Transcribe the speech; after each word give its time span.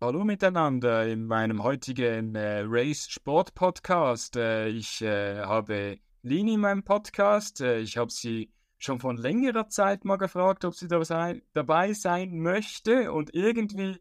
Hallo 0.00 0.24
miteinander 0.24 1.06
in 1.08 1.26
meinem 1.26 1.64
heutigen 1.64 2.36
äh, 2.36 2.62
Race 2.66 3.08
Sport 3.10 3.54
Podcast. 3.54 4.36
Äh, 4.36 4.68
ich 4.68 5.02
äh, 5.02 5.40
habe 5.40 5.98
Lini 6.22 6.54
in 6.54 6.60
meinem 6.60 6.84
Podcast. 6.84 7.60
Äh, 7.60 7.80
ich 7.80 7.96
habe 7.96 8.12
sie 8.12 8.52
schon 8.78 9.00
von 9.00 9.16
längerer 9.16 9.68
Zeit 9.68 10.04
mal 10.04 10.18
gefragt, 10.18 10.64
ob 10.64 10.76
sie 10.76 10.86
da 10.86 11.04
sein, 11.04 11.42
dabei 11.52 11.94
sein 11.94 12.38
möchte. 12.38 13.10
Und 13.10 13.34
irgendwie 13.34 13.98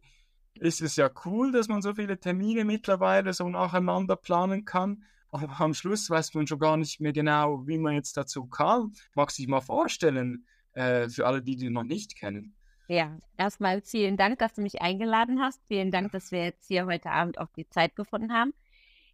ist 0.53 0.81
es 0.81 0.97
ja 0.97 1.09
cool, 1.25 1.51
dass 1.51 1.67
man 1.67 1.81
so 1.81 1.95
viele 1.95 2.19
Termine 2.19 2.63
mittlerweile 2.63 3.33
so 3.33 3.49
nacheinander 3.49 4.17
planen 4.17 4.65
kann. 4.65 5.03
Am 5.31 5.73
Schluss 5.73 6.09
weiß 6.09 6.33
man 6.33 6.47
schon 6.47 6.59
gar 6.59 6.77
nicht 6.77 6.99
mehr 6.99 7.13
genau, 7.13 7.65
wie 7.65 7.77
man 7.77 7.93
jetzt 7.93 8.17
dazu 8.17 8.45
kam. 8.45 8.93
Mag 9.15 9.31
sich 9.31 9.47
mal 9.47 9.61
vorstellen, 9.61 10.45
äh, 10.73 11.07
für 11.07 11.25
alle, 11.25 11.41
die 11.41 11.55
die 11.55 11.69
noch 11.69 11.83
nicht 11.83 12.17
kennen. 12.17 12.53
Ja, 12.87 13.17
erstmal 13.37 13.81
vielen 13.81 14.17
Dank, 14.17 14.39
dass 14.39 14.55
du 14.55 14.61
mich 14.61 14.81
eingeladen 14.81 15.39
hast. 15.39 15.61
Vielen 15.67 15.91
Dank, 15.91 16.11
dass 16.11 16.31
wir 16.31 16.43
jetzt 16.43 16.67
hier 16.67 16.85
heute 16.85 17.11
Abend 17.11 17.37
auch 17.37 17.47
die 17.55 17.69
Zeit 17.69 17.95
gefunden 17.95 18.33
haben. 18.33 18.53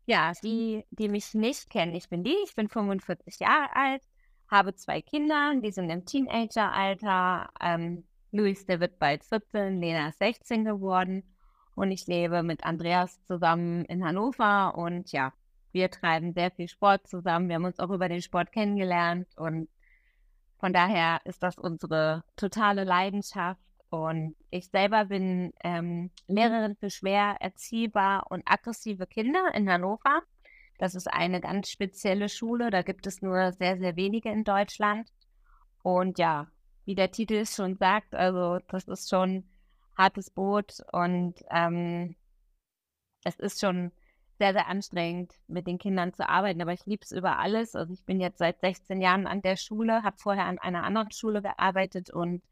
Ja, 0.08 0.32
die, 0.44 0.86
die 0.90 1.10
mich 1.10 1.34
nicht 1.34 1.70
kennen, 1.70 1.94
ich 1.94 2.10
bin 2.10 2.24
die, 2.24 2.36
ich 2.46 2.56
bin 2.56 2.70
45 2.70 3.40
Jahre 3.40 3.76
alt, 3.76 4.02
habe 4.50 4.74
zwei 4.74 5.02
Kinder, 5.02 5.54
die 5.62 5.72
sind 5.72 5.90
im 5.90 6.06
Teenageralter. 6.06 7.50
Ähm, 7.62 8.06
Luis, 8.32 8.66
der 8.66 8.80
wird 8.80 9.00
bald 9.00 9.24
14, 9.26 9.82
Lena 9.82 10.10
ist 10.10 10.20
16 10.20 10.64
geworden 10.64 11.24
und 11.76 11.92
ich 11.92 12.08
lebe 12.08 12.42
mit 12.42 12.64
Andreas 12.64 13.22
zusammen 13.26 13.86
in 13.86 14.04
Hannover 14.04 14.76
und 14.78 15.12
ja, 15.12 15.34
wir 15.78 15.92
treiben 15.92 16.34
sehr 16.34 16.50
viel 16.50 16.68
Sport 16.68 17.08
zusammen. 17.08 17.50
Wir 17.50 17.56
haben 17.56 17.66
uns 17.66 17.80
auch 17.80 17.92
über 17.92 18.10
den 18.10 18.24
Sport 18.24 18.52
kennengelernt 18.52 19.28
und 19.36 19.70
von 20.60 20.74
daher 20.74 21.22
ist 21.26 21.44
das 21.44 21.56
unsere 21.56 22.24
totale 22.36 22.84
Leidenschaft. 22.84 23.62
Und 23.90 24.36
ich 24.50 24.70
selber 24.70 25.06
bin 25.06 25.54
ähm, 25.64 26.10
Lehrerin 26.28 26.76
für 26.76 26.90
schwer 26.90 27.38
erziehbar 27.40 28.26
und 28.32 28.42
aggressive 28.46 29.06
Kinder 29.06 29.52
in 29.54 29.70
Hannover. 29.70 30.24
Das 30.80 30.96
ist 30.96 31.08
eine 31.08 31.42
ganz 31.42 31.70
spezielle 31.70 32.28
Schule. 32.28 32.72
Da 32.72 32.82
gibt 32.82 33.06
es 33.06 33.22
nur 33.22 33.54
sehr, 33.54 33.78
sehr 33.78 33.96
wenige 33.96 34.30
in 34.30 34.44
Deutschland. 34.44 35.08
Und 35.84 36.18
ja, 36.18 36.48
wie 36.86 36.96
der 36.96 37.12
Titel 37.12 37.36
es 37.36 37.56
schon 37.56 37.76
sagt, 37.76 38.16
also 38.16 38.58
das 38.68 38.88
ist 38.88 39.10
schon 39.10 39.44
hartes 39.96 40.32
Boot 40.32 40.82
und 40.92 41.36
ähm, 41.52 42.16
es 43.24 43.36
ist 43.36 43.60
schon 43.60 43.92
sehr, 44.38 44.54
sehr 44.54 44.68
anstrengend, 44.68 45.34
mit 45.48 45.68
den 45.68 45.80
Kindern 45.80 46.14
zu 46.14 46.28
arbeiten. 46.28 46.62
Aber 46.62 46.74
ich 46.74 46.86
liebe 46.86 47.04
es 47.04 47.12
über 47.12 47.40
alles. 47.40 47.76
Also 47.76 47.94
ich 47.94 48.04
bin 48.06 48.20
jetzt 48.20 48.40
seit 48.40 48.60
16 48.60 49.02
Jahren 49.02 49.28
an 49.28 49.42
der 49.42 49.58
Schule, 49.58 50.04
habe 50.04 50.18
vorher 50.18 50.46
an 50.46 50.60
einer 50.60 50.84
anderen 50.84 51.12
Schule 51.12 51.42
gearbeitet 51.42 52.10
und 52.12 52.44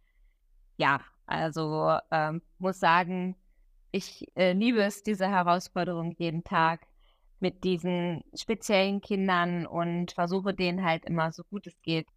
ja, 0.78 1.00
also 1.26 1.98
ähm, 2.12 2.42
muss 2.60 2.80
sagen, 2.80 3.36
ich 3.92 4.28
äh, 4.36 4.54
liebe 4.54 4.84
es, 4.84 5.04
diese 5.04 5.28
Herausforderung 5.30 6.16
jeden 6.18 6.44
Tag 6.44 6.86
mit 7.40 7.64
diesen 7.64 8.24
speziellen 8.34 9.02
Kindern 9.02 9.66
und 9.66 10.12
versuche 10.12 10.54
denen 10.54 10.84
halt 10.84 11.06
immer 11.06 11.32
so 11.32 11.44
gut 11.44 11.68
es 11.68 11.82
geht 11.82 12.08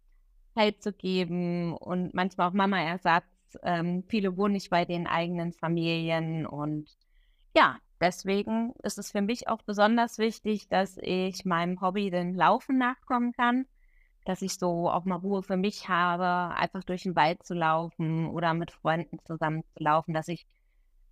Halt 0.55 0.81
zu 0.83 0.91
geben 0.91 1.73
und 1.77 2.13
manchmal 2.13 2.49
auch 2.49 2.53
Mama-Ersatz. 2.53 3.23
Ähm, 3.63 4.03
viele 4.09 4.35
wohnen 4.35 4.53
nicht 4.53 4.69
bei 4.69 4.83
den 4.83 5.07
eigenen 5.07 5.53
Familien 5.53 6.45
und 6.45 6.89
ja, 7.55 7.77
deswegen 8.01 8.73
ist 8.83 8.97
es 8.97 9.11
für 9.11 9.21
mich 9.21 9.47
auch 9.47 9.61
besonders 9.61 10.17
wichtig, 10.17 10.67
dass 10.67 10.97
ich 11.01 11.45
meinem 11.45 11.81
Hobby, 11.81 12.09
den 12.09 12.35
Laufen, 12.35 12.77
nachkommen 12.77 13.33
kann. 13.33 13.65
Dass 14.25 14.41
ich 14.41 14.55
so 14.55 14.89
auch 14.89 15.05
mal 15.05 15.15
Ruhe 15.15 15.43
für 15.43 15.57
mich 15.57 15.89
habe, 15.89 16.55
einfach 16.55 16.83
durch 16.83 17.03
den 17.03 17.15
Wald 17.15 17.43
zu 17.43 17.53
laufen 17.53 18.27
oder 18.27 18.53
mit 18.53 18.71
Freunden 18.71 19.17
zusammen 19.25 19.63
zu 19.75 19.83
laufen, 19.83 20.13
dass 20.13 20.27
ich 20.27 20.45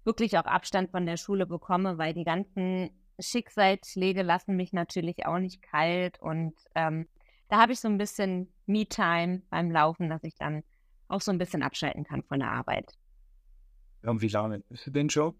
wirklich 0.03 0.38
auch 0.38 0.45
Abstand 0.45 0.91
von 0.91 1.06
der 1.06 1.17
Schule 1.17 1.45
bekomme, 1.45 1.97
weil 1.97 2.13
die 2.13 2.23
ganzen 2.23 2.90
Schicksalsschläge 3.19 4.22
lassen 4.22 4.56
mich 4.56 4.73
natürlich 4.73 5.25
auch 5.25 5.40
nicht 5.40 5.61
kalt 5.61 6.22
und 6.22 6.53
ähm, 6.75 7.07
da 7.50 7.59
habe 7.59 7.72
ich 7.72 7.79
so 7.79 7.88
ein 7.88 7.97
bisschen 7.97 8.53
Me-Time 8.66 9.41
beim 9.50 9.72
Laufen, 9.72 10.09
dass 10.09 10.23
ich 10.23 10.35
dann 10.35 10.63
auch 11.07 11.22
so 11.22 11.31
ein 11.31 11.38
bisschen 11.38 11.63
abschalten 11.63 12.03
kann 12.03 12.23
von 12.23 12.40
der 12.40 12.51
Arbeit. 12.51 12.94
Und 14.03 14.22
wie 14.22 14.28
lange 14.28 14.59
bist 14.59 14.88
du 14.88 14.91
denn 14.91 15.09
schon? 15.09 15.34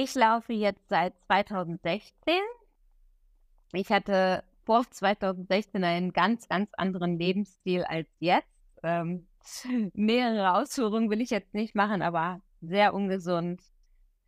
Ich 0.00 0.14
laufe 0.14 0.52
jetzt 0.52 0.88
seit 0.88 1.18
2016. 1.26 2.12
Ich 3.72 3.90
hatte 3.90 4.44
vor 4.64 4.88
2016 4.88 5.82
einen 5.82 6.12
ganz, 6.12 6.46
ganz 6.46 6.70
anderen 6.74 7.18
Lebensstil 7.18 7.82
als 7.82 8.06
jetzt. 8.20 8.46
Ähm, 8.84 9.26
mehrere 9.94 10.54
Ausführungen 10.54 11.10
will 11.10 11.20
ich 11.20 11.30
jetzt 11.30 11.52
nicht 11.52 11.74
machen, 11.74 12.00
aber 12.00 12.40
sehr 12.60 12.94
ungesund, 12.94 13.60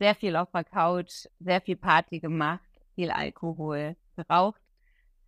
sehr 0.00 0.16
viel 0.16 0.34
auf 0.34 0.50
der 0.50 0.64
Couch, 0.64 1.28
sehr 1.38 1.60
viel 1.60 1.76
Party 1.76 2.18
gemacht, 2.18 2.68
viel 2.96 3.12
Alkohol 3.12 3.94
geraucht. 4.16 4.60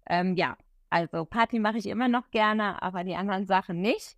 Ähm, 0.07 0.35
ja, 0.35 0.57
also 0.91 1.25
Party 1.25 1.61
mache 1.61 1.79
ich 1.79 1.87
immer 1.87 2.09
noch 2.09 2.33
gerne, 2.33 2.83
aber 2.83 3.05
die 3.05 3.15
anderen 3.15 3.47
Sachen 3.47 3.81
nicht. 3.81 4.17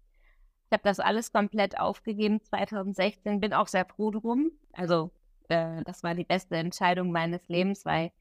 Ich 0.68 0.72
habe 0.72 0.84
das 0.84 1.00
alles 1.00 1.32
komplett 1.32 1.78
aufgegeben 1.78 2.42
2016, 2.42 3.40
bin 3.40 3.52
auch 3.52 3.68
sehr 3.68 3.84
froh 3.84 4.10
drum. 4.10 4.52
Also 4.72 5.10
äh, 5.48 5.82
das 5.84 6.02
war 6.02 6.14
die 6.14 6.24
beste 6.24 6.56
Entscheidung 6.56 7.10
meines 7.10 7.48
Lebens, 7.48 7.84
weil 7.84 8.12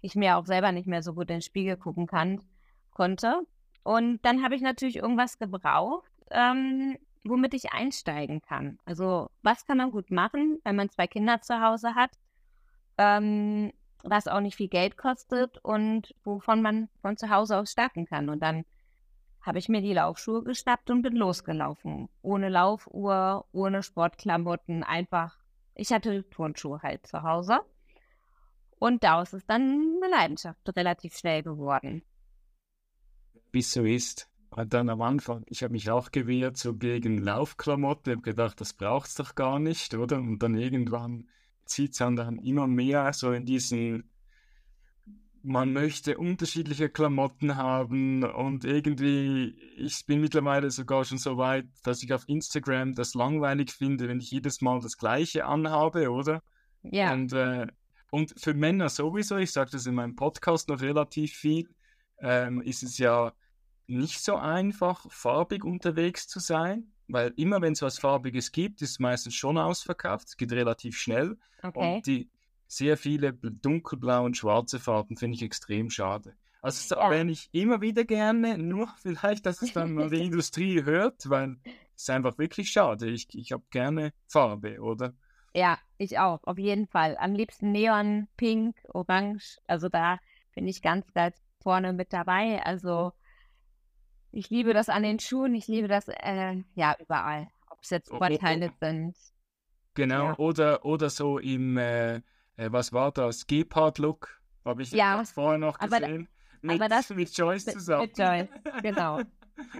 ich 0.00 0.14
mir 0.14 0.36
auch 0.36 0.46
selber 0.46 0.72
nicht 0.72 0.86
mehr 0.86 1.02
so 1.02 1.14
gut 1.14 1.30
in 1.30 1.36
den 1.36 1.42
Spiegel 1.42 1.76
gucken 1.76 2.06
kann, 2.06 2.40
konnte. 2.90 3.42
Und 3.82 4.24
dann 4.24 4.42
habe 4.42 4.54
ich 4.54 4.62
natürlich 4.62 4.96
irgendwas 4.96 5.38
gebraucht, 5.38 6.10
ähm, 6.30 6.96
womit 7.24 7.54
ich 7.54 7.72
einsteigen 7.72 8.42
kann. 8.42 8.78
Also 8.84 9.30
was 9.42 9.64
kann 9.64 9.78
man 9.78 9.90
gut 9.90 10.10
machen, 10.10 10.58
wenn 10.64 10.76
man 10.76 10.90
zwei 10.90 11.06
Kinder 11.06 11.40
zu 11.40 11.60
Hause 11.60 11.94
hat, 11.94 12.10
ähm, 12.98 13.72
was 14.02 14.26
auch 14.28 14.40
nicht 14.40 14.56
viel 14.56 14.68
Geld 14.68 14.96
kostet 14.96 15.58
und 15.58 16.14
wovon 16.24 16.62
man 16.62 16.88
von 17.00 17.16
zu 17.16 17.30
Hause 17.30 17.58
aus 17.58 17.70
starten 17.70 18.06
kann. 18.06 18.28
Und 18.28 18.40
dann 18.40 18.64
habe 19.40 19.58
ich 19.58 19.68
mir 19.68 19.80
die 19.80 19.92
Laufschuhe 19.92 20.42
geschnappt 20.42 20.90
und 20.90 21.02
bin 21.02 21.16
losgelaufen. 21.16 22.08
Ohne 22.22 22.48
Laufuhr, 22.48 23.44
ohne 23.52 23.82
Sportklamotten, 23.82 24.84
einfach 24.84 25.36
ich 25.82 25.92
hatte 25.92 26.28
Turnschuhe 26.30 26.80
halt 26.80 27.06
zu 27.06 27.22
Hause. 27.22 27.58
Und 28.78 29.02
daraus 29.02 29.32
ist 29.32 29.50
dann 29.50 29.98
eine 30.00 30.10
Leidenschaft 30.10 30.60
relativ 30.76 31.16
schnell 31.16 31.42
geworden. 31.42 32.02
Es 33.52 33.72
so 33.72 33.84
ist. 33.84 34.28
Und 34.50 34.72
dann 34.74 34.88
am 34.90 35.02
Anfang, 35.02 35.44
ich 35.46 35.62
habe 35.62 35.72
mich 35.72 35.90
auch 35.90 36.12
gewehrt, 36.12 36.56
so 36.56 36.74
gegen 36.74 37.18
Laufklamotten, 37.18 38.12
habe 38.12 38.22
gedacht, 38.22 38.60
das 38.60 38.74
braucht 38.74 39.08
es 39.08 39.14
doch 39.16 39.34
gar 39.34 39.58
nicht, 39.58 39.94
oder? 39.94 40.18
Und 40.18 40.40
dann 40.40 40.56
irgendwann 40.56 41.28
zieht 41.64 41.92
es 41.92 41.98
dann 41.98 42.38
immer 42.38 42.66
mehr 42.66 43.12
so 43.12 43.32
in 43.32 43.44
diesen 43.44 44.10
man 45.42 45.72
möchte 45.72 46.18
unterschiedliche 46.18 46.88
Klamotten 46.88 47.56
haben 47.56 48.24
und 48.24 48.64
irgendwie, 48.64 49.56
ich 49.76 50.06
bin 50.06 50.20
mittlerweile 50.20 50.70
sogar 50.70 51.04
schon 51.04 51.18
so 51.18 51.36
weit, 51.36 51.66
dass 51.82 52.02
ich 52.02 52.12
auf 52.12 52.28
Instagram 52.28 52.94
das 52.94 53.14
langweilig 53.14 53.72
finde, 53.72 54.08
wenn 54.08 54.20
ich 54.20 54.30
jedes 54.30 54.60
Mal 54.60 54.80
das 54.80 54.96
gleiche 54.96 55.44
anhabe, 55.44 56.10
oder? 56.10 56.42
Ja. 56.82 57.12
Und, 57.12 57.32
äh, 57.32 57.66
und 58.10 58.34
für 58.38 58.54
Männer 58.54 58.88
sowieso, 58.88 59.36
ich 59.36 59.52
sage 59.52 59.70
das 59.72 59.86
in 59.86 59.94
meinem 59.94 60.16
Podcast 60.16 60.68
noch 60.68 60.80
relativ 60.80 61.32
viel, 61.32 61.68
ähm, 62.20 62.60
ist 62.62 62.82
es 62.82 62.98
ja 62.98 63.32
nicht 63.86 64.20
so 64.20 64.36
einfach, 64.36 65.06
farbig 65.10 65.64
unterwegs 65.64 66.28
zu 66.28 66.38
sein, 66.38 66.92
weil 67.08 67.32
immer 67.36 67.60
wenn 67.60 67.72
es 67.72 67.82
was 67.82 67.98
Farbiges 67.98 68.52
gibt, 68.52 68.80
ist 68.80 68.90
es 68.90 68.98
meistens 69.00 69.34
schon 69.34 69.58
ausverkauft, 69.58 70.28
es 70.28 70.36
geht 70.36 70.52
relativ 70.52 70.96
schnell. 70.96 71.36
Okay. 71.62 71.96
Und 71.96 72.06
die, 72.06 72.30
sehr 72.72 72.96
viele 72.96 73.34
dunkelblaue 73.34 74.24
und 74.24 74.36
schwarze 74.36 74.80
Farben 74.80 75.16
finde 75.18 75.36
ich 75.36 75.42
extrem 75.42 75.90
schade. 75.90 76.34
Also 76.62 76.88
das 76.88 76.98
erwähne 76.98 77.32
ich 77.32 77.50
immer 77.52 77.80
wieder 77.82 78.04
gerne, 78.04 78.56
nur 78.56 78.88
vielleicht, 79.02 79.44
dass 79.44 79.60
es 79.60 79.72
dann 79.74 79.92
mal 79.92 80.08
die 80.08 80.24
Industrie 80.24 80.82
hört, 80.82 81.28
weil 81.28 81.56
es 81.94 82.02
ist 82.04 82.10
einfach 82.10 82.38
wirklich 82.38 82.70
schade. 82.70 83.10
Ich, 83.10 83.28
ich 83.34 83.52
habe 83.52 83.64
gerne 83.70 84.12
Farbe, 84.26 84.80
oder? 84.80 85.12
Ja, 85.54 85.78
ich 85.98 86.18
auch, 86.18 86.40
auf 86.44 86.58
jeden 86.58 86.86
Fall. 86.86 87.16
Am 87.18 87.34
liebsten 87.34 87.72
Neon, 87.72 88.28
Pink, 88.38 88.74
Orange. 88.94 89.58
Also 89.66 89.90
da 89.90 90.18
bin 90.54 90.66
ich 90.66 90.80
ganz, 90.80 91.12
ganz 91.12 91.36
vorne 91.62 91.92
mit 91.92 92.12
dabei. 92.14 92.62
Also 92.64 93.12
ich 94.30 94.48
liebe 94.48 94.72
das 94.72 94.88
an 94.88 95.02
den 95.02 95.18
Schuhen, 95.20 95.54
ich 95.54 95.66
liebe 95.68 95.88
das 95.88 96.08
äh, 96.08 96.56
ja 96.74 96.96
überall. 96.98 97.48
Ob 97.68 97.80
es 97.82 97.90
jetzt 97.90 98.10
O- 98.10 98.14
o- 98.14 98.18
Vorteile 98.18 98.72
sind. 98.80 99.14
Genau, 99.94 100.28
Ja. 100.28 100.38
oder, 100.38 100.84
oder 100.86 101.10
so 101.10 101.38
im, 101.38 101.76
äh, 101.76 102.22
äh, 102.56 102.70
was 102.70 102.92
war 102.92 103.12
das, 103.12 103.46
Gepard-Look, 103.46 104.40
habe 104.64 104.82
ich 104.82 104.92
Ja, 104.92 105.22
vorher 105.24 105.58
noch 105.58 105.78
aber- 105.80 106.00
gesehen. 106.00 106.28
mit, 106.60 106.76
aber 106.80 106.88
das- 106.88 107.10
mit 107.10 107.36
Joyce 107.36 107.66
zusammen. 107.66 108.02
mit 108.02 108.18
Joyce, 108.18 108.48
genau. 108.82 109.20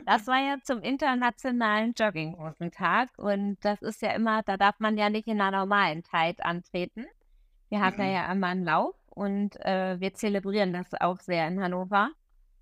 Das 0.06 0.26
war 0.26 0.38
ja 0.38 0.56
zum 0.62 0.80
internationalen 0.80 1.94
Jogginghosentag 1.96 3.08
und 3.16 3.56
das 3.64 3.80
ist 3.82 4.02
ja 4.02 4.10
immer, 4.12 4.42
da 4.42 4.56
darf 4.56 4.78
man 4.80 4.96
ja 4.98 5.08
nicht 5.10 5.26
in 5.28 5.40
einer 5.40 5.58
normalen 5.58 6.04
Zeit 6.04 6.44
antreten. 6.44 7.06
Wir 7.70 7.80
da 7.80 8.02
Mhm. 8.04 8.10
ja 8.10 8.30
immer 8.32 8.48
einen 8.48 8.64
Lauf 8.64 8.94
und 9.08 9.56
äh, 9.64 9.98
wir 9.98 10.12
zelebrieren 10.14 10.72
das 10.72 10.92
auch 11.00 11.18
sehr 11.20 11.48
in 11.48 11.60
Hannover. 11.62 12.10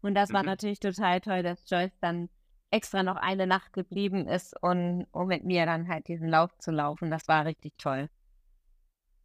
Und 0.03 0.15
das 0.15 0.33
war 0.33 0.43
Mhm. 0.43 0.47
natürlich 0.51 0.81
total 0.81 1.21
toll, 1.21 1.43
dass 1.43 1.69
Joyce 1.69 1.99
dann 2.01 2.29
extra 2.71 3.03
noch 3.03 3.17
eine 3.17 3.47
Nacht 3.47 3.73
geblieben 3.73 4.29
ist 4.29 4.55
und 4.63 5.07
um 5.11 5.27
mit 5.27 5.45
mir 5.45 5.67
dann 5.67 5.89
halt 5.89 6.07
diesen 6.07 6.29
Lauf 6.29 6.57
zu 6.59 6.71
laufen. 6.71 7.11
Das 7.11 7.27
war 7.27 7.45
richtig 7.45 7.75
toll. 7.77 8.09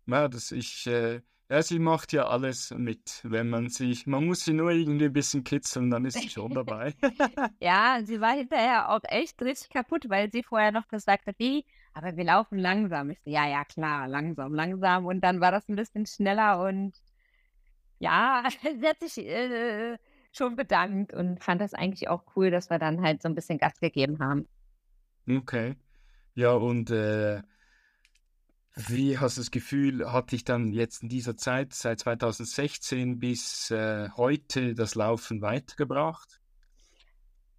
Ja, 0.07 0.27
das 0.27 0.51
ich, 0.51 0.85
äh, 0.87 1.21
ja, 1.49 1.61
sie 1.63 1.79
macht 1.79 2.13
ja 2.13 2.27
alles 2.27 2.71
mit, 2.71 3.21
wenn 3.23 3.49
man 3.49 3.69
sie, 3.69 3.97
man 4.05 4.25
muss 4.25 4.45
sie 4.45 4.53
nur 4.53 4.71
irgendwie 4.71 5.05
ein 5.05 5.13
bisschen 5.13 5.43
kitzeln, 5.43 5.89
dann 5.89 6.05
ist 6.05 6.21
sie 6.21 6.29
schon 6.29 6.53
dabei. 6.53 6.95
Ja, 7.61 7.99
sie 8.03 8.21
war 8.21 8.33
hinterher 8.33 8.89
auch 8.89 9.01
echt 9.03 9.41
richtig 9.41 9.69
kaputt, 9.69 10.09
weil 10.09 10.31
sie 10.31 10.43
vorher 10.43 10.71
noch 10.71 10.87
gesagt 10.87 11.27
hat: 11.27 11.39
„Ne, 11.39 11.63
aber 11.93 12.15
wir 12.17 12.23
laufen 12.25 12.57
langsam.“ 12.59 13.09
Ich 13.11 13.21
so: 13.23 13.29
„Ja, 13.29 13.47
ja, 13.47 13.63
klar, 13.65 14.07
langsam, 14.07 14.53
langsam.“ 14.53 15.05
Und 15.05 15.21
dann 15.21 15.41
war 15.41 15.51
das 15.51 15.67
'n 15.69 15.75
bisschen 15.75 16.05
schneller 16.05 16.61
und 16.63 16.95
ja, 17.99 18.43
sie 18.61 18.87
hat 18.87 18.99
sich, 18.99 19.17
äh, 19.19 19.97
schon 20.31 20.55
bedankt 20.57 21.13
und 21.13 21.41
fand 21.43 21.61
das 21.61 21.73
eigentlich 21.73 22.09
auch 22.09 22.23
cool, 22.35 22.51
dass 22.51 22.69
wir 22.69 22.79
dann 22.79 23.01
halt 23.01 23.21
so 23.21 23.29
'n 23.29 23.35
bisschen 23.35 23.57
Gas 23.57 23.79
gegeben 23.79 24.19
haben. 24.19 24.47
Okay. 25.29 25.75
Ja, 26.35 26.53
und, 26.53 26.91
äh 26.91 27.43
wie 28.75 29.17
hast 29.19 29.37
du 29.37 29.41
das 29.41 29.51
Gefühl, 29.51 30.11
hat 30.11 30.31
dich 30.31 30.43
dann 30.43 30.71
jetzt 30.73 31.03
in 31.03 31.09
dieser 31.09 31.37
Zeit, 31.37 31.73
seit 31.73 31.99
2016 31.99 33.19
bis, 33.19 33.71
äh, 33.71 34.09
heute 34.17 34.73
das 34.75 34.95
Laufen 34.95 35.41
weitergebracht? 35.41 36.41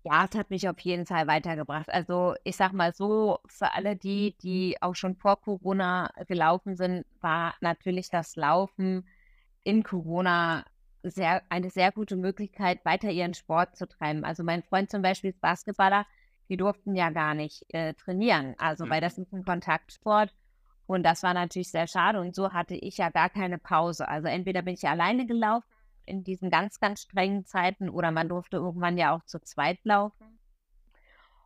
Ja, 0.05 0.25
es 0.31 0.37
hat 0.39 0.51
mich 0.51 0.69
auf 0.69 0.79
jeden 0.81 1.05
Fall 1.05 1.27
weitergebracht. 1.27 1.91
Also, 1.91 2.35
ich 2.45 2.57
sage 2.57 2.77
mal 2.77 2.93
so, 2.95 3.39
für 3.49 3.73
alle 3.73 3.97
die, 3.97 4.37
die 4.39 4.77
auch 4.81 4.95
schon 4.95 5.17
vor 5.17 5.41
Corona 5.41 6.11
gelaufen 6.29 6.77
sind, 6.77 7.05
war 7.21 7.55
natürlich 7.61 8.09
das 8.09 8.37
Laufen 8.37 9.09
in 9.65 9.83
Corona 9.83 10.65
sehr 11.03 11.43
eine 11.51 11.71
sehr 11.71 11.91
gute 11.93 12.17
Möglichkeit, 12.17 12.85
weiter 12.85 13.11
ihren 13.11 13.35
Sport 13.35 13.77
zu 13.77 13.89
treiben. 13.89 14.25
Also, 14.25 14.45
mein 14.45 14.63
Freund 14.63 14.91
zum 14.91 15.03
Beispiel 15.03 15.31
ist 15.31 15.41
Basketballer, 15.41 16.07
die 16.49 16.57
durften 16.57 16.95
ja 16.95 17.11
gar 17.11 17.35
nicht, 17.35 17.65
äh, 17.75 17.95
trainieren, 17.95 18.55
also, 18.59 18.89
weil 18.89 19.01
Mhm. 19.01 19.01
das 19.01 19.19
ist 19.19 19.33
'n 19.33 19.45
Kontaktsport 19.45 20.33
und 20.87 21.03
das 21.03 21.23
war 21.23 21.35
natürlich 21.35 21.71
sehr 21.71 21.87
schade 21.87 22.21
und 22.21 22.35
so 22.35 22.53
hatte 22.53 22.75
ich 22.75 22.99
ja 22.99 23.11
gar 23.11 23.31
keine 23.31 23.59
Pause. 23.59 24.09
Also, 24.09 24.29
entweder 24.29 24.63
bin 24.63 24.75
ich 24.75 24.89
alleine 24.89 25.27
gelaufen 25.27 25.67
in 26.07 26.23
diesen 26.25 26.51
ganz, 26.51 26.81
ganz 26.81 27.03
strengen 27.03 27.45
Zeiten 27.45 27.89
oder 27.89 28.13
man 28.13 28.29
durfte 28.29 28.57
irgendwann 28.59 28.97
ja 28.97 29.15
auch 29.15 29.25
zu 29.25 29.41
zweit 29.41 29.85
laufen. 29.85 30.39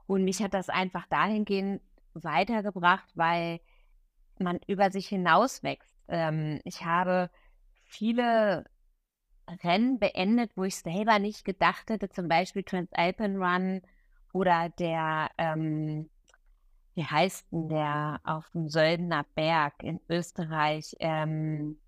Und 0.07 0.25
mich 0.25 0.43
hat 0.43 0.55
das 0.55 0.69
einfach 0.69 1.07
dahingehend 1.07 1.81
weitergebracht, 2.15 3.09
weil 3.15 3.61
man 4.39 4.59
über 4.67 4.91
sich 4.91 5.09
hinauswächst. 5.09 5.95
Ähm, 6.09 6.61
ich 6.65 6.85
habe 6.85 7.31
viele 7.85 8.65
Rennen 9.63 9.99
beendet, 9.99 10.57
wo 10.57 10.65
ich 10.65 10.77
selber 10.77 11.19
nicht 11.19 11.45
gedacht 11.45 11.91
hätte, 11.91 12.09
zum 12.09 12.29
Beispiel 12.29 12.63
Transalpine 12.63 13.39
Run 13.39 13.83
oder 14.33 14.69
der, 14.69 15.31
ähm 15.39 16.09
wie 17.01 17.05
heißt 17.07 17.51
'n 17.55 17.69
der 17.71 18.21
auf'm 18.25 18.69
Söldner 18.69 19.25
Berg 19.35 19.83
in 19.83 20.01
Österreich? 20.11 20.95
Ähm 21.01 21.79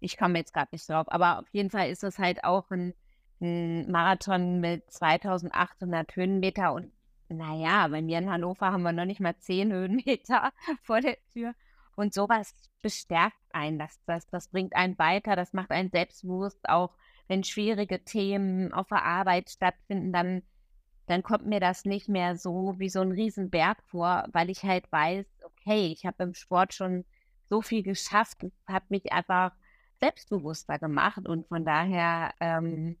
ich 0.00 0.16
komme 0.16 0.38
jetzt 0.38 0.54
grad 0.54 0.72
nicht 0.72 0.88
drauf, 0.88 1.06
aber 1.10 1.40
auf 1.40 1.48
jeden 1.52 1.70
Fall 1.70 1.90
ist 1.90 2.04
das 2.04 2.18
halt 2.18 2.44
auch 2.44 2.70
'n 2.70 2.94
'n 3.40 3.90
Marathon 3.90 4.60
mit 4.60 4.88
2.800 4.92 6.14
Höhenmeter 6.14 6.72
und 6.72 6.92
na 7.28 7.54
ja, 7.56 7.88
bei 7.88 8.00
mir 8.00 8.18
in 8.18 8.30
Hannover 8.30 8.72
haben 8.72 8.82
wir 8.82 8.92
noch 8.92 9.04
nicht 9.04 9.20
mal 9.20 9.36
10 9.38 9.72
Höhenmeter 9.72 10.52
vor 10.82 11.00
der 11.00 11.16
Tür 11.32 11.54
und 11.96 12.14
so 12.14 12.28
was 12.28 12.54
bestärkt 12.82 13.36
einen. 13.52 13.78
Das 13.78 13.98
das 14.06 14.28
das 14.28 14.48
bringt 14.48 14.76
einen 14.76 14.98
weiter, 14.98 15.34
das 15.36 15.52
macht 15.52 15.70
einen 15.72 15.90
selbstbewusst, 15.90 16.68
auch 16.68 16.94
wenn 17.28 17.42
schwierige 17.44 18.04
Themen 18.04 18.72
auf 18.72 18.88
der 18.88 19.04
Arbeit 19.04 19.50
stattfinden, 19.50 20.12
dann 20.12 20.42
dann 21.10 21.22
kommt 21.24 21.46
mir 21.46 21.60
das 21.60 21.84
nicht 21.84 22.08
mehr 22.08 22.36
so 22.36 22.78
wie 22.78 22.88
so 22.90 23.00
'n 23.02 23.12
Riesenberg 23.12 23.82
vor, 23.84 24.26
weil 24.32 24.50
ich 24.50 24.64
halt 24.64 24.90
weiß: 24.92 25.26
„Okay, 25.44 25.88
ich 25.92 26.06
habe 26.06 26.24
im 26.24 26.34
Sport 26.34 26.74
schon 26.74 27.04
so 27.44 27.62
viel 27.62 27.82
geschafft.“ 27.82 28.42
Das 28.44 28.52
hat 28.68 28.90
mich 28.90 29.12
einfach 29.12 29.52
selbstbewusster 30.00 30.78
gemacht 30.78 31.28
und 31.28 31.48
von 31.48 31.64
daher, 31.64 32.32
ähm, 32.40 32.98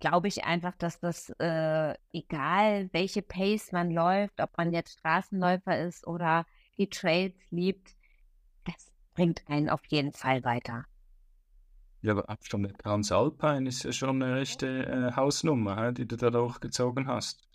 glaube 0.00 0.28
ich 0.28 0.44
einfach, 0.44 0.76
dass 0.76 1.00
das, 1.00 1.30
äh, 1.40 1.94
egal 2.12 2.88
welche 2.92 3.22
Pace 3.22 3.72
man 3.72 3.90
läuft, 3.90 4.40
ob 4.40 4.56
man 4.58 4.72
jetzt 4.72 4.92
Straßenläufer 5.00 5.78
ist 5.80 6.06
oder 6.06 6.46
die 6.78 6.88
Trails 6.90 7.36
liebt, 7.50 7.96
das 8.64 8.92
bringt 9.14 9.42
einen 9.48 9.70
auf 9.70 9.82
jeden 9.88 10.12
Fall 10.14 10.44
weiter. 10.44 10.86
Ja, 12.04 12.12
aber 12.12 12.30
auch 12.30 12.36
schon 12.42 12.62
der 12.62 12.74
Transalpine 12.74 13.68
ist 13.68 13.82
ja 13.82 13.90
schon 13.92 14.18
'ne 14.18 14.38
echte, 14.40 14.86
äh, 14.86 15.12
Hausnummer, 15.16 15.90
die 15.92 16.06
du 16.06 16.16
da 16.16 16.30
durchgezogen 16.30 17.08
hast. 17.08 17.47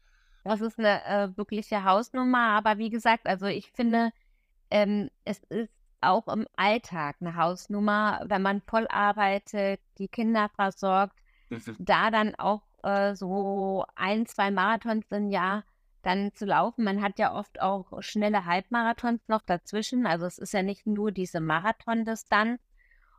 Das 0.45 0.60
ist 0.62 0.78
'ne, 0.78 1.01
äh, 1.06 1.38
wirkliche 1.38 1.84
Hausnummer, 1.86 2.50
aber 2.57 2.78
wie 2.78 2.90
gesagt, 2.90 3.28
also, 3.28 3.45
ich 3.45 3.72
finde, 3.72 4.12
ähm, 4.72 5.10
es 5.25 5.44
ist 5.50 5.74
auch 6.01 6.28
im 6.28 6.48
Alltag 6.57 7.22
'ne 7.22 7.36
Hausnummer, 7.38 8.24
wenn 8.28 8.42
man 8.42 8.62
voll 8.62 8.88
arbeitet, 8.90 9.81
die 10.00 10.10
Kinder 10.10 10.50
versorgt, 10.56 11.19
da 11.78 12.12
dann 12.12 12.36
auch, 12.36 12.63
äh, 12.84 13.16
so 13.16 13.86
1, 13.95 14.25
2 14.28 14.51
Marathons 14.51 15.06
im 15.12 15.30
Jahr 15.30 15.66
dann 16.04 16.34
zu 16.36 16.45
laufen. 16.45 16.84
Man 16.86 17.01
hat 17.01 17.19
ja 17.19 17.34
oft 17.36 17.62
auch 17.62 18.01
schnelle 18.01 18.45
Halbmarathons 18.45 19.28
noch 19.30 19.42
dazwischen. 19.44 20.07
Also, 20.07 20.25
es 20.28 20.38
ist 20.40 20.54
ja 20.54 20.63
nicht 20.63 20.88
nur 20.88 21.12
diese 21.12 21.42
Marathondistanz 21.42 22.62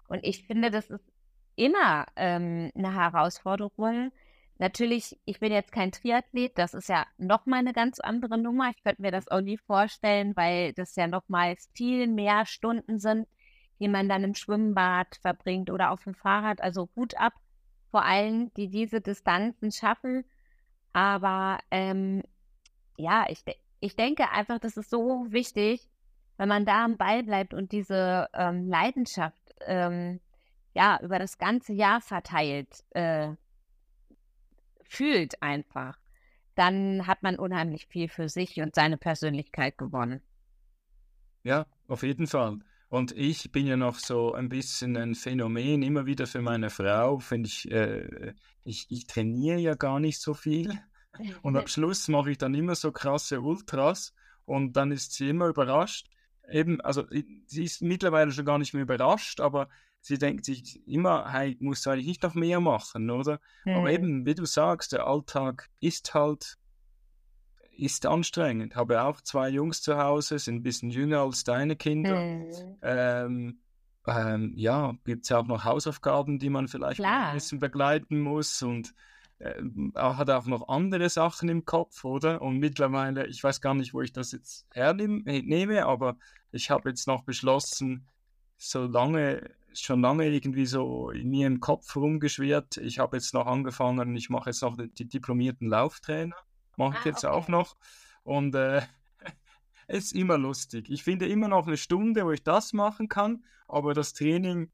und 0.09 0.21
ich 0.25 0.47
finde, 0.47 0.71
das 0.71 0.91
ist 0.91 1.11
immer, 1.57 2.07
ähm, 2.17 2.71
'ne 2.75 2.95
Herausforderung. 2.95 4.13
Natürlich, 4.61 5.19
ich 5.25 5.41
bin 5.41 5.53
jetzt 5.53 5.73
kein 5.73 5.91
Triathlet, 5.91 6.57
das 6.59 6.75
ist 6.75 6.89
ja 6.89 7.07
noch 7.19 7.45
mal 7.45 7.63
'ne 7.63 7.73
ganz 7.73 7.99
andere 7.99 8.39
Nummer. 8.39 8.71
Ich 8.71 8.83
könnte 8.85 9.03
mir 9.03 9.11
das 9.11 9.27
auch 9.29 9.41
nie 9.41 9.59
vorstellen, 9.59 10.37
weil 10.37 10.73
das 10.75 10.95
ja 10.95 11.09
nochmals 11.09 11.69
viel 11.75 12.07
mehr 12.07 12.47
Stunden 12.47 12.99
sind, 13.01 13.27
die 13.81 13.89
man 13.89 14.09
dann 14.09 14.23
im 14.23 14.35
Schwimmbad 14.35 15.17
verbringt 15.21 15.71
oder 15.71 15.91
auf'm 15.91 16.15
Fahrrad. 16.15 16.61
Also, 16.61 16.89
Hut 16.95 17.17
ab 17.19 17.33
vor 17.91 18.05
allen, 18.05 18.53
die 18.55 18.69
diese 18.71 19.01
Distanzen 19.01 19.73
schaffen. 19.73 20.25
Aber, 20.93 21.59
ähm, 21.71 22.23
ja, 22.99 23.27
ich 23.31 23.45
ich 23.81 23.97
denke 23.97 24.31
einfach, 24.31 24.59
das 24.61 24.77
ist 24.79 24.91
so 24.91 25.27
wichtig, 25.31 25.89
wenn 26.39 26.49
man 26.49 26.65
da 26.67 26.85
am 26.85 26.97
Ball 26.99 27.23
bleibt 27.25 27.55
und 27.55 27.73
diese, 27.73 28.29
ähm, 28.35 28.69
Leidenschaft, 28.69 29.55
ähm, 29.67 30.21
ja, 30.75 31.01
über 31.03 31.19
das 31.21 31.39
ganze 31.39 31.73
Jahr 31.75 32.01
verteilt, 32.03 32.85
äh 32.93 33.37
fühlt 34.89 35.43
einfach, 35.43 35.99
dann 36.55 37.07
hat 37.07 37.23
man 37.23 37.37
unheimlich 37.37 37.87
viel 37.87 38.09
für 38.09 38.29
sich 38.29 38.61
und 38.61 38.75
seine 38.75 38.97
Persönlichkeit 38.97 39.77
gewonnen. 39.79 40.23
Ja, 41.43 41.67
auf 41.89 42.03
jeden 42.03 42.27
Fall. 42.27 42.61
Und 42.89 43.13
ich 43.13 43.51
bin 43.51 43.67
ja 43.67 43.77
noch 43.77 43.99
so 43.99 44.35
ein 44.35 44.49
bisschen 44.49 44.97
ein 44.97 45.15
Phänomen 45.15 45.83
immer 45.83 46.07
wieder 46.07 46.27
für 46.27 46.41
meine 46.41 46.71
Frau, 46.71 47.19
finde 47.19 47.49
ich, 47.49 47.71
äh 47.71 48.35
ich 48.63 48.87
ich 48.89 49.07
trainiere 49.07 49.59
ja 49.59 49.75
gar 49.75 50.01
nicht 50.01 50.21
so 50.21 50.33
viel 50.33 50.73
und 51.43 51.57
am 51.57 51.67
Schluss 51.67 52.09
mache 52.09 52.31
ich 52.31 52.39
dann 52.39 52.55
immer 52.55 52.75
so 52.75 52.93
krasse 52.93 53.41
Ultras 53.41 54.15
und 54.45 54.75
dann 54.75 54.93
ist 54.93 55.13
sie 55.13 55.29
immer 55.29 55.49
überrascht. 55.49 56.09
Eben, 56.51 56.81
also, 56.83 57.05
sie 57.47 57.65
ist 57.65 57.83
mittlerweile 57.83 58.31
schon 58.31 58.45
gar 58.45 58.59
nicht 58.59 58.75
mehr 58.75 58.83
überrascht, 58.83 59.41
aber 59.41 59.69
sie 60.05 60.19
denkt 60.19 60.45
sich 60.47 60.87
immer: 60.89 61.33
„Hey, 61.33 61.57
musst 61.61 61.87
du 61.87 61.91
eigentlich 61.91 62.07
nicht 62.09 62.23
noch 62.25 62.35
mehr 62.35 62.61
machen“, 62.61 63.11
oder? 63.11 63.41
Aber 63.73 63.91
Mhm. 63.91 63.91
eben, 63.93 64.27
wie 64.27 64.35
du 64.37 64.47
sagst, 64.47 64.93
der 64.93 65.07
Alltag 65.07 65.71
ist 65.81 66.15
halt 66.15 66.57
ist 67.73 68.07
anstrengend. 68.07 68.77
Habe 68.77 69.03
auch 69.03 69.21
2 69.21 69.49
Jungs 69.49 69.83
zu 69.83 69.97
Hause, 69.99 70.39
sind 70.39 70.57
'n 70.59 70.63
bisschen 70.63 70.91
jünger 70.91 71.21
als 71.23 71.45
deine 71.45 71.77
Kinder. 71.77 72.25
Mhm. 72.35 72.79
Ähm, 72.83 73.61
ähm, 74.07 74.53
ja, 74.57 74.97
gibt's 75.05 75.29
ja 75.31 75.39
auch 75.41 75.47
noch 75.47 75.65
Hausaufgaben, 75.65 76.39
die 76.39 76.51
man 76.51 76.69
vielleicht 76.69 77.05
Klar. 77.05 77.25
bisschen 77.31 77.59
begleiten 77.61 78.21
muss 78.21 78.63
und, 78.63 78.95
a 79.95 80.17
hat 80.19 80.31
auch 80.31 80.47
noch 80.47 80.69
andere 80.69 81.09
Sachen 81.11 81.49
im 81.49 81.65
Kopf, 81.67 82.05
oder? 82.05 82.43
Und 82.43 82.59
mittlerweile 82.59 83.27
ich 83.29 83.43
weiß 83.45 83.61
gar 83.61 83.75
nicht, 83.75 83.95
wo 83.95 84.01
ich 84.03 84.13
das 84.13 84.33
jetzt 84.33 84.67
hernimm 84.73 85.25
äh, 85.27 85.43
nehme, 85.43 85.87
aber 85.87 86.19
ich 86.53 86.71
habe 86.71 86.91
jetzt 86.91 87.07
noch 87.09 87.25
beschlossen, 87.25 88.09
so 88.59 88.87
lange 88.87 89.51
schon 89.75 90.01
lange 90.03 90.29
irgendwie 90.29 90.67
so 90.67 91.11
in 91.11 91.31
mir 91.31 91.47
im 91.47 91.61
Kopf 91.61 91.95
rumgeschwirrt. 91.97 92.77
Ich 92.79 92.99
habe 92.99 93.17
jetzt 93.17 93.35
noch 93.35 93.47
angefangen 93.47 94.17
ich 94.17 94.31
mache 94.31 94.51
jetzt 94.51 94.63
noch 94.63 94.77
den 94.77 94.93
die 94.95 95.07
diplomierten 95.09 95.69
Lauftrainer, 95.69 96.35
mache 96.77 96.97
ich 96.99 97.05
Ah, 97.05 97.05
jetzt 97.05 97.25
auch 97.27 97.49
okay. 97.49 97.49
noch 97.49 97.77
und, 98.25 98.55
äh, 98.55 98.83
ist 99.89 100.13
immer 100.15 100.39
lustig. 100.39 100.91
Ich 100.91 101.05
finde 101.05 101.27
immer 101.29 101.49
noch 101.49 101.67
'ne 101.67 101.77
Stunde, 101.79 102.25
wo 102.27 102.33
ich 102.33 102.43
das 102.45 102.73
machen 102.75 103.09
kann, 103.09 103.45
aber 103.69 103.95
das 103.95 104.15
Training 104.15 104.73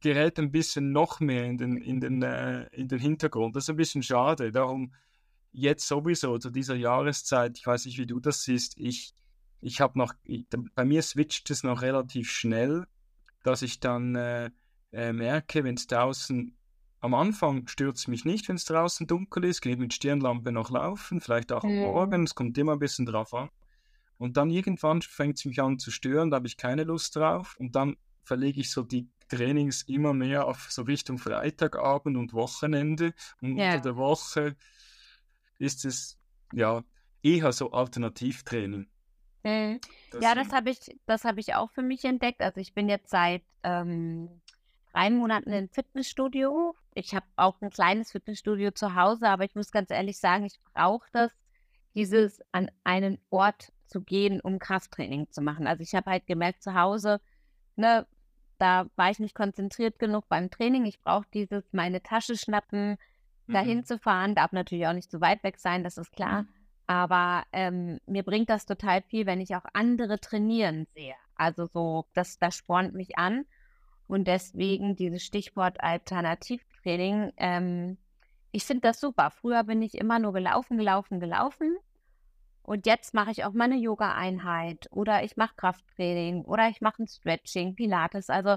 gerät 0.00 0.38
ein 0.38 0.50
bisschen 0.52 0.92
noch 0.92 1.20
mehr 1.20 1.44
in 1.46 1.58
den 1.58 1.76
in 1.76 2.00
den, 2.00 2.22
äh 2.22 2.66
in 2.72 2.88
den 2.88 2.98
Hintergrund. 3.00 3.56
Das 3.56 3.64
ist 3.64 3.70
ein 3.70 3.76
bisschen 3.76 4.02
schade. 4.02 4.52
Darum 4.52 4.94
jetzt 5.52 5.86
sowieso 5.88 6.38
zu 6.38 6.50
dieser 6.50 6.76
Jahreszeit, 6.76 7.58
ich 7.58 7.66
weiß 7.66 7.86
nicht, 7.86 7.98
wie 7.98 8.06
du 8.06 8.20
das 8.20 8.44
siehst, 8.44 8.78
ich 8.78 9.14
ich 9.60 9.80
habe 9.80 9.98
noch 9.98 10.14
i 10.28 10.46
d 10.52 10.58
bei 10.74 10.84
mir 10.86 11.02
switcht 11.02 11.50
es 11.50 11.64
noch 11.64 11.82
relativ 11.82 12.30
schnell, 12.30 12.86
dass 13.42 13.62
ich 13.62 13.80
dann, 13.80 14.14
äh, 14.16 14.50
äh, 14.92 15.12
merke, 15.12 15.64
wenn's 15.64 15.86
draußen 15.86 16.56
am 17.02 17.14
Anfang 17.14 17.66
stört 17.66 17.96
es 17.96 18.08
mich 18.08 18.26
nicht, 18.26 18.48
wenn 18.48 18.56
es 18.56 18.66
draußen 18.66 19.06
dunkel 19.06 19.44
ist, 19.46 19.62
gehe 19.62 19.76
mit 19.76 19.94
Stirnlampe 19.94 20.52
noch 20.52 20.70
laufen, 20.70 21.20
vielleicht 21.22 21.50
auch 21.50 21.64
am 21.64 21.70
Mhm. 21.72 21.80
Morgen, 21.80 22.24
es 22.24 22.34
kommt 22.34 22.58
immer 22.58 22.72
ein 22.72 22.78
bisschen 22.78 23.06
drauf 23.06 23.32
an. 23.32 23.48
Und 24.18 24.36
dann 24.36 24.50
irgendwann 24.50 25.00
fängt 25.00 25.38
es 25.38 25.46
mich 25.46 25.62
an 25.62 25.78
zu 25.78 25.90
stören, 25.90 26.30
da 26.30 26.36
habe 26.36 26.46
ich 26.46 26.58
keine 26.58 26.84
Lust 26.84 27.16
drauf 27.16 27.56
und 27.58 27.74
dann 27.74 27.96
verlege 28.22 28.60
ich 28.60 28.70
so 28.70 28.82
die 28.82 29.08
Trainings 29.28 29.82
immer 29.82 30.12
mehr 30.12 30.46
auf 30.46 30.70
so 30.70 30.82
Richtung 30.82 31.16
Freitagabend 31.16 32.18
und 32.18 32.34
Wochenende 32.34 33.14
und 33.40 33.56
Ja. 33.56 33.76
unter 33.76 33.80
der 33.80 33.96
Woche 33.96 34.56
ist 35.58 35.86
es 35.86 36.18
ja 36.52 36.84
eher 37.22 37.52
so 37.52 37.70
Alternativtraining. 37.72 38.89
Mhm. 39.42 39.80
Das- 40.12 40.22
Ja, 40.22 40.34
das 40.34 40.52
habe 40.52 40.70
ich, 40.70 40.78
das 41.06 41.24
habe 41.24 41.40
ich 41.40 41.54
auch 41.54 41.70
für 41.70 41.82
mich 41.82 42.04
entdeckt. 42.04 42.40
Also 42.42 42.60
ich 42.60 42.74
bin 42.74 42.88
jetzt 42.88 43.10
seit 43.10 43.42
ähm, 43.62 44.40
drei 44.92 45.10
Monaten 45.10 45.52
im 45.52 45.68
Fitnessstudio. 45.68 46.74
Ich 46.94 47.14
habe 47.14 47.26
auch 47.36 47.60
ein 47.60 47.70
kleines 47.70 48.10
Fitnessstudio 48.12 48.72
zu 48.72 48.94
Hause, 48.94 49.28
aber 49.28 49.44
ich 49.44 49.54
muss 49.54 49.70
ganz 49.70 49.90
ehrlich 49.90 50.18
sagen, 50.18 50.44
ich 50.44 50.58
brauche 50.74 51.08
das, 51.12 51.32
dieses 51.94 52.40
an 52.52 52.70
einen 52.84 53.18
Ort 53.30 53.72
zu 53.86 54.00
gehen, 54.02 54.40
um 54.40 54.58
Krafttraining 54.58 55.30
zu 55.30 55.40
machen. 55.42 55.66
Also 55.66 55.82
ich 55.82 55.94
habe 55.94 56.10
halt 56.10 56.26
gemerkt, 56.26 56.62
zu 56.62 56.74
Hause, 56.74 57.20
ne, 57.76 58.06
da 58.58 58.86
war 58.96 59.10
ich 59.10 59.18
nicht 59.18 59.34
konzentriert 59.34 59.98
genug 59.98 60.28
beim 60.28 60.50
Training. 60.50 60.84
Ich 60.84 61.00
brauche 61.00 61.26
dieses, 61.32 61.64
meine 61.72 62.02
Tasche 62.02 62.36
schnappen, 62.36 62.98
dahin 63.48 63.78
Mhm. 63.78 63.84
zu 63.84 63.98
fahren, 63.98 64.34
darf 64.36 64.52
natürlich 64.52 64.86
auch 64.86 64.92
nicht 64.92 65.10
zu 65.10 65.20
weit 65.20 65.42
weg 65.42 65.58
sein, 65.58 65.82
das 65.82 65.98
ist 65.98 66.12
klar. 66.12 66.44
Aber 66.90 67.44
ähm, 67.52 68.00
mir 68.06 68.24
bringt 68.24 68.50
das 68.50 68.66
total 68.66 69.02
viel, 69.02 69.24
wenn 69.24 69.40
ich 69.40 69.54
auch 69.54 69.64
andere 69.74 70.18
trainieren 70.18 70.88
sehe. 70.92 71.14
Also 71.36 71.66
so, 71.66 72.06
das, 72.14 72.40
das 72.40 72.56
spornt 72.56 72.94
mich 72.94 73.16
an. 73.16 73.44
Und 74.08 74.26
deswegen 74.26 74.96
dieses 74.96 75.22
Stichwort 75.22 75.80
Alternativtraining, 75.80 77.30
ähm, 77.36 77.96
ich 78.50 78.64
finde 78.64 78.88
das 78.88 78.98
super. 78.98 79.30
Früher 79.30 79.62
bin 79.62 79.82
ich 79.82 79.94
immer 79.94 80.18
nur 80.18 80.32
gelaufen, 80.32 80.78
gelaufen, 80.78 81.20
gelaufen. 81.20 81.76
Und 82.64 82.86
jetzt 82.86 83.14
mache 83.14 83.30
ich 83.30 83.44
auch 83.44 83.52
mal 83.52 83.66
eine 83.66 83.76
Yoga-Einheit 83.76 84.88
oder 84.90 85.22
ich 85.22 85.36
mache 85.36 85.54
Krafttraining 85.54 86.44
oder 86.44 86.70
ich 86.70 86.80
mache 86.80 87.04
ein 87.04 87.06
Stretching, 87.06 87.76
Pilates. 87.76 88.30
Also 88.30 88.56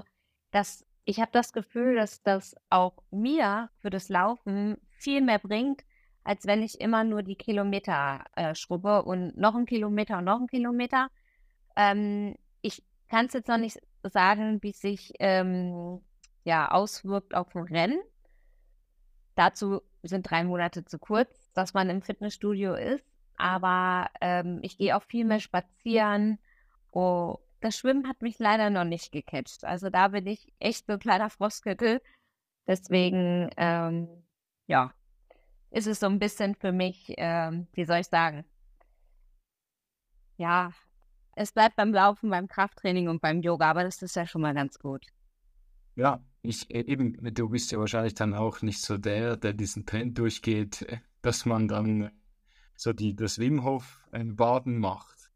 das, 0.50 0.84
ich 1.04 1.20
habe 1.20 1.30
das 1.30 1.52
Gefühl, 1.52 1.94
dass 1.94 2.20
das 2.24 2.56
auch 2.68 2.96
mir 3.12 3.70
für 3.78 3.90
das 3.90 4.08
Laufen 4.08 4.76
viel 4.90 5.20
mehr 5.20 5.38
bringt, 5.38 5.84
als 6.24 6.46
wenn 6.46 6.62
ich 6.62 6.80
immer 6.80 7.04
nur 7.04 7.22
die 7.22 7.36
Kilometer 7.36 8.24
äh, 8.34 8.54
schrubbe 8.54 9.02
und 9.02 9.36
noch 9.36 9.54
ein 9.54 9.66
Kilometer 9.66 10.18
und 10.18 10.24
noch 10.24 10.40
ein 10.40 10.46
Kilometer. 10.46 11.08
Ähm, 11.76 12.34
ich 12.62 12.82
kann 13.08 13.26
es 13.26 13.34
jetzt 13.34 13.48
noch 13.48 13.58
nicht 13.58 13.78
sagen, 14.02 14.62
wie 14.62 14.70
es 14.70 14.80
sich 14.80 15.12
ähm, 15.18 16.00
ja, 16.44 16.70
auswirkt 16.70 17.34
auf 17.34 17.54
ein 17.54 17.64
Rennen. 17.64 18.00
Dazu 19.34 19.82
sind 20.02 20.30
drei 20.30 20.44
Monate 20.44 20.84
zu 20.84 20.98
kurz, 20.98 21.52
dass 21.52 21.74
man 21.74 21.90
im 21.90 22.02
Fitnessstudio 22.02 22.74
ist. 22.74 23.04
Aber 23.36 24.08
ähm, 24.20 24.60
ich 24.62 24.78
gehe 24.78 24.96
auch 24.96 25.02
viel 25.02 25.24
mehr 25.24 25.40
spazieren. 25.40 26.38
Oh, 26.92 27.38
das 27.60 27.76
Schwimmen 27.76 28.08
hat 28.08 28.22
mich 28.22 28.38
leider 28.38 28.70
noch 28.70 28.84
nicht 28.84 29.10
gecatcht. 29.12 29.64
Also 29.64 29.90
da 29.90 30.08
bin 30.08 30.26
ich 30.26 30.52
echt 30.60 30.86
so 30.86 30.94
ein 30.94 30.98
kleiner 30.98 31.30
Frostkittel. 31.30 32.00
Deswegen, 32.66 33.50
ähm, 33.56 34.08
ja, 34.66 34.92
ist 35.74 35.88
es 35.88 36.00
so 36.00 36.06
ein 36.06 36.20
bisschen 36.20 36.54
für 36.54 36.72
mich, 36.72 37.12
ähm, 37.16 37.66
wie 37.72 37.84
soll 37.84 37.98
ich 37.98 38.06
sagen? 38.06 38.44
Ja, 40.36 40.72
es 41.34 41.52
bleibt 41.52 41.74
beim 41.74 41.92
Laufen, 41.92 42.30
beim 42.30 42.46
Krafttraining 42.46 43.08
und 43.08 43.20
beim 43.20 43.42
Yoga, 43.42 43.70
aber 43.70 43.82
das 43.82 44.00
ist 44.00 44.14
ja 44.14 44.26
schon 44.26 44.42
mal 44.42 44.54
ganz 44.54 44.78
gut. 44.78 45.04
Ja, 45.96 46.20
ich 46.42 46.72
äh, 46.72 46.84
eben, 46.86 47.16
du 47.34 47.48
bist 47.48 47.72
ja 47.72 47.78
wahrscheinlich 47.78 48.14
dann 48.14 48.34
auch 48.34 48.62
nicht 48.62 48.82
so 48.82 48.98
der, 48.98 49.36
der 49.36 49.52
diesen 49.52 49.84
Trend 49.84 50.16
durchgeht, 50.16 50.86
dass 51.22 51.44
man 51.44 51.66
dann 51.66 52.10
so 52.76 52.92
die, 52.92 53.16
das 53.16 53.38
Wim 53.38 53.64
Hof 53.64 54.00
Baden 54.12 54.78
macht. 54.78 55.30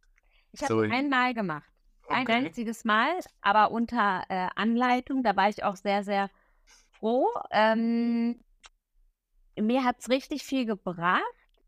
Ich 0.52 0.62
habe 0.62 0.74
So, 0.74 0.82
es 0.82 0.92
einmal 0.92 1.34
gemacht. 1.34 1.68
Ein 2.08 2.22
okay. 2.22 2.46
einziges 2.46 2.84
Mal, 2.84 3.10
aber 3.40 3.70
unter 3.72 4.22
äh, 4.28 4.48
Anleitung. 4.54 5.22
Da 5.22 5.36
war 5.36 5.48
ich 5.48 5.64
auch 5.64 5.76
sehr, 5.76 6.04
sehr 6.04 6.30
froh. 6.64 7.26
Ähm, 7.50 8.36
mir 9.60 9.84
hat 9.84 9.96
es 10.00 10.08
richtig 10.08 10.42
viel 10.42 10.66
gebracht, 10.66 11.22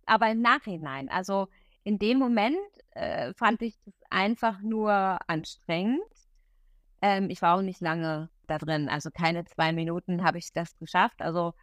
aber 0.07 0.31
im 0.31 0.41
Nachhinein. 0.41 1.09
Also 1.09 1.49
in 1.85 1.99
dem 1.99 2.19
Moment 2.19 2.57
äh, 2.93 3.33
fand 3.35 3.63
ich 3.63 3.79
das 3.85 3.95
einfach 4.11 4.61
nur 4.61 5.19
anstrengend. 5.27 6.03
Ähm, 7.03 7.31
ich 7.31 7.41
war 7.43 7.57
auch 7.57 7.63
nicht 7.63 7.81
lange 7.81 8.29
da 8.47 8.59
drin, 8.59 8.89
also 8.89 9.11
keine 9.11 9.45
zwei 9.45 9.73
Minuten 9.73 10.25
habe 10.25 10.39
ich 10.39 10.53
das 10.53 10.77
geschafft. 10.77 11.23
Also 11.23 11.55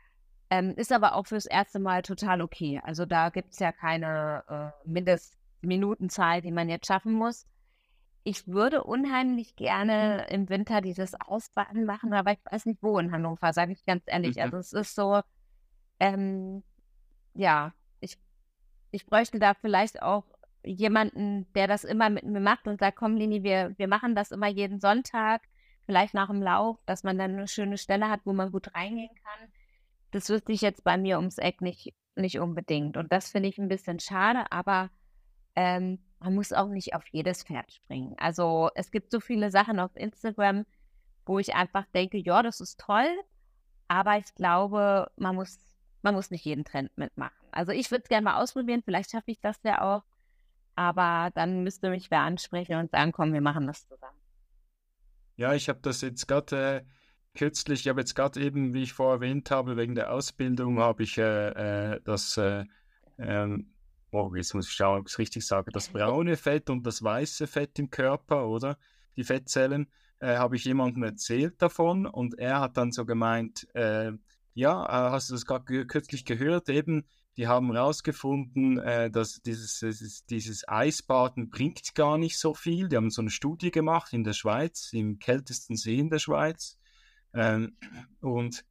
ähm, 0.49 0.73
ist 0.75 0.91
aber 0.91 1.15
auch 1.15 1.27
fürs 1.27 1.45
erste 1.45 1.79
Mal 1.79 2.01
total 2.01 2.41
okay. 2.41 2.81
Also 2.83 3.05
da 3.05 3.29
gibt 3.29 3.53
es 3.53 3.59
ja 3.59 3.71
keine 3.71 4.43
äh, 4.47 4.89
Mindestminutenzahl, 4.89 6.41
die 6.41 6.51
man 6.51 6.69
jetzt 6.69 6.87
schaffen 6.87 7.13
muss. 7.13 7.45
Ich 8.23 8.47
würde 8.47 8.83
unheimlich 8.83 9.55
gerne 9.55 10.27
im 10.29 10.49
Winter 10.49 10.81
dieses 10.81 11.13
Ausbaden 11.15 11.85
machen, 11.85 12.13
aber 12.13 12.31
ich 12.31 12.39
weiß 12.49 12.65
nicht 12.65 12.81
wo 12.81 12.97
in 12.99 13.11
Hannover, 13.11 13.53
sage 13.53 13.73
ich 13.73 13.85
ganz 13.85 14.03
ehrlich. 14.05 14.37
Mhm. 14.37 14.41
Also 14.43 14.57
es 14.57 14.73
ist 14.73 14.95
so, 14.95 15.21
ähm, 15.99 16.63
ja, 17.33 17.73
ich, 17.99 18.17
ich 18.91 19.05
bräuchte 19.05 19.39
da 19.39 19.53
vielleicht 19.53 20.01
auch 20.01 20.25
jemanden, 20.63 21.51
der 21.53 21.67
das 21.67 21.83
immer 21.83 22.09
mit 22.09 22.25
mir 22.25 22.39
macht 22.39 22.67
und 22.67 22.79
sagt, 22.79 22.97
komm 22.97 23.15
Lini, 23.15 23.43
wir, 23.43 23.73
wir 23.77 23.87
machen 23.87 24.15
das 24.15 24.31
immer 24.31 24.47
jeden 24.47 24.79
Sonntag, 24.79 25.41
vielleicht 25.85 26.13
nach 26.13 26.27
dem 26.27 26.41
Lauf, 26.41 26.77
dass 26.85 27.03
man 27.03 27.17
dann 27.17 27.33
eine 27.33 27.47
schöne 27.47 27.77
Stelle 27.77 28.09
hat, 28.09 28.21
wo 28.25 28.33
man 28.33 28.51
gut 28.51 28.73
reingehen 28.75 29.15
kann. 29.15 29.49
Das 30.11 30.29
wüsste 30.29 30.51
ich 30.51 30.61
jetzt 30.61 30.83
bei 30.83 30.97
mir 30.97 31.17
ums 31.17 31.37
Eck 31.37 31.61
nicht, 31.61 31.93
nicht 32.15 32.39
unbedingt. 32.39 32.97
Und 32.97 33.11
das 33.11 33.29
finde 33.29 33.49
ich 33.49 33.57
ein 33.57 33.69
bisschen 33.69 33.99
schade, 33.99 34.51
aber 34.51 34.89
ähm, 35.55 35.99
man 36.19 36.35
muss 36.35 36.53
auch 36.53 36.67
nicht 36.67 36.95
auf 36.95 37.07
jedes 37.11 37.43
Pferd 37.43 37.71
springen. 37.71 38.15
Also 38.17 38.69
es 38.75 38.91
gibt 38.91 39.11
so 39.11 39.19
viele 39.19 39.51
Sachen 39.51 39.79
auf 39.79 39.95
Instagram, 39.95 40.65
wo 41.25 41.39
ich 41.39 41.55
einfach 41.55 41.85
denke, 41.93 42.17
ja, 42.17 42.41
das 42.41 42.61
ist 42.61 42.79
toll, 42.79 43.09
aber 43.87 44.17
ich 44.17 44.33
glaube, 44.35 45.11
man 45.15 45.35
muss, 45.35 45.57
man 46.07 46.15
muss 46.15 46.31
nicht 46.31 46.45
jeden 46.45 46.63
Trend 46.63 46.97
mitmachen. 46.97 47.35
Also 47.51 47.73
ich 47.73 47.91
würde 47.91 48.03
es 48.03 48.09
gerne 48.09 48.23
mal 48.23 48.41
ausprobieren, 48.41 48.81
vielleicht 48.81 49.11
schaffe 49.11 49.29
ich 49.29 49.41
das 49.41 49.57
ja 49.63 49.81
auch, 49.81 50.03
aber 50.75 51.31
dann 51.35 51.63
müsste 51.63 51.89
mich 51.89 52.09
wer 52.09 52.21
ansprechen 52.21 52.75
und 52.75 52.91
sagen, 52.91 53.11
komm, 53.11 53.33
wir 53.33 53.41
machen 53.41 53.67
das 53.67 53.85
zusammen. 53.87 54.17
Ja, 55.35 55.53
ich 55.53 55.67
habe 55.67 55.79
das 55.81 55.99
jetzt 56.01 56.25
gerade 56.25 56.77
äh, 56.77 56.85
kürzlich, 57.37 57.81
ich 57.81 57.87
habe 57.89 57.99
jetzt 57.99 58.15
gerade 58.15 58.39
eben, 58.39 58.73
wie 58.73 58.83
ich 58.83 58.93
vorher 58.93 59.15
erwähnt 59.15 59.51
habe, 59.51 59.75
wegen 59.75 59.95
der 59.95 60.13
Ausbildung 60.13 60.79
habe 60.79 61.03
ich 61.03 61.17
äh, 61.17 61.95
äh, 61.95 62.01
das, 62.05 62.37
äh, 62.37 62.63
ähm, 63.17 63.73
oh, 64.11 64.33
jetzt 64.33 64.53
muss 64.53 64.69
ich 64.69 64.75
schauen, 64.75 65.01
ob 65.01 65.07
ich 65.07 65.13
es 65.13 65.19
richtig 65.19 65.45
sage, 65.45 65.71
das 65.71 65.89
braune 65.93 66.37
Fett 66.37 66.69
und 66.69 66.87
das 66.87 67.03
weiße 67.03 67.47
Fett 67.47 67.77
im 67.79 67.89
Körper, 67.89 68.47
oder? 68.47 68.77
Die 69.17 69.25
Fettzellen, 69.25 69.91
äh, 70.19 70.37
habe 70.37 70.55
ich 70.55 70.63
jemandem 70.63 71.03
erzählt 71.03 71.61
davon 71.61 72.05
und 72.05 72.39
er 72.39 72.61
hat 72.61 72.77
dann 72.77 72.93
so 72.93 73.05
gemeint, 73.05 73.67
äh, 73.75 74.13
ja, 74.57 74.85
äh, 74.85 75.11
hast 75.11 75.29
du 75.29 75.35
das 75.35 75.45
gerade 75.45 75.65
ge 75.65 75.85
kürzlich 75.85 76.25
gehört, 76.25 76.67
eben, 76.67 77.05
die 77.37 77.47
haben 77.47 77.71
herausgefunden, 77.71 78.79
äh, 78.79 79.11
dass 79.11 79.39
dieses, 79.43 79.79
dieses, 79.79 80.25
dieses 80.25 80.67
Eisbaden 80.67 81.51
bringt 81.51 81.93
gar 81.93 82.17
nicht 82.17 82.39
so 82.39 82.55
viel. 82.55 82.89
Die 82.89 82.95
haben 82.95 83.11
so 83.11 83.21
eine 83.21 83.29
Studie 83.29 83.69
gemacht 83.69 84.13
in 84.13 84.23
der 84.23 84.33
Schweiz, 84.33 84.89
im 84.93 85.19
kältesten 85.19 85.75
See 85.75 85.99
in 85.99 86.09
der 86.09 86.17
Schweiz, 86.17 86.79
ähm, 87.35 87.77
und 88.19 88.65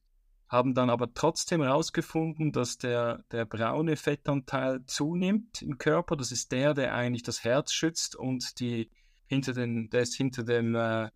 haben 0.49 0.73
dann 0.73 0.89
aber 0.89 1.13
trotzdem 1.13 1.61
herausgefunden, 1.61 2.51
dass 2.51 2.77
der, 2.77 3.23
der 3.31 3.45
braune 3.45 3.95
Fettanteil 3.95 4.83
zunimmt 4.87 5.61
im 5.61 5.77
Körper. 5.77 6.17
Das 6.17 6.33
ist 6.33 6.51
der, 6.51 6.73
der 6.73 6.93
eigentlich 6.95 7.23
das 7.23 7.45
Herz 7.45 7.71
schützt 7.71 8.17
und 8.17 8.59
die 8.59 8.91
hinter 9.25 9.53
den, 9.53 9.89
der 9.89 10.01
ist 10.01 10.15
hinter 10.15 10.43
dem 10.43 10.75
äh, 10.75 11.05
äh, 11.05 11.09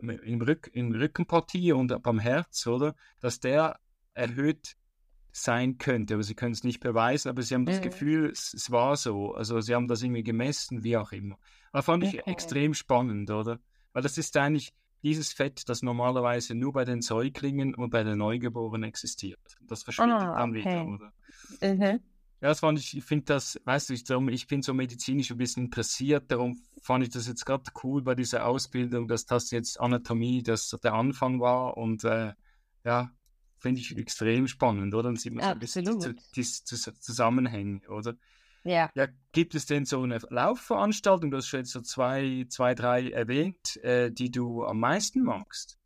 im, 0.00 0.40
Rück, 0.42 0.70
in 0.72 0.94
Rückenpartie 0.94 1.72
und 1.72 2.02
beim 2.02 2.18
Herz, 2.18 2.66
oder? 2.66 2.94
Dass 3.20 3.40
der 3.40 3.78
erhöht 4.14 4.76
sein 5.32 5.76
könnte, 5.76 6.14
aber 6.14 6.22
sie 6.22 6.34
können 6.34 6.52
es 6.52 6.64
nicht 6.64 6.80
beweisen, 6.80 7.28
aber 7.28 7.42
sie 7.42 7.54
haben 7.54 7.66
das 7.66 7.78
Mhm. 7.78 7.82
Gefühl, 7.82 8.30
es, 8.30 8.54
es 8.54 8.70
war 8.70 8.96
so. 8.96 9.34
Also 9.34 9.60
sie 9.60 9.74
haben 9.74 9.86
das 9.86 10.02
irgendwie 10.02 10.22
gemessen, 10.22 10.82
wie 10.82 10.96
auch 10.96 11.12
immer. 11.12 11.38
Aber 11.72 11.82
fand 11.82 12.04
ich 12.04 12.18
Okay. 12.18 12.32
extrem 12.32 12.72
spannend, 12.74 13.30
oder? 13.30 13.60
Weil 13.92 14.02
das 14.02 14.16
ist 14.16 14.36
eigentlich 14.36 14.72
dieses 15.02 15.32
Fett, 15.32 15.68
das 15.68 15.82
normalerweise 15.82 16.54
nur 16.54 16.72
bei 16.72 16.84
den 16.84 17.02
Säuglingen 17.02 17.74
und 17.74 17.90
bei 17.90 18.02
den 18.02 18.18
Neugeborenen 18.18 18.88
existiert. 18.88 19.58
Das 19.60 19.82
verschwindet 19.82 20.22
Ah, 20.22 20.38
dann 20.38 20.54
wieder, 20.54 20.68
okay. 20.70 20.86
oder? 20.86 21.12
Mhm. 21.74 22.00
Ja, 22.40 22.48
das 22.48 22.60
fand 22.60 22.78
ich, 22.78 22.96
ich 22.96 23.04
finde 23.04 23.24
das, 23.26 23.58
weißt 23.64 23.88
du, 23.88 23.94
ich, 23.94 24.04
darum, 24.04 24.28
ich 24.28 24.46
bin 24.46 24.60
so 24.60 24.74
medizinisch 24.74 25.30
ein 25.30 25.38
bisschen 25.38 25.64
interessiert, 25.64 26.30
darum 26.30 26.60
fand 26.82 27.04
ich 27.04 27.10
das 27.10 27.26
jetzt 27.26 27.46
gerade 27.46 27.70
cool 27.82 28.02
bei 28.02 28.14
dieser 28.14 28.46
Ausbildung, 28.46 29.08
dass 29.08 29.24
das 29.24 29.50
jetzt 29.50 29.80
Anatomie, 29.80 30.42
das 30.42 30.68
der 30.82 30.92
Anfang 30.92 31.40
war 31.40 31.78
und 31.78 32.04
äh, 32.04 32.34
ja, 32.84 33.10
finde 33.56 33.80
ich 33.80 33.96
extrem 33.96 34.48
spannend, 34.48 34.94
oder? 34.94 35.04
Dann 35.04 35.16
sieht 35.16 35.32
man 35.32 35.44
so 35.44 35.50
ein 35.50 35.58
bisschen 35.58 35.84
die, 35.84 35.90
Absolut. 35.90 36.20
die, 36.36 36.42
die 36.42 37.00
Zusammenhänge, 37.00 37.80
oder? 37.88 38.16
Ja. 38.64 38.90
Ja, 38.94 39.06
gibt 39.32 39.54
es 39.54 39.66
denn 39.66 39.84
so 39.84 40.02
eine 40.02 40.18
Laufveranstaltung, 40.28 41.30
du 41.30 41.38
hast 41.38 41.46
schon 41.46 41.60
jetzt 41.60 41.70
so 41.70 41.80
zwei, 41.80 42.46
zwei 42.48 42.74
drei 42.74 43.10
erwähnt, 43.10 43.76
äh, 43.82 44.10
die 44.10 44.30
du 44.30 44.64
am 44.64 44.80
meisten 44.80 45.22
magst? 45.22 45.78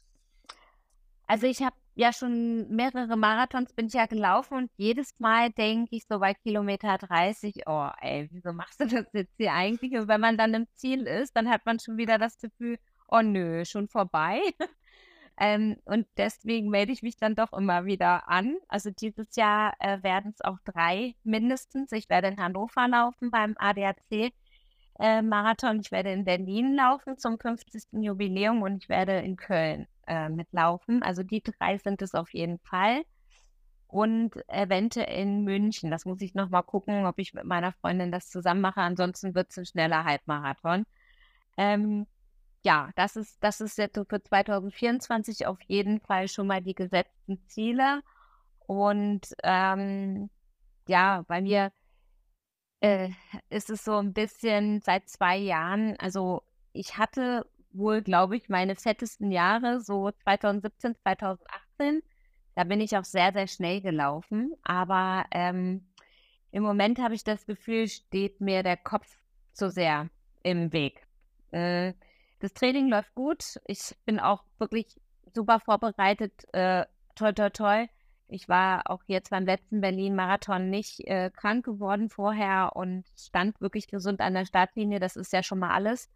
Also 1.30 1.46
ich 1.46 1.62
habe 1.62 1.76
ja 1.94 2.12
schon 2.12 2.68
mehrere 2.74 3.16
Marathons 3.16 3.72
bin 3.72 3.86
ich 3.86 3.92
ja 3.92 4.06
gelaufen 4.06 4.56
und 4.56 4.70
jedes 4.76 5.14
Mal 5.20 5.52
denke 5.52 5.94
ich 5.94 6.04
so 6.08 6.18
bei 6.18 6.34
Kilometer 6.34 6.98
30, 6.98 7.68
oh 7.68 7.88
ey, 8.00 8.28
wieso 8.32 8.52
machst 8.52 8.80
du 8.80 8.86
das 8.86 9.06
jetzt 9.12 9.36
hier 9.36 9.52
eigentlich? 9.52 9.92
Und 9.92 10.08
wenn 10.08 10.20
man 10.20 10.36
dann 10.36 10.54
im 10.54 10.66
Ziel 10.74 11.06
ist, 11.06 11.36
dann 11.36 11.48
hat 11.48 11.64
man 11.66 11.78
schon 11.78 11.98
wieder 11.98 12.18
das 12.18 12.36
Gefühl, 12.40 12.78
oh 13.06 13.22
nö, 13.22 13.64
schon 13.64 13.86
vorbei. 13.86 14.40
ähm, 15.40 15.76
und 15.84 16.08
deswegen 16.16 16.68
melde 16.68 16.90
ich 16.90 17.04
mich 17.04 17.16
dann 17.16 17.36
doch 17.36 17.52
immer 17.52 17.84
wieder 17.84 18.28
an. 18.28 18.56
Also 18.66 18.90
dieses 18.90 19.36
Jahr 19.36 19.74
äh, 19.78 20.02
werden 20.02 20.32
es 20.34 20.40
auch 20.40 20.58
drei 20.64 21.14
mindestens. 21.22 21.92
Ich 21.92 22.08
werde 22.08 22.26
in 22.26 22.38
Hannover 22.42 22.88
laufen 22.88 23.30
beim 23.30 23.54
ADAC. 23.56 24.32
Äh, 24.98 25.22
Marathon. 25.22 25.78
Ich 25.78 25.92
werde 25.92 26.10
in 26.10 26.24
Berlin 26.24 26.74
laufen 26.74 27.18
zum 27.18 27.38
50. 27.38 27.84
Jubiläum 28.02 28.62
und 28.62 28.82
ich 28.82 28.88
werde 28.88 29.20
in 29.20 29.36
Köln 29.36 29.86
äh, 30.10 30.28
mitlaufen. 30.28 31.02
Also 31.02 31.22
die 31.22 31.42
drei 31.42 31.78
sind 31.78 32.02
es 32.02 32.14
auf 32.14 32.34
jeden 32.34 32.58
Fall. 32.58 33.02
Und 33.86 34.36
eventuell 34.48 35.20
in 35.20 35.44
München. 35.44 35.90
Das 35.90 36.04
muss 36.04 36.20
ich 36.20 36.34
nochmal 36.34 36.62
gucken, 36.64 37.06
ob 37.06 37.18
ich 37.18 37.32
mit 37.34 37.44
meiner 37.44 37.72
Freundin 37.72 38.12
das 38.12 38.28
zusammen 38.28 38.60
mache. 38.60 38.80
Ansonsten 38.80 39.34
wird 39.34 39.50
es 39.50 39.58
ein 39.58 39.66
schneller 39.66 40.04
Halbmarathon. 40.04 40.84
Ähm, 41.56 42.06
ja, 42.62 42.90
das 42.96 43.16
ist, 43.16 43.38
das 43.42 43.60
ist 43.60 43.78
jetzt 43.78 43.98
für 44.08 44.22
2024 44.22 45.46
auf 45.46 45.60
jeden 45.62 46.00
Fall 46.00 46.28
schon 46.28 46.46
mal 46.46 46.60
die 46.60 46.74
gesetzten 46.74 47.40
Ziele. 47.46 48.02
Und 48.66 49.34
ähm, 49.42 50.30
ja, 50.86 51.24
bei 51.26 51.40
mir 51.40 51.72
äh, 52.80 53.10
ist 53.48 53.70
es 53.70 53.84
so 53.84 53.96
ein 53.96 54.12
bisschen 54.12 54.80
seit 54.82 55.08
zwei 55.08 55.36
Jahren, 55.36 55.96
also 55.98 56.42
ich 56.72 56.98
hatte 56.98 57.46
wohl, 57.72 58.02
glaube 58.02 58.36
ich, 58.36 58.48
meine 58.48 58.76
fettesten 58.76 59.30
Jahre, 59.30 59.80
so 59.80 60.10
2017, 60.10 60.96
2018. 61.02 62.02
Da 62.54 62.64
bin 62.64 62.80
ich 62.80 62.96
auch 62.96 63.04
sehr, 63.04 63.32
sehr 63.32 63.46
schnell 63.46 63.80
gelaufen. 63.80 64.54
Aber 64.62 65.24
ähm, 65.30 65.86
im 66.50 66.62
Moment 66.62 66.98
habe 66.98 67.14
ich 67.14 67.24
das 67.24 67.46
Gefühl, 67.46 67.88
steht 67.88 68.40
mir 68.40 68.62
der 68.62 68.76
Kopf 68.76 69.06
zu 69.52 69.70
sehr 69.70 70.08
im 70.42 70.72
Weg. 70.72 71.06
Äh, 71.52 71.94
das 72.40 72.54
Training 72.54 72.88
läuft 72.88 73.14
gut. 73.14 73.60
Ich 73.66 73.94
bin 74.04 74.18
auch 74.18 74.44
wirklich 74.58 74.96
super 75.34 75.60
vorbereitet. 75.60 76.32
Äh, 76.52 76.86
toi, 77.14 77.32
toi, 77.32 77.50
toi. 77.50 77.86
Ich 78.28 78.48
war 78.48 78.88
auch 78.88 79.02
jetzt 79.06 79.30
beim 79.30 79.44
letzten 79.44 79.80
Berlin-Marathon 79.80 80.70
nicht 80.70 81.00
äh, 81.06 81.30
krank 81.30 81.64
geworden 81.64 82.08
vorher 82.08 82.72
und 82.74 83.04
stand 83.18 83.60
wirklich 83.60 83.88
gesund 83.88 84.20
an 84.20 84.34
der 84.34 84.46
Startlinie. 84.46 85.00
Das 85.00 85.16
ist 85.16 85.32
ja 85.32 85.42
schon 85.42 85.58
mal 85.58 85.70
alles. 85.70 86.08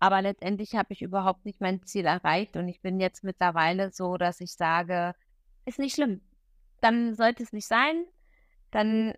Aber 0.00 0.22
letztendlich 0.22 0.74
habe 0.74 0.92
ich 0.92 1.02
überhaupt 1.02 1.44
nicht 1.44 1.60
mein 1.60 1.82
Ziel 1.82 2.06
erreicht 2.06 2.56
und 2.56 2.68
ich 2.68 2.80
bin 2.80 3.00
jetzt 3.00 3.24
mittlerweile 3.24 3.90
so, 3.90 4.16
dass 4.16 4.40
ich 4.40 4.52
sage, 4.52 5.14
ist 5.64 5.78
nicht 5.78 5.94
schlimm. 5.94 6.20
Dann 6.80 7.14
sollte 7.14 7.42
es 7.42 7.52
nicht 7.52 7.66
sein. 7.66 8.04
Dann 8.70 9.14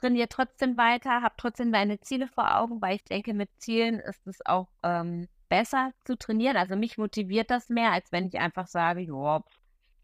trainiere 0.00 0.28
trotzdem 0.28 0.76
weiter, 0.76 1.22
habe 1.22 1.34
trotzdem 1.36 1.70
meine 1.70 2.00
Ziele 2.00 2.28
vor 2.28 2.56
Augen, 2.56 2.80
weil 2.80 2.96
ich 2.96 3.04
denke, 3.04 3.34
mit 3.34 3.50
Zielen 3.58 4.00
ist 4.00 4.26
es 4.26 4.44
auch 4.46 4.68
ähm, 4.82 5.28
besser 5.48 5.92
zu 6.04 6.16
trainieren. 6.16 6.56
Also 6.56 6.76
mich 6.76 6.96
motiviert 6.96 7.50
das 7.50 7.68
mehr, 7.68 7.92
als 7.92 8.10
wenn 8.10 8.26
ich 8.26 8.38
einfach 8.38 8.66
sage, 8.66 9.00
ja, 9.02 9.44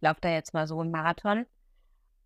laufe 0.00 0.20
da 0.20 0.28
jetzt 0.28 0.52
mal 0.52 0.66
so 0.66 0.80
einen 0.80 0.90
Marathon. 0.90 1.46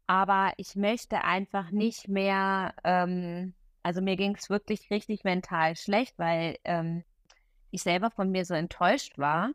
Aber 0.08 0.52
ich 0.56 0.74
möchte 0.74 1.22
einfach 1.22 1.70
nicht 1.70 2.08
mehr, 2.08 2.74
ähm, 2.82 3.54
also 3.84 4.00
mir 4.02 4.16
ging 4.16 4.34
es 4.34 4.50
wirklich 4.50 4.90
richtig 4.90 5.22
mental 5.22 5.76
schlecht, 5.76 6.18
weil 6.18 6.56
ähm, 6.64 7.04
ich 7.70 7.82
selber 7.82 8.10
von 8.10 8.30
mir 8.30 8.44
so 8.44 8.54
enttäuscht 8.54 9.18
war 9.18 9.50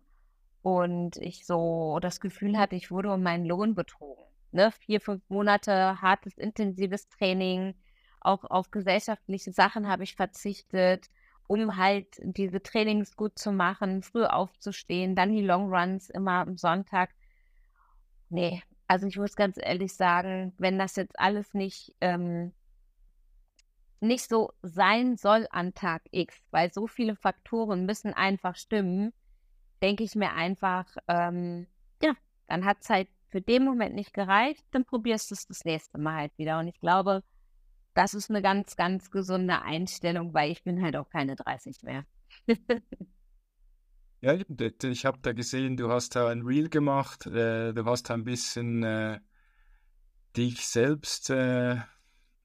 und 0.61 1.17
ich 1.17 1.45
so 1.45 1.99
das 2.01 2.19
Gefühl 2.19 2.57
hatte, 2.57 2.75
ich 2.75 2.91
wurde 2.91 3.11
um 3.13 3.21
meinen 3.23 3.45
Lohn 3.45 3.75
betrogen. 3.75 4.23
Ne? 4.51 4.71
Vier, 4.71 5.01
fünf 5.01 5.21
Monate 5.29 6.01
hartes, 6.01 6.37
intensives 6.37 7.07
Training, 7.09 7.75
auch 8.21 8.43
auf 8.45 8.71
gesellschaftliche 8.71 9.51
Sachen 9.51 9.87
habe 9.87 10.03
ich 10.03 10.15
verzichtet, 10.15 11.09
um 11.47 11.77
halt 11.77 12.07
diese 12.23 12.61
Trainings 12.63 13.15
gut 13.15 13.37
zu 13.37 13.51
machen, 13.51 14.01
früh 14.01 14.25
aufzustehen, 14.25 15.15
dann 15.15 15.31
die 15.31 15.43
Long 15.43 15.71
Runs 15.71 16.09
immer 16.09 16.41
am 16.41 16.57
Sonntag. 16.57 17.11
Nee, 18.29 18.63
also 18.87 19.05
ich 19.07 19.17
muss 19.17 19.35
ganz 19.35 19.57
ehrlich 19.61 19.93
sagen, 19.93 20.53
wenn 20.57 20.79
das 20.79 20.95
jetzt 20.95 21.19
alles 21.19 21.53
nicht 21.53 21.95
ähm, 22.01 22.53
nicht 23.99 24.27
so 24.27 24.51
sein 24.61 25.17
soll 25.17 25.47
an 25.51 25.73
Tag 25.73 26.03
X, 26.11 26.35
weil 26.51 26.71
so 26.73 26.87
viele 26.87 27.15
Faktoren 27.15 27.85
müssen 27.85 28.13
einfach 28.13 28.55
stimmen, 28.55 29.13
denke 29.81 30.03
ich 30.03 30.15
mir 30.15 30.33
einfach, 30.33 30.85
ähm, 31.07 31.67
ja, 32.01 32.13
dann 32.47 32.65
hat 32.65 32.77
es 32.81 32.89
halt 32.89 33.07
für 33.29 33.41
den 33.41 33.65
Moment 33.65 33.95
nicht 33.95 34.13
gereicht, 34.13 34.63
dann 34.71 34.85
probierst 34.85 35.31
du 35.31 35.35
es 35.35 35.47
das 35.47 35.65
nächste 35.65 35.97
Mal 35.97 36.15
halt 36.15 36.37
wieder. 36.37 36.59
Und 36.59 36.67
ich 36.67 36.79
glaube, 36.79 37.23
das 37.93 38.13
ist 38.13 38.29
eine 38.29 38.41
ganz, 38.41 38.75
ganz 38.75 39.09
gesunde 39.09 39.61
Einstellung, 39.61 40.33
weil 40.33 40.51
ich 40.51 40.63
bin 40.63 40.81
halt 40.81 40.95
auch 40.95 41.09
keine 41.09 41.35
30 41.35 41.83
mehr. 41.83 42.05
ja, 44.21 44.33
ich 44.33 45.05
habe 45.05 45.19
da 45.21 45.33
gesehen, 45.33 45.77
du 45.77 45.89
hast 45.89 46.15
da 46.15 46.29
ein 46.29 46.43
Reel 46.43 46.69
gemacht, 46.69 47.25
äh, 47.25 47.73
du 47.73 47.85
hast 47.85 48.09
da 48.09 48.13
ein 48.13 48.25
bisschen 48.25 48.83
äh, 48.83 49.19
dich 50.35 50.67
selbst 50.67 51.29
äh, 51.29 51.77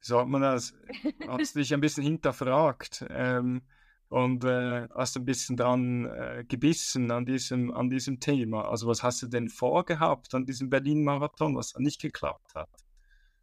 sagt 0.00 0.28
man 0.28 0.42
das, 0.42 0.74
hast 1.28 1.54
dich 1.56 1.72
ein 1.74 1.80
bisschen 1.80 2.04
hinterfragt 2.04 3.04
ähm, 3.10 3.62
und 4.08 4.44
äh, 4.44 4.88
hast 4.94 5.16
ein 5.16 5.24
bisschen 5.24 5.56
dran 5.56 6.06
äh, 6.06 6.44
gebissen 6.46 7.10
an 7.10 7.26
diesem, 7.26 7.72
an 7.72 7.90
diesem 7.90 8.20
Thema. 8.20 8.68
Also 8.68 8.86
was 8.88 9.02
hast 9.02 9.22
du 9.22 9.26
denn 9.26 9.48
vorgehabt 9.48 10.34
an 10.34 10.46
diesem 10.46 10.70
Berlin-Marathon, 10.70 11.56
was 11.56 11.74
nicht 11.78 12.00
geklappt 12.00 12.54
hat? 12.54 12.70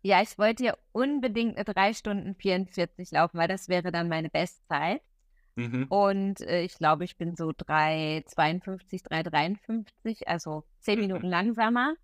Ja, 0.01 0.21
ich 0.21 0.37
wollte 0.37 0.65
ja 0.65 0.77
unbedingt 0.91 1.55
eine 1.57 1.65
3 1.65 1.93
Stunden 1.93 2.35
44 2.35 3.11
laufen, 3.11 3.37
weil 3.37 3.47
das 3.47 3.67
wäre 3.67 3.91
dann 3.91 4.07
meine 4.07 4.29
Bestzeit. 4.29 5.01
Mhm. 5.55 5.85
Und 5.89 6.41
äh, 6.41 6.61
ich 6.61 6.77
glaube, 6.77 7.03
ich 7.03 7.17
bin 7.17 7.35
so 7.35 7.49
3,52, 7.49 9.07
3,53, 9.09 10.27
also 10.27 10.63
10 10.81 10.99
Minuten 10.99 11.25
mhm. 11.25 11.31
langsamer. 11.31 11.95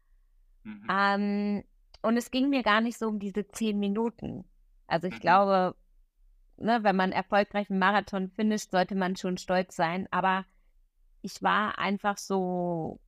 Mhm. 0.64 0.88
Ähm, 0.90 1.64
und 2.04 2.18
es 2.18 2.32
ging 2.32 2.50
mir 2.50 2.64
gar 2.64 2.82
nicht 2.82 3.00
so 3.00 3.08
um 3.08 3.18
diese 3.18 3.48
zehn 3.48 3.80
Minuten. 3.80 4.46
Also 4.88 5.08
ich 5.08 5.16
mhm. 5.16 5.20
glaube, 5.20 5.76
ne, 6.58 6.84
wenn 6.84 6.96
man 6.96 7.12
erfolgreich 7.12 7.70
einen 7.70 7.80
Marathon 7.80 8.30
finisht, 8.30 8.72
sollte 8.72 8.96
man 8.96 9.16
schon 9.16 9.38
stolz 9.38 9.76
sein. 9.76 10.08
Aber 10.12 10.46
ich 11.22 11.42
war 11.42 11.80
einfach 11.80 12.18
so 12.18 13.00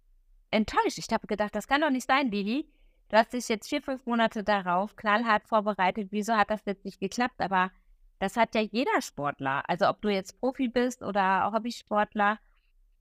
enttäuscht. 0.49 0.97
Ich 0.97 1.09
habe 1.11 1.27
gedacht, 1.27 1.53
das 1.53 1.67
kann 1.67 1.81
doch 1.81 1.89
nicht 1.89 2.07
sein, 2.07 2.31
Lili. 2.31 2.67
Du 3.09 3.17
hast 3.17 3.33
dich 3.33 3.47
jetzt 3.49 3.67
vier, 3.67 3.81
fünf 3.81 4.05
Monate 4.05 4.43
darauf 4.43 4.95
knallhart 4.95 5.47
vorbereitet. 5.47 6.07
Wieso 6.11 6.35
hat 6.35 6.49
das 6.49 6.65
jetzt 6.65 6.85
nicht 6.85 6.99
geklappt? 6.99 7.39
Aber 7.39 7.71
das 8.19 8.37
hat 8.37 8.55
ja 8.55 8.61
jeder 8.61 9.01
Sportler. 9.01 9.69
Also 9.69 9.89
ob 9.89 10.01
du 10.01 10.09
jetzt 10.09 10.39
Profi 10.39 10.69
bist 10.69 11.03
oder 11.03 11.51
Hobbysportler, 11.51 12.39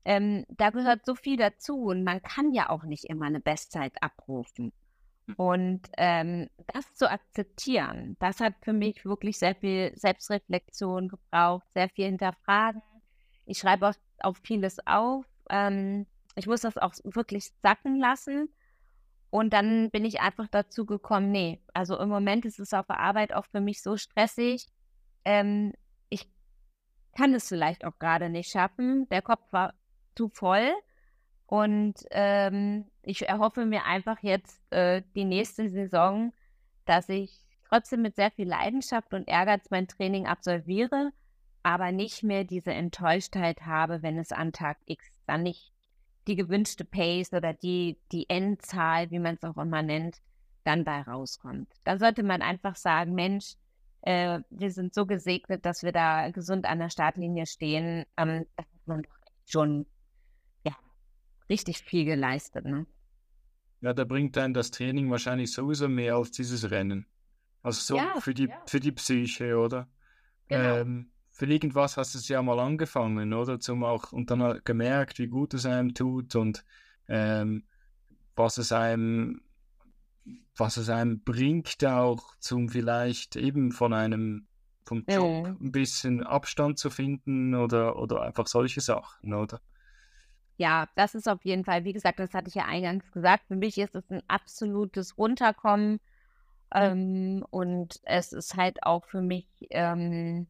ähm, 0.03 0.45
da 0.49 0.69
gehört 0.69 1.05
so 1.05 1.15
viel 1.15 1.37
dazu 1.37 1.85
und 1.85 2.03
man 2.03 2.21
kann 2.21 2.53
ja 2.53 2.69
auch 2.69 2.83
nicht 2.83 3.05
immer 3.05 3.25
eine 3.25 3.39
Bestzeit 3.39 3.93
abrufen. 4.01 4.73
Und 5.37 5.81
ähm, 5.97 6.49
das 6.73 6.93
zu 6.93 7.09
akzeptieren, 7.09 8.15
das 8.19 8.39
hat 8.39 8.53
für 8.61 8.73
mich 8.73 9.03
wirklich 9.05 9.39
sehr 9.39 9.55
viel 9.55 9.91
Selbstreflexion 9.95 11.09
gebraucht, 11.09 11.65
sehr 11.73 11.89
viel 11.89 12.05
hinterfragen. 12.05 12.81
Ich 13.45 13.57
schreibe 13.57 13.89
auch, 13.89 13.95
auch 14.19 14.37
vieles 14.43 14.77
auf. 14.85 15.25
Ähm, 15.49 16.05
ich 16.35 16.47
muss 16.47 16.61
das 16.61 16.77
auch 16.77 16.93
wirklich 17.03 17.51
sacken 17.61 17.99
lassen. 17.99 18.49
Und 19.29 19.51
dann 19.51 19.89
bin 19.91 20.05
ich 20.05 20.21
einfach 20.21 20.47
dazu 20.47 20.85
gekommen, 20.85 21.31
nee, 21.31 21.61
also 21.73 21.99
im 21.99 22.09
Moment 22.09 22.45
ist 22.45 22.59
es 22.59 22.73
auf 22.73 22.85
der 22.85 22.99
Arbeit 22.99 23.33
auch 23.33 23.45
für 23.45 23.61
mich 23.61 23.81
so 23.81 23.97
stressig. 23.97 24.67
Ähm, 25.25 25.73
ich 26.09 26.29
kann 27.17 27.33
es 27.33 27.49
vielleicht 27.49 27.83
auch 27.83 27.97
gerade 27.99 28.29
nicht 28.29 28.51
schaffen. 28.51 29.09
Der 29.09 29.21
Kopf 29.21 29.41
war 29.51 29.73
zu 30.15 30.29
voll. 30.29 30.71
Und 31.47 31.95
ähm, 32.11 32.89
ich 33.05 33.27
erhoffe 33.27 33.65
mir 33.65 33.85
einfach 33.85 34.17
jetzt 34.21 34.61
äh, 34.71 35.01
die 35.15 35.25
nächste 35.25 35.69
Saison, 35.69 36.33
dass 36.85 37.09
ich 37.09 37.39
trotzdem 37.67 38.01
mit 38.01 38.15
sehr 38.15 38.31
viel 38.31 38.47
Leidenschaft 38.47 39.13
und 39.13 39.27
Ehrgeiz 39.27 39.69
mein 39.69 39.87
Training 39.87 40.27
absolviere, 40.27 41.11
aber 41.63 41.91
nicht 41.91 42.23
mehr 42.23 42.43
diese 42.43 42.71
Enttäuschtheit 42.71 43.61
habe, 43.65 44.01
wenn 44.01 44.17
es 44.17 44.31
an 44.31 44.51
Tag 44.51 44.77
X 44.85 45.05
dann 45.25 45.43
nicht 45.43 45.71
die 46.27 46.35
gewünschte 46.35 46.85
Pace 46.85 47.33
oder 47.33 47.53
die, 47.53 47.97
die 48.11 48.29
Endzahl, 48.29 49.11
wie 49.11 49.19
man 49.19 49.35
es 49.35 49.43
auch 49.43 49.57
immer 49.57 49.81
nennt, 49.81 50.21
dann 50.63 50.83
bei 50.83 51.01
rauskommt. 51.01 51.69
Da 51.83 51.97
sollte 51.97 52.23
man 52.23 52.41
einfach 52.41 52.75
sagen, 52.75 53.13
Mensch, 53.13 53.55
äh, 54.01 54.39
wir 54.49 54.71
sind 54.71 54.93
so 54.93 55.05
gesegnet, 55.05 55.65
dass 55.65 55.83
wir 55.83 55.91
da 55.91 56.29
gesund 56.31 56.65
an 56.65 56.79
der 56.79 56.89
Startlinie 56.89 57.45
stehen. 57.45 58.05
Ähm, 58.17 58.45
das 58.55 58.65
hat 58.65 58.87
man 58.87 59.03
doch 59.03 59.15
schon 59.45 59.85
richtig 61.49 61.79
viel 61.79 62.05
geleistet. 62.05 62.65
Ne? 62.65 62.85
Ja, 63.81 63.93
da 63.93 64.03
bringt 64.03 64.35
dann 64.35 64.53
das 64.53 64.71
Training 64.71 65.09
wahrscheinlich 65.11 65.51
sowieso 65.51 65.87
mehr 65.87 66.15
als 66.15 66.31
dieses 66.31 66.69
Rennen. 66.71 67.05
Also 67.61 67.81
so 67.81 67.97
ja, 67.97 68.19
für, 68.19 68.33
die, 68.33 68.45
ja. 68.47 68.61
für 68.65 68.79
die 68.79 68.91
Psyche, 68.91 69.57
oder? 69.57 69.87
Genau. 70.47 70.77
Ähm, 70.77 71.09
für 71.31 71.47
irgendwas 71.47 71.97
hast 71.97 72.13
du 72.15 72.19
es 72.19 72.27
ja 72.27 72.41
mal 72.41 72.59
angefangen, 72.59 73.33
oder? 73.33 73.59
Zum 73.59 73.83
auch, 73.83 74.11
und 74.11 74.31
dann 74.31 74.61
gemerkt, 74.63 75.19
wie 75.19 75.27
gut 75.27 75.53
es 75.53 75.65
einem 75.65 75.93
tut 75.93 76.35
und 76.35 76.63
ähm, 77.07 77.63
was 78.35 78.57
es 78.57 78.71
einem, 78.71 79.41
was 80.55 80.77
es 80.77 80.89
einem 80.89 81.21
bringt, 81.23 81.83
auch 81.85 82.35
zum 82.39 82.69
vielleicht 82.69 83.35
eben 83.35 83.71
von 83.71 83.93
einem 83.93 84.47
vom 84.85 85.03
Job 85.09 85.47
Mhm. 85.47 85.57
ein 85.59 85.71
bisschen 85.71 86.23
Abstand 86.23 86.77
zu 86.77 86.89
finden 86.89 87.55
oder, 87.55 87.97
oder 87.97 88.21
einfach 88.21 88.47
solche 88.47 88.81
Sachen, 88.81 89.33
oder? 89.33 89.59
Ja, 90.57 90.87
das 90.95 91.15
ist 91.15 91.27
auf 91.27 91.43
jeden 91.43 91.65
Fall, 91.65 91.83
wie 91.83 91.93
gesagt, 91.93 92.19
das 92.19 92.33
hatte 92.33 92.47
ich 92.47 92.55
ja 92.55 92.65
eingangs 92.65 93.11
gesagt, 93.11 93.45
für 93.47 93.55
mich 93.55 93.77
ist 93.77 93.95
es 93.95 94.09
ein 94.09 94.23
absolutes 94.27 95.17
Runterkommen. 95.17 95.99
Ähm, 96.73 97.45
und 97.51 97.99
es 98.03 98.33
ist 98.33 98.55
halt 98.55 98.83
auch 98.83 99.05
für 99.05 99.21
mich 99.21 99.47
ähm, 99.71 100.47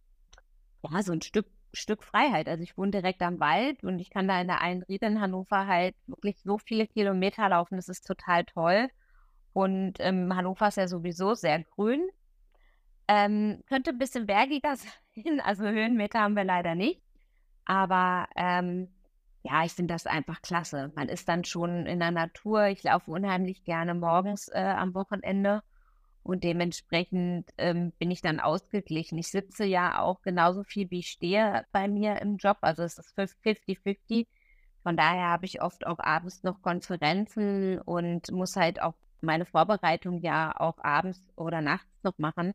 ja 0.83 1.01
so 1.03 1.13
ein 1.13 1.21
Stück, 1.21 1.47
Stück 1.73 2.03
Freiheit. 2.03 2.47
Also 2.47 2.63
ich 2.63 2.77
wohne 2.77 2.91
direkt 2.91 3.21
am 3.21 3.39
Wald 3.39 3.83
und 3.83 3.99
ich 3.99 4.09
kann 4.09 4.27
da 4.27 4.39
in 4.41 4.47
der 4.47 4.61
Einriede 4.61 5.07
in 5.07 5.21
Hannover 5.21 5.67
halt 5.67 5.95
wirklich 6.07 6.39
so 6.41 6.57
viele 6.57 6.87
Kilometer 6.87 7.49
laufen. 7.49 7.75
Das 7.75 7.89
ist 7.89 8.05
total 8.07 8.45
toll. 8.45 8.89
Und 9.53 9.95
ähm, 9.99 10.35
Hannover 10.35 10.67
ist 10.67 10.77
ja 10.77 10.87
sowieso 10.87 11.33
sehr 11.33 11.63
grün. 11.63 12.07
Ähm, 13.07 13.61
könnte 13.67 13.91
ein 13.91 13.97
bisschen 13.99 14.25
bergiger 14.25 14.75
sein, 15.15 15.39
also 15.41 15.63
Höhenmeter 15.65 16.19
haben 16.21 16.35
wir 16.35 16.43
leider 16.43 16.75
nicht. 16.75 17.01
Aber 17.65 18.27
ähm, 18.35 18.89
ja, 19.45 19.63
ich 19.63 19.73
finde 19.73 19.93
das 19.93 20.07
einfach 20.07 20.41
klasse. 20.41 20.91
Man 20.95 21.07
ist 21.07 21.29
dann 21.29 21.43
schon 21.43 21.85
in 21.85 21.99
der 21.99 22.11
Natur. 22.11 22.65
Ich 22.67 22.81
laufe 22.83 23.11
unheimlich 23.11 23.63
gerne 23.63 23.93
morgens 23.93 24.47
äh, 24.47 24.59
am 24.59 24.95
Wochenende 24.95 25.61
und 26.23 26.43
dementsprechend 26.43 27.51
ähm, 27.59 27.91
bin 27.99 28.09
ich 28.09 28.21
dann 28.21 28.39
ausgeglichen. 28.39 29.19
Ich 29.19 29.27
sitze 29.27 29.63
ja 29.63 29.99
auch 29.99 30.23
genauso 30.23 30.63
viel, 30.63 30.89
wie 30.89 30.99
ich 30.99 31.09
stehe 31.09 31.63
bei 31.71 31.87
mir 31.87 32.19
im 32.21 32.37
Job. 32.37 32.57
Also 32.61 32.81
es 32.81 32.97
ist 32.97 33.15
50-50. 33.15 34.25
Von 34.81 34.97
daher 34.97 35.27
habe 35.29 35.45
ich 35.45 35.61
oft 35.61 35.85
auch 35.85 35.99
abends 35.99 36.41
noch 36.41 36.63
Konferenzen 36.63 37.79
und 37.81 38.31
muss 38.31 38.55
halt 38.55 38.81
auch 38.81 38.95
meine 39.21 39.45
Vorbereitung 39.45 40.21
ja 40.21 40.59
auch 40.59 40.79
abends 40.79 41.21
oder 41.35 41.61
nachts 41.61 42.03
noch 42.03 42.17
machen. 42.17 42.53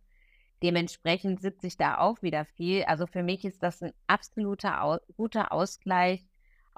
Dementsprechend 0.62 1.40
sitze 1.40 1.68
ich 1.68 1.76
da 1.76 1.98
auch 1.98 2.22
wieder 2.22 2.46
viel. 2.57 2.83
Also 2.85 3.07
für 3.07 3.22
mich 3.22 3.44
ist 3.44 3.62
das 3.62 3.81
ein 3.81 3.92
absoluter 4.09 5.00
guter 5.16 5.53
Ausgleich, 5.53 6.26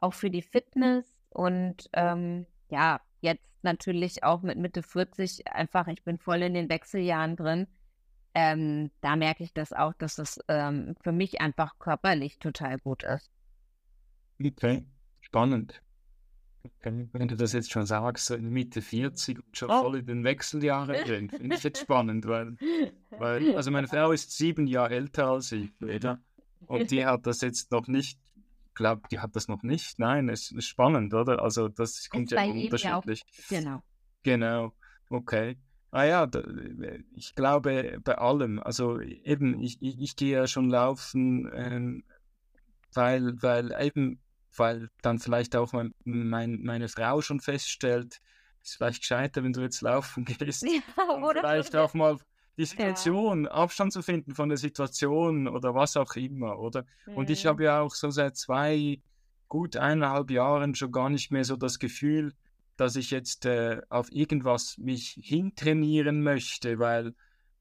auch 0.02 0.14
für 0.14 0.30
die 0.30 0.42
Fitness. 0.42 1.06
Und 1.30 1.88
ähm, 1.94 2.46
ja, 2.68 3.00
jetzt 3.20 3.44
natürlich 3.62 4.24
auch 4.24 4.42
mit 4.42 4.58
Mitte 4.58 4.82
40 4.82 5.46
einfach, 5.52 5.86
ich 5.88 6.04
bin 6.04 6.18
voll 6.18 6.42
in 6.42 6.54
den 6.54 6.68
Wechseljahren 6.68 7.36
drin. 7.36 7.66
Ähm, 8.34 8.90
da 9.00 9.16
merke 9.16 9.44
ich 9.44 9.52
das 9.52 9.72
auch, 9.72 9.92
dass 9.94 10.16
das 10.16 10.40
ähm, 10.48 10.94
für 11.02 11.12
mich 11.12 11.40
einfach 11.40 11.78
körperlich 11.78 12.38
total 12.38 12.78
gut 12.78 13.02
ist. 13.02 13.30
Okay, 14.44 14.84
spannend. 15.20 15.82
Okay. 16.64 17.08
Wenn 17.12 17.28
du 17.28 17.36
das 17.36 17.52
jetzt 17.52 17.72
schon 17.72 17.86
sagst, 17.86 18.26
so 18.26 18.34
in 18.34 18.48
Mitte 18.50 18.82
40 18.82 19.38
und 19.44 19.56
schon 19.56 19.70
Oh. 19.70 19.80
voll 19.82 19.98
in 19.98 20.06
den 20.06 20.24
Wechseljahren 20.24 20.94
drin, 21.04 21.30
finde 21.30 21.56
ich 21.56 21.62
jetzt 21.62 21.80
spannend, 21.80 22.26
weil, 22.26 22.56
weil, 23.10 23.56
also 23.56 23.70
meine 23.70 23.88
Frau 23.88 24.12
ist 24.12 24.30
sieben 24.36 24.66
Jahre 24.66 24.94
älter 24.94 25.28
als 25.28 25.52
ich, 25.52 25.70
oder? 25.82 26.20
Und 26.66 26.90
die 26.90 27.04
hat 27.04 27.26
das 27.26 27.40
jetzt 27.40 27.70
noch 27.72 27.88
nicht, 27.88 28.18
glaube 28.74 29.02
die 29.10 29.20
hat 29.20 29.36
das 29.36 29.48
noch 29.48 29.62
nicht. 29.62 29.98
Nein, 29.98 30.28
es 30.28 30.50
ist 30.50 30.66
spannend, 30.66 31.14
oder? 31.14 31.42
Also 31.42 31.68
das 31.68 32.08
kommt 32.08 32.30
ja 32.30 32.42
jedem 32.42 32.76
ja 32.78 32.96
unterschiedlich. 32.96 33.24
Genau. 33.48 33.82
Genau, 34.22 34.72
okay. 35.08 35.58
Ah 35.90 36.04
ja, 36.04 36.26
da, 36.26 36.42
ich 37.14 37.34
glaube 37.34 38.00
bei 38.02 38.16
allem, 38.16 38.58
also 38.60 38.98
eben, 39.00 39.60
ich, 39.60 39.76
ich, 39.82 40.00
ich 40.00 40.16
gehe 40.16 40.38
ja 40.38 40.46
schon 40.46 40.70
laufen, 40.70 41.50
ähm, 41.54 42.04
weil, 42.94 43.42
weil 43.42 43.74
eben, 43.78 44.18
weil 44.56 44.88
dann 45.02 45.18
vielleicht 45.18 45.54
auch 45.54 45.72
mein, 45.72 45.92
mein, 46.04 46.62
meine 46.62 46.88
Frau 46.88 47.20
schon 47.20 47.40
feststellt, 47.40 48.20
ist 48.62 48.76
vielleicht 48.76 49.00
gescheiter, 49.00 49.44
wenn 49.44 49.52
du 49.52 49.60
jetzt 49.60 49.82
laufen 49.82 50.24
gehst, 50.38 50.62
Ja, 50.62 51.04
oder? 51.22 51.40
vielleicht 51.40 51.76
auch 51.76 51.92
mal 51.92 52.18
die 52.56 52.64
Situation, 52.66 53.46
Abstand 53.48 53.92
zu 53.92 54.02
finden 54.02 54.34
von 54.34 54.48
der 54.48 54.58
Situation 54.58 55.48
oder 55.48 55.74
was 55.74 55.96
auch 55.96 56.14
immer, 56.16 56.58
oder? 56.58 56.84
Und 57.14 57.30
ich 57.30 57.44
Mhm. 57.44 57.48
habe 57.48 57.64
ja 57.64 57.80
auch 57.80 57.94
so 57.94 58.10
seit 58.10 58.36
zwei, 58.36 59.00
gut 59.48 59.76
eineinhalb 59.76 60.30
Jahren 60.30 60.74
schon 60.74 60.92
gar 60.92 61.10
nicht 61.10 61.30
mehr 61.30 61.44
so 61.44 61.56
das 61.56 61.78
Gefühl, 61.78 62.34
dass 62.76 62.96
ich 62.96 63.10
jetzt 63.10 63.44
äh, 63.46 63.80
auf 63.90 64.10
irgendwas 64.12 64.76
mich 64.78 65.18
hintrainieren 65.22 66.22
möchte, 66.22 66.78
weil 66.78 67.14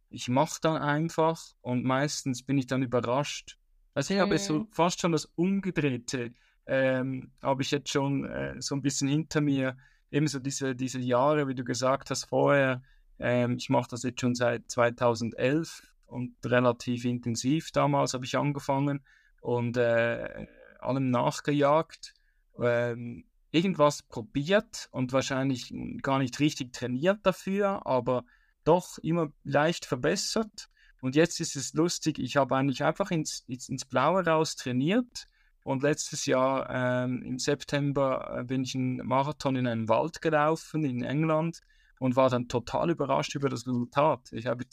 ich 0.09 0.27
mache 0.29 0.59
dann 0.61 0.77
einfach 0.81 1.41
und 1.61 1.83
meistens 1.83 2.43
bin 2.43 2.57
ich 2.57 2.67
dann 2.67 2.83
überrascht. 2.83 3.57
Also 3.93 4.13
ich 4.13 4.19
habe 4.19 4.37
so 4.39 4.59
Mhm. 4.59 4.67
fast 4.71 5.01
schon 5.01 5.11
das 5.11 5.25
Umgedrehte, 5.35 6.33
ähm, 6.65 7.31
habe 7.41 7.61
ich 7.61 7.71
jetzt 7.71 7.89
schon 7.89 8.25
äh, 8.25 8.55
so 8.61 8.75
ein 8.75 8.81
bisschen 8.81 9.07
hinter 9.07 9.41
mir, 9.41 9.77
ebenso 10.11 10.39
diese, 10.39 10.75
diese 10.75 10.99
Jahre, 10.99 11.47
wie 11.47 11.55
du 11.55 11.63
gesagt 11.63 12.09
hast 12.09 12.25
vorher, 12.25 12.81
ähm, 13.21 13.57
ich 13.57 13.69
mache 13.69 13.89
das 13.91 14.03
jetzt 14.03 14.21
schon 14.21 14.35
seit 14.35 14.69
2011 14.69 15.81
und 16.07 16.35
relativ 16.43 17.05
intensiv 17.05 17.71
damals 17.71 18.13
habe 18.13 18.25
ich 18.25 18.37
angefangen 18.37 19.01
und 19.41 19.77
äh, 19.77 20.47
allem 20.79 21.09
nachgejagt, 21.09 22.13
ähm, 22.59 23.25
irgendwas 23.51 24.03
probiert 24.03 24.87
und 24.91 25.13
wahrscheinlich 25.13 25.73
gar 26.01 26.19
nicht 26.19 26.39
richtig 26.39 26.73
trainiert 26.73 27.19
dafür, 27.23 27.85
aber 27.85 28.25
doch 28.63 28.97
immer 28.99 29.31
leicht 29.43 29.85
verbessert. 29.85 30.69
Und 31.01 31.15
jetzt 31.15 31.39
ist 31.39 31.55
es 31.55 31.73
lustig, 31.73 32.19
ich 32.19 32.37
habe 32.37 32.55
eigentlich 32.55 32.83
einfach 32.83 33.11
ins, 33.11 33.43
ins, 33.47 33.85
Blaue 33.85 34.23
raus 34.23 34.55
trainiert 34.55 35.27
und 35.63 35.81
letztes 35.81 36.25
Jahr 36.27 36.69
ähm, 36.69 37.23
im 37.23 37.39
September 37.39 38.39
äh, 38.39 38.43
bin 38.43 38.63
ich 38.63 38.75
einen 38.75 38.97
Marathon 38.97 39.55
in 39.55 39.67
einem 39.67 39.89
Wald 39.89 40.21
gelaufen 40.21 40.85
in 40.85 41.03
England 41.03 41.61
und 42.01 42.15
war 42.15 42.31
dann 42.31 42.47
total 42.47 42.89
überrascht 42.89 43.35
über 43.35 43.47
das 43.47 43.67
Resultat. 43.67 44.33
Ich 44.33 44.47
habe 44.47 44.65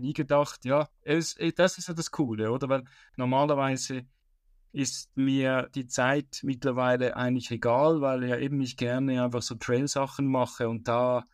nie 0.00 0.12
gedacht, 0.12 0.64
ja, 0.64 0.88
es, 1.02 1.36
das 1.54 1.78
ist 1.78 1.86
ja 1.86 1.94
das 1.94 2.10
Coole, 2.10 2.50
oder? 2.50 2.68
Weil 2.68 2.82
normalerweise 3.16 4.04
ist 4.72 5.16
mir 5.16 5.68
die 5.72 5.86
Zeit 5.86 6.40
mittlerweile 6.42 7.16
eigentlich 7.16 7.52
egal, 7.52 8.00
weil 8.00 8.24
ja 8.24 8.36
eben 8.38 8.60
ich 8.60 8.76
gerne 8.76 9.22
einfach 9.22 9.40
so 9.42 9.54
Trail-Sachen 9.54 10.26
mache 10.26 10.68
und 10.68 10.88
da 10.88 11.26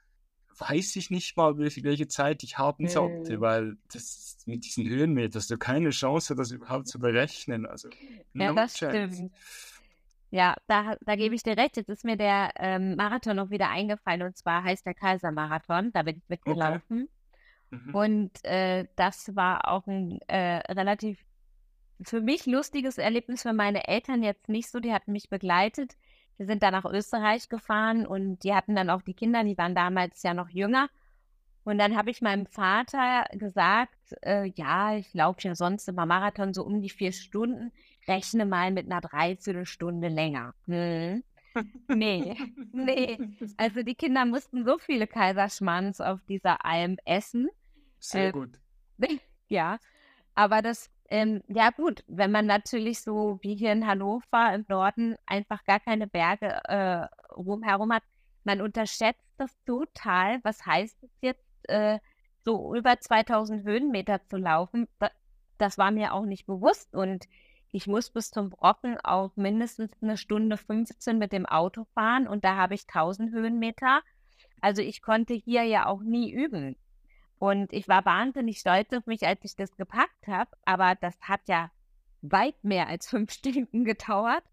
weiß 0.58 0.96
ich 0.96 1.08
nicht 1.08 1.38
mal, 1.38 1.56
welche 1.56 2.06
Zeit 2.06 2.42
ich 2.42 2.58
haben 2.58 2.86
sollte, 2.86 3.38
Mhm. 3.38 3.40
weil 3.40 3.76
das 3.94 4.36
mit 4.44 4.66
diesen 4.66 4.86
Höhenmetern 4.86 5.38
hast 5.40 5.50
du 5.50 5.56
keine 5.56 5.88
Chance, 5.88 6.34
das 6.34 6.50
überhaupt 6.50 6.86
zu 6.86 6.98
berechnen. 6.98 7.64
Also, 7.64 7.88
Ja, 8.34 8.48
no 8.50 8.54
das 8.56 8.74
chance. 8.74 9.14
stimmt. 9.14 9.32
Ja, 10.30 10.54
da, 10.68 10.96
da 11.00 11.16
gebe 11.16 11.34
ich 11.34 11.42
dir 11.42 11.56
recht. 11.56 11.76
Jetzt 11.76 11.88
ist 11.88 12.04
mir 12.04 12.16
der 12.16 12.52
ähm, 12.56 12.94
Marathon 12.96 13.36
noch 13.36 13.50
wieder 13.50 13.68
eingefallen 13.68 14.22
und 14.22 14.36
zwar 14.36 14.62
heißt 14.62 14.86
der 14.86 14.94
Kaisermarathon. 14.94 15.92
Da 15.92 16.02
bin 16.02 16.18
ich 16.18 16.28
mitgelaufen. 16.28 17.08
Mhm. 17.70 17.94
Und 17.94 18.44
äh, 18.44 18.86
das 18.96 19.34
war 19.34 19.68
auch 19.68 19.86
ein 19.86 20.20
äh, 20.28 20.58
relativ 20.72 21.24
für 22.02 22.20
mich 22.20 22.46
lustiges 22.46 22.98
Erlebnis, 22.98 23.42
für 23.42 23.52
meine 23.52 23.86
Eltern 23.88 24.22
jetzt 24.22 24.48
nicht 24.48 24.70
so. 24.70 24.80
Die 24.80 24.92
hatten 24.92 25.12
mich 25.12 25.28
begleitet. 25.28 25.96
Wir 26.36 26.46
sind 26.46 26.62
dann 26.62 26.72
nach 26.72 26.86
Österreich 26.86 27.48
gefahren 27.48 28.06
und 28.06 28.42
die 28.44 28.54
hatten 28.54 28.74
dann 28.74 28.88
auch 28.88 29.02
die 29.02 29.14
Kinder, 29.14 29.44
die 29.44 29.58
waren 29.58 29.74
damals 29.74 30.22
ja 30.22 30.32
noch 30.32 30.48
jünger. 30.48 30.88
Und 31.64 31.76
dann 31.78 31.96
habe 31.96 32.10
ich 32.10 32.22
meinem 32.22 32.46
Vater 32.46 33.26
gesagt, 33.32 34.16
äh, 34.22 34.50
ja, 34.56 34.96
ich 34.96 35.12
laufe 35.12 35.42
ja 35.42 35.54
sonst 35.54 35.86
immer 35.88 36.06
Marathon 36.06 36.54
so 36.54 36.64
um 36.64 36.80
die 36.80 36.88
vier 36.88 37.12
Stunden, 37.12 37.72
rechne 38.10 38.44
mal 38.44 38.72
mit 38.72 38.90
einer 38.90 39.00
Dreiviertelstunde 39.00 40.08
länger. 40.08 40.54
Hm. 40.66 41.22
Nee, 41.88 42.36
nee. 42.72 43.18
Also 43.56 43.82
die 43.82 43.94
Kinder 43.94 44.24
mussten 44.24 44.64
so 44.64 44.78
viele 44.78 45.06
Kaiserschmarrns 45.06 46.00
auf 46.00 46.20
dieser 46.28 46.64
Alm 46.64 46.96
essen. 47.04 47.48
Sehr 47.98 48.28
äh, 48.28 48.32
gut. 48.32 48.58
Ja, 49.52 49.80
aber 50.36 50.62
das, 50.62 50.88
ähm, 51.08 51.42
ja 51.48 51.70
gut, 51.70 52.04
wenn 52.06 52.30
man 52.30 52.46
natürlich 52.46 53.00
so 53.00 53.40
wie 53.42 53.56
hier 53.56 53.72
in 53.72 53.84
Hannover 53.84 54.54
im 54.54 54.64
Norden 54.68 55.16
einfach 55.26 55.64
gar 55.64 55.80
keine 55.80 56.06
Berge 56.06 56.60
äh, 56.68 57.08
rumherum 57.34 57.92
hat, 57.92 58.04
man 58.44 58.60
unterschätzt 58.60 59.26
das 59.38 59.50
total. 59.66 60.38
Was 60.44 60.64
heißt 60.64 61.02
es 61.02 61.10
jetzt, 61.20 61.68
äh, 61.68 61.98
so 62.44 62.76
über 62.76 63.00
2000 63.00 63.64
Höhenmeter 63.64 64.24
zu 64.28 64.36
laufen? 64.36 64.86
Da, 65.00 65.10
das 65.58 65.76
war 65.76 65.90
mir 65.90 66.14
auch 66.14 66.26
nicht 66.26 66.46
bewusst 66.46 66.94
und 66.94 67.26
ich 67.72 67.86
muss 67.86 68.10
bis 68.10 68.30
zum 68.30 68.50
Brocken 68.50 68.98
auch 69.02 69.36
mindestens 69.36 69.92
eine 70.02 70.16
Stunde 70.16 70.56
15 70.56 71.18
mit 71.18 71.32
dem 71.32 71.46
Auto 71.46 71.84
fahren 71.94 72.26
und 72.26 72.44
da 72.44 72.56
habe 72.56 72.74
ich 72.74 72.82
1000 72.88 73.32
Höhenmeter. 73.32 74.00
Also 74.60 74.82
ich 74.82 75.02
konnte 75.02 75.34
hier 75.34 75.62
ja 75.62 75.86
auch 75.86 76.02
nie 76.02 76.30
üben. 76.30 76.76
Und 77.38 77.72
ich 77.72 77.88
war 77.88 78.04
wahnsinnig 78.04 78.58
stolz 78.58 78.92
auf 78.92 79.06
mich, 79.06 79.26
als 79.26 79.40
ich 79.44 79.56
das 79.56 79.74
gepackt 79.76 80.26
habe. 80.26 80.50
Aber 80.64 80.94
das 80.94 81.18
hat 81.22 81.40
ja 81.46 81.70
weit 82.20 82.62
mehr 82.62 82.88
als 82.88 83.08
fünf 83.08 83.30
Stunden 83.32 83.84
gedauert. 83.84 84.44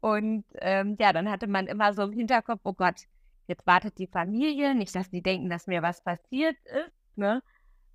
Und 0.00 0.44
ähm, 0.54 0.96
ja, 0.98 1.12
dann 1.12 1.30
hatte 1.30 1.46
man 1.46 1.68
immer 1.68 1.94
so 1.94 2.02
im 2.02 2.12
Hinterkopf, 2.12 2.60
oh 2.64 2.72
Gott, 2.72 3.02
jetzt 3.46 3.66
wartet 3.66 3.98
die 3.98 4.08
Familie, 4.08 4.74
nicht, 4.74 4.94
dass 4.96 5.10
die 5.10 5.22
denken, 5.22 5.48
dass 5.48 5.68
mir 5.68 5.82
was 5.82 6.02
passiert 6.02 6.56
ist. 6.64 7.16
Ne? 7.16 7.42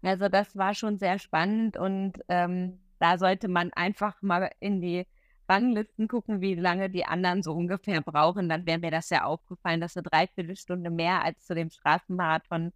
Also 0.02 0.30
das 0.30 0.56
war 0.56 0.74
schon 0.74 0.98
sehr 0.98 1.20
spannend 1.20 1.76
und 1.76 2.14
ähm, 2.30 2.80
da 3.00 3.18
sollte 3.18 3.48
man 3.48 3.72
einfach 3.74 4.22
mal 4.22 4.52
in 4.60 4.82
die 4.82 5.06
Ranglisten 5.50 6.08
gucken, 6.08 6.42
wie 6.42 6.56
lange 6.56 6.90
die 6.90 7.06
anderen 7.06 7.42
so 7.42 7.54
ungefähr 7.54 8.02
brauchen, 8.02 8.50
dann 8.50 8.66
wäre 8.66 8.80
mir 8.80 8.92
das 8.92 9.10
ja 9.10 9.24
aufgefallen, 9.24 9.80
dass 9.80 9.96
eine 9.96 10.04
Dreiviertelstunde 10.04 10.90
mehr 10.90 11.24
als 11.24 11.46
zu 11.46 11.56
dem 11.56 11.70
Straßenmarathon 11.70 12.74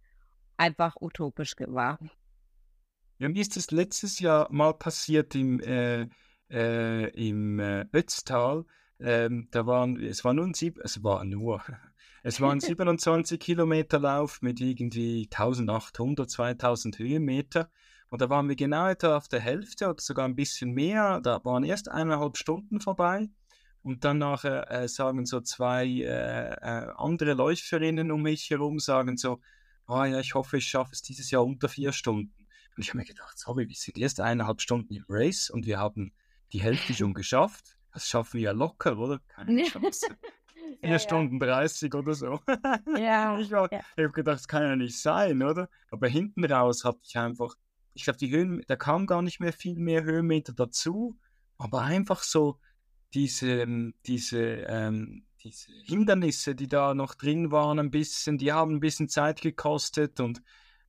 einfach 0.56 0.96
utopisch 1.00 1.54
war. 1.66 1.98
Ja, 3.18 3.28
mir 3.28 3.40
ist 3.40 3.56
das 3.56 3.70
letztes 3.70 4.18
Jahr 4.20 4.48
mal 4.50 4.72
passiert 4.74 5.34
im, 5.34 5.60
äh, 5.60 6.08
äh, 6.50 7.08
im 7.10 7.60
äh, 7.60 7.86
Ötztal. 7.92 8.64
Ähm, 8.98 9.48
da 9.50 9.66
waren, 9.66 10.02
es 10.02 10.24
war 10.24 10.32
nur 10.32 10.46
ein 10.46 10.54
Sieb 10.54 10.78
es 10.82 11.02
war 11.02 11.24
nur, 11.24 11.62
es 12.22 12.40
war 12.40 12.52
ein 12.52 12.60
27 12.60 13.38
Kilometer 13.38 13.98
Lauf 13.98 14.42
mit 14.42 14.60
irgendwie 14.60 15.28
1800, 15.30 16.30
2000 16.30 16.98
Höhenmeter. 16.98 17.70
Und 18.12 18.20
da 18.20 18.28
waren 18.28 18.46
wir 18.46 18.56
genau 18.56 18.88
etwa 18.88 19.16
auf 19.16 19.26
der 19.28 19.40
Hälfte 19.40 19.88
oder 19.88 19.98
sogar 19.98 20.26
ein 20.26 20.36
bisschen 20.36 20.72
mehr. 20.72 21.22
Da 21.22 21.42
waren 21.46 21.64
erst 21.64 21.88
eineinhalb 21.88 22.36
Stunden 22.36 22.78
vorbei. 22.78 23.30
Und 23.82 24.04
dann 24.04 24.18
nachher 24.18 24.70
äh, 24.70 24.86
sagen 24.86 25.24
so 25.24 25.40
zwei 25.40 25.86
äh, 25.86 26.50
äh, 26.50 26.92
andere 26.98 27.32
Läuferinnen 27.32 28.12
um 28.12 28.20
mich 28.20 28.50
herum, 28.50 28.80
sagen 28.80 29.16
so, 29.16 29.40
oh 29.88 30.04
ja, 30.04 30.20
ich 30.20 30.34
hoffe, 30.34 30.58
ich 30.58 30.66
schaffe 30.66 30.90
es 30.92 31.00
dieses 31.00 31.30
Jahr 31.30 31.42
unter 31.42 31.70
vier 31.70 31.90
Stunden. 31.92 32.34
Und 32.76 32.82
ich 32.82 32.90
habe 32.90 32.98
mir 32.98 33.06
gedacht, 33.06 33.38
sorry, 33.38 33.66
wir 33.66 33.74
sind 33.74 33.96
erst 33.96 34.20
eineinhalb 34.20 34.60
Stunden 34.60 34.92
im 34.92 35.06
Race 35.08 35.48
und 35.48 35.64
wir 35.64 35.78
haben 35.78 36.12
die 36.52 36.60
Hälfte 36.60 36.92
schon 36.92 37.14
geschafft. 37.14 37.78
Das 37.94 38.06
schaffen 38.06 38.34
wir 38.34 38.42
ja 38.42 38.52
locker, 38.52 38.98
oder? 38.98 39.20
Keine 39.28 39.64
Chance. 39.64 40.08
Vier 40.82 40.90
ja, 40.90 40.98
Stunden 40.98 41.40
ja. 41.40 41.46
30 41.46 41.94
oder 41.94 42.12
so. 42.12 42.40
ja. 42.98 43.38
Ich, 43.40 43.48
ja. 43.48 43.64
ich 43.70 44.04
habe 44.04 44.12
gedacht, 44.12 44.36
das 44.36 44.48
kann 44.48 44.64
ja 44.64 44.76
nicht 44.76 45.00
sein, 45.00 45.42
oder? 45.42 45.70
Aber 45.90 46.08
hinten 46.08 46.44
raus 46.44 46.84
hatte 46.84 47.00
ich 47.04 47.16
einfach 47.16 47.54
ich 47.94 48.04
glaube, 48.04 48.18
die 48.18 48.30
Höhen, 48.30 48.62
da 48.66 48.76
kam 48.76 49.06
gar 49.06 49.22
nicht 49.22 49.40
mehr 49.40 49.52
viel 49.52 49.78
mehr 49.78 50.04
Höhenmeter 50.04 50.52
dazu, 50.52 51.18
aber 51.58 51.82
einfach 51.82 52.22
so 52.22 52.58
diese, 53.14 53.62
ähm, 53.62 53.94
diese, 54.06 54.40
ähm, 54.40 55.24
diese 55.42 55.72
Hindernisse, 55.84 56.54
die 56.54 56.68
da 56.68 56.94
noch 56.94 57.14
drin 57.14 57.50
waren, 57.50 57.78
ein 57.78 57.90
bisschen, 57.90 58.38
die 58.38 58.52
haben 58.52 58.76
ein 58.76 58.80
bisschen 58.80 59.08
Zeit 59.08 59.40
gekostet 59.40 60.20
und 60.20 60.42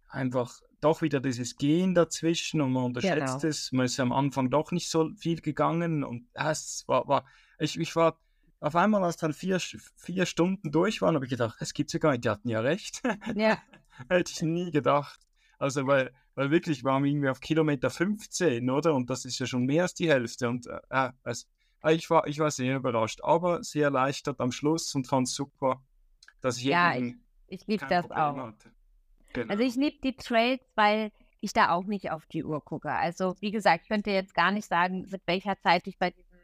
einfach 0.08 0.62
doch 0.80 1.02
wieder 1.02 1.20
dieses 1.20 1.58
Gehen 1.58 1.96
dazwischen 1.96 2.62
und 2.62 2.72
man 2.72 2.86
unterschätzt 2.86 3.42
genau. 3.42 3.50
es. 3.50 3.72
Man 3.72 3.86
ist 3.86 4.00
am 4.00 4.12
Anfang 4.12 4.50
doch 4.50 4.72
nicht 4.72 4.89
so 4.89 5.10
viel 5.16 5.42
gegangen 5.42 6.04
und 6.04 6.28
es 6.34 6.84
war, 6.88 7.08
war 7.08 7.26
ich, 7.60 7.80
ich 7.80 7.96
war 7.96 8.20
auf 8.60 8.78
einmal, 8.78 9.04
als 9.04 9.18
dann 9.18 9.34
vier, 9.34 9.60
vier 9.60 10.26
Stunden 10.26 10.72
durch 10.72 11.02
waren, 11.02 11.16
habe 11.16 11.26
ich 11.26 11.32
gedacht, 11.32 11.58
es 11.60 11.74
gibt 11.74 11.92
ja 11.92 12.00
gar 12.00 12.12
nicht, 12.12 12.24
die 12.24 12.30
hatten 12.30 12.48
ja 12.48 12.62
recht. 12.62 13.02
Ja. 13.36 13.58
Hätte 14.10 14.32
ich 14.32 14.42
nie 14.42 14.72
gedacht. 14.72 15.20
Also, 15.60 15.86
weil 15.86 16.13
weil 16.36 16.52
wirklich 16.52 16.84
waren 16.84 17.04
wir 17.04 17.12
irgendwie 17.12 17.30
auf 17.30 17.39
Kilometer 17.39 17.89
15, 17.89 18.69
oder? 18.69 18.93
Und 18.93 19.10
das 19.10 19.26
ist 19.26 19.39
ja 19.39 19.46
schon 19.46 19.65
mehr 19.65 19.84
als 19.84 19.93
die 19.93 20.10
Hälfte. 20.10 20.50
Und 20.50 20.67
äh, 20.67 21.10
äh, 21.24 21.93
ich, 21.93 22.10
war, 22.10 22.28
ich 22.28 22.39
war 22.39 22.52
sehr 22.52 22.78
überrascht, 22.78 23.19
aber 23.24 23.63
sehr 23.63 23.86
erleichtert 23.86 24.39
am 24.39 24.52
Schluss 24.52 24.93
und 24.96 25.08
fand 25.08 25.28
es 25.28 25.36
super, 25.36 25.82
dass 26.41 26.58
ich 26.58 26.65
Ja, 26.65 26.96
ich, 26.96 27.15
ich 27.48 27.67
liebe 27.67 27.86
das 27.88 28.08
Problem 28.08 28.39
auch. 28.39 28.54
Genau. 29.34 29.52
Also 29.52 29.63
ich 29.63 29.76
liebe 29.76 29.98
die 30.04 30.15
Trails, 30.15 30.62
weil 30.76 31.12
ich 31.41 31.54
da 31.54 31.72
auch 31.72 31.86
nicht 31.86 32.12
auf 32.12 32.26
die 32.28 32.43
Uhr 32.43 32.63
gucke. 32.63 32.91
Also 32.91 33.36
wie 33.41 33.52
gesagt, 33.52 33.84
ich 33.84 33.89
könnte 33.89 34.12
jetzt 34.12 34.34
gar 34.34 34.52
nicht 34.52 34.67
sagen, 34.67 35.08
mit 35.12 35.22
welcher 35.26 35.60
Zeit 35.60 35.88
ich 35.88 35.98
bei 35.98 36.12
diesem 36.12 36.39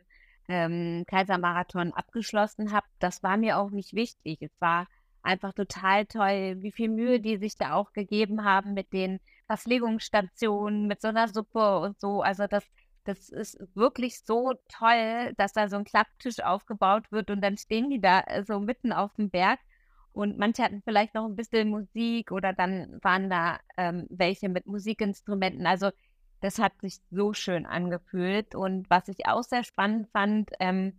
ähm, 0.50 1.06
Kaisermarathon 1.08 1.94
abgeschlossen 1.94 2.74
habe. 2.74 2.88
Das 3.00 3.24
war 3.24 3.38
mir 3.38 3.58
auch 3.58 3.70
nicht 3.70 3.94
wichtig. 3.94 4.42
Es 4.42 4.52
war 4.60 4.88
einfach 5.22 5.54
total 5.54 6.06
toll, 6.06 6.58
wie 6.60 6.72
viel 6.72 6.90
Mühe 6.90 7.20
die 7.20 7.38
sich 7.38 7.56
da 7.56 7.74
auch 7.74 7.94
gegeben 7.94 8.44
haben 8.44 8.74
mit 8.74 8.92
den 8.92 9.20
Verpflegungsstation 9.50 10.86
mit 10.86 11.02
so 11.02 11.08
einer 11.08 11.28
Suppe 11.28 11.80
und 11.80 12.00
so. 12.00 12.22
Also 12.22 12.46
das, 12.46 12.64
das 13.04 13.30
ist 13.30 13.58
wirklich 13.76 14.24
so 14.24 14.54
toll, 14.68 15.34
dass 15.38 15.54
da 15.54 15.68
so 15.70 15.78
ein 15.78 15.86
Klapptisch 15.86 16.40
aufgebaut 16.40 17.12
wird 17.12 17.32
und 17.32 17.42
dann 17.42 17.58
stehen 17.58 17.90
die 17.90 18.00
da 18.00 18.22
äh, 18.22 18.44
so 18.44 18.60
mitten 18.60 18.94
auf 18.94 19.14
dem 19.16 19.32
Berg. 19.32 19.60
Und 20.12 20.38
manche 20.38 20.64
hatten 20.64 20.82
vielleicht 20.84 21.16
noch 21.16 21.26
ein 21.26 21.36
bisschen 21.36 21.70
Musik 21.70 22.32
oder 22.32 22.54
dann 22.54 23.00
waren 23.02 23.30
da 23.30 23.60
ähm, 23.78 24.06
welche 24.10 24.50
mit 24.50 24.68
Musikinstrumenten. 24.68 25.66
Also 25.66 25.90
das 26.42 26.60
hat 26.60 26.74
sich 26.82 27.00
so 27.10 27.34
schön 27.34 27.66
angefühlt. 27.66 28.54
Und 28.54 28.88
was 28.90 29.08
ich 29.08 29.26
auch 29.26 29.44
sehr 29.44 29.64
spannend 29.64 30.10
fand, 30.12 30.52
ähm, 30.60 30.94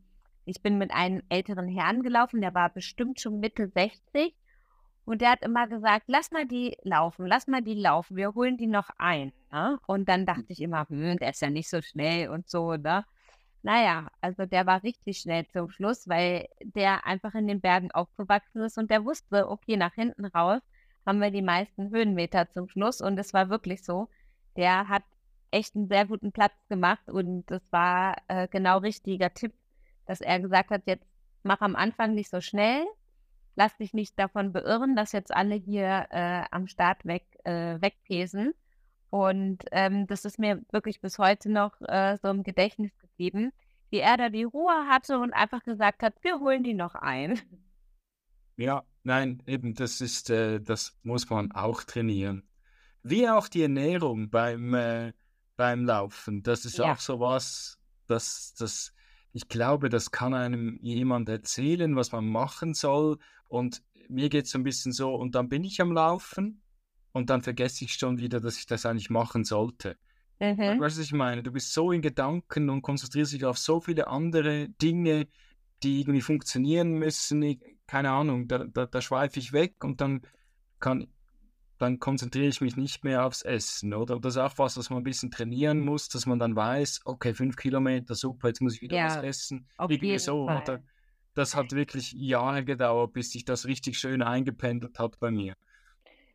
ich 0.44 0.60
bin 0.62 0.78
mit 0.78 0.90
einem 0.90 1.22
älteren 1.28 1.68
Herrn 1.68 2.02
gelaufen, 2.02 2.40
der 2.40 2.54
war 2.54 2.70
bestimmt 2.70 3.20
schon 3.20 3.38
Mitte 3.38 3.68
60 3.68 4.34
und 5.10 5.22
der 5.22 5.32
hat 5.32 5.42
immer 5.42 5.66
gesagt, 5.66 6.04
lass 6.06 6.30
mal 6.30 6.46
die 6.46 6.76
laufen, 6.84 7.26
lass 7.26 7.48
mal 7.48 7.62
die 7.62 7.74
laufen, 7.74 8.16
wir 8.16 8.32
holen 8.32 8.56
die 8.56 8.68
noch 8.68 8.90
ein. 8.96 9.32
Ne? 9.50 9.80
Und 9.88 10.08
dann 10.08 10.24
dachte 10.24 10.44
ich 10.50 10.60
immer, 10.62 10.88
hm, 10.88 11.18
der 11.18 11.30
ist 11.30 11.42
ja 11.42 11.50
nicht 11.50 11.68
so 11.68 11.82
schnell 11.82 12.28
und 12.28 12.48
so, 12.48 12.76
ne? 12.76 13.04
Naja, 13.62 14.06
also 14.20 14.46
der 14.46 14.66
war 14.66 14.84
richtig 14.84 15.18
schnell 15.18 15.48
zum 15.48 15.68
Schluss, 15.68 16.08
weil 16.08 16.46
der 16.62 17.06
einfach 17.06 17.34
in 17.34 17.48
den 17.48 17.60
Bergen 17.60 17.90
aufgewachsen 17.90 18.62
ist 18.62 18.78
und 18.78 18.88
der 18.88 19.04
wusste, 19.04 19.48
okay, 19.48 19.76
nach 19.76 19.94
hinten 19.94 20.26
raus 20.26 20.60
haben 21.04 21.20
wir 21.20 21.32
die 21.32 21.42
meisten 21.42 21.90
Höhenmeter 21.90 22.48
zum 22.52 22.68
Schluss 22.68 23.00
und 23.00 23.18
es 23.18 23.34
war 23.34 23.50
wirklich 23.50 23.82
so. 23.84 24.08
Der 24.56 24.86
hat 24.88 25.02
echt 25.50 25.74
einen 25.74 25.88
sehr 25.88 26.06
guten 26.06 26.30
Platz 26.30 26.54
gemacht 26.68 27.10
und 27.10 27.50
das 27.50 27.62
war 27.72 28.14
äh, 28.28 28.46
genau 28.46 28.78
richtiger 28.78 29.34
Tipp, 29.34 29.54
dass 30.06 30.20
er 30.20 30.38
gesagt 30.38 30.70
hat, 30.70 30.82
jetzt 30.86 31.08
mach 31.42 31.62
am 31.62 31.74
Anfang 31.74 32.14
nicht 32.14 32.30
so 32.30 32.40
schnell, 32.40 32.86
lass 33.56 33.76
dich 33.76 33.94
nicht 33.94 34.18
davon 34.18 34.52
beirren, 34.52 34.96
dass 34.96 35.12
jetzt 35.12 35.34
alle 35.34 35.54
hier 35.54 36.06
äh, 36.10 36.44
am 36.50 36.66
Start 36.66 37.04
weg, 37.04 37.24
äh, 37.44 37.80
wegpesen. 37.80 38.54
Und 39.10 39.64
ähm, 39.72 40.06
das 40.06 40.24
ist 40.24 40.38
mir 40.38 40.62
wirklich 40.70 41.00
bis 41.00 41.18
heute 41.18 41.50
noch 41.50 41.80
äh, 41.82 42.16
so 42.22 42.28
im 42.28 42.44
Gedächtnis 42.44 42.96
geblieben, 42.98 43.52
wie 43.90 43.98
er 43.98 44.16
da 44.16 44.28
die 44.28 44.44
Ruhe 44.44 44.86
hatte 44.88 45.18
und 45.18 45.32
einfach 45.32 45.64
gesagt 45.64 46.02
hat, 46.02 46.14
wir 46.22 46.38
holen 46.38 46.62
die 46.62 46.74
noch 46.74 46.94
ein. 46.94 47.40
Ja, 48.56 48.84
nein, 49.04 49.42
eben, 49.46 49.74
das 49.74 50.02
ist, 50.02 50.28
äh, 50.28 50.60
das 50.60 50.94
muss 51.02 51.30
man 51.30 51.50
auch 51.52 51.82
trainieren. 51.82 52.46
Wie 53.02 53.26
auch 53.26 53.48
die 53.48 53.62
Ernährung 53.62 54.28
beim, 54.28 54.74
äh, 54.74 55.12
beim 55.56 55.86
Laufen. 55.86 56.42
Das 56.42 56.64
ist 56.64 56.78
ja. 56.78 56.92
auch 56.92 56.98
so 56.98 57.20
was, 57.20 57.78
das, 58.06 58.54
das, 58.58 58.92
ich 59.32 59.48
glaube, 59.48 59.88
das 59.88 60.10
kann 60.10 60.34
einem 60.34 60.78
jemand 60.82 61.28
erzählen, 61.28 61.96
was 61.96 62.12
man 62.12 62.28
machen 62.28 62.74
soll. 62.74 63.18
Und 63.50 63.82
mir 64.08 64.28
geht 64.28 64.46
es 64.46 64.52
so 64.52 64.58
ein 64.58 64.62
bisschen 64.62 64.92
so, 64.92 65.14
und 65.14 65.34
dann 65.34 65.48
bin 65.48 65.64
ich 65.64 65.80
am 65.80 65.92
Laufen 65.92 66.62
und 67.12 67.30
dann 67.30 67.42
vergesse 67.42 67.84
ich 67.84 67.94
schon 67.94 68.18
wieder, 68.18 68.40
dass 68.40 68.58
ich 68.58 68.66
das 68.66 68.86
eigentlich 68.86 69.10
machen 69.10 69.44
sollte. 69.44 69.96
Mhm. 70.38 70.80
Weißt 70.80 70.96
du, 70.96 71.00
was 71.00 71.06
ich 71.06 71.12
meine? 71.12 71.42
Du 71.42 71.50
bist 71.50 71.72
so 71.72 71.90
in 71.92 72.00
Gedanken 72.00 72.70
und 72.70 72.82
konzentrierst 72.82 73.32
dich 73.32 73.44
auf 73.44 73.58
so 73.58 73.80
viele 73.80 74.06
andere 74.06 74.68
Dinge, 74.68 75.26
die 75.82 76.00
irgendwie 76.00 76.20
funktionieren 76.20 76.92
müssen. 76.92 77.42
Ich, 77.42 77.60
keine 77.86 78.10
Ahnung, 78.10 78.46
da, 78.46 78.64
da, 78.64 78.86
da 78.86 79.00
schweife 79.00 79.40
ich 79.40 79.52
weg 79.52 79.82
und 79.82 80.00
dann 80.00 80.22
kann, 80.78 81.08
dann 81.78 81.98
konzentriere 81.98 82.46
ich 82.46 82.60
mich 82.60 82.76
nicht 82.76 83.02
mehr 83.02 83.26
aufs 83.26 83.42
Essen, 83.42 83.92
oder? 83.94 84.20
Das 84.20 84.34
ist 84.34 84.38
auch 84.38 84.56
was, 84.58 84.76
was 84.76 84.90
man 84.90 85.00
ein 85.00 85.04
bisschen 85.04 85.32
trainieren 85.32 85.80
muss, 85.80 86.08
dass 86.08 86.24
man 86.24 86.38
dann 86.38 86.54
weiß, 86.54 87.00
okay, 87.04 87.34
fünf 87.34 87.56
Kilometer, 87.56 88.14
super, 88.14 88.48
jetzt 88.48 88.60
muss 88.60 88.76
ich 88.76 88.82
wieder 88.82 88.96
ja, 88.96 89.06
was 89.06 89.24
essen. 89.24 89.66
Irgendwie 89.78 90.18
so, 90.18 90.46
Fall. 90.46 90.62
oder? 90.62 90.82
Das 91.40 91.56
hat 91.56 91.72
wirklich 91.72 92.12
Jahre 92.12 92.66
gedauert, 92.66 93.14
bis 93.14 93.32
sich 93.32 93.46
das 93.46 93.64
richtig 93.64 93.98
schön 93.98 94.20
eingependelt 94.20 94.98
hat 94.98 95.18
bei 95.20 95.30
mir. 95.30 95.54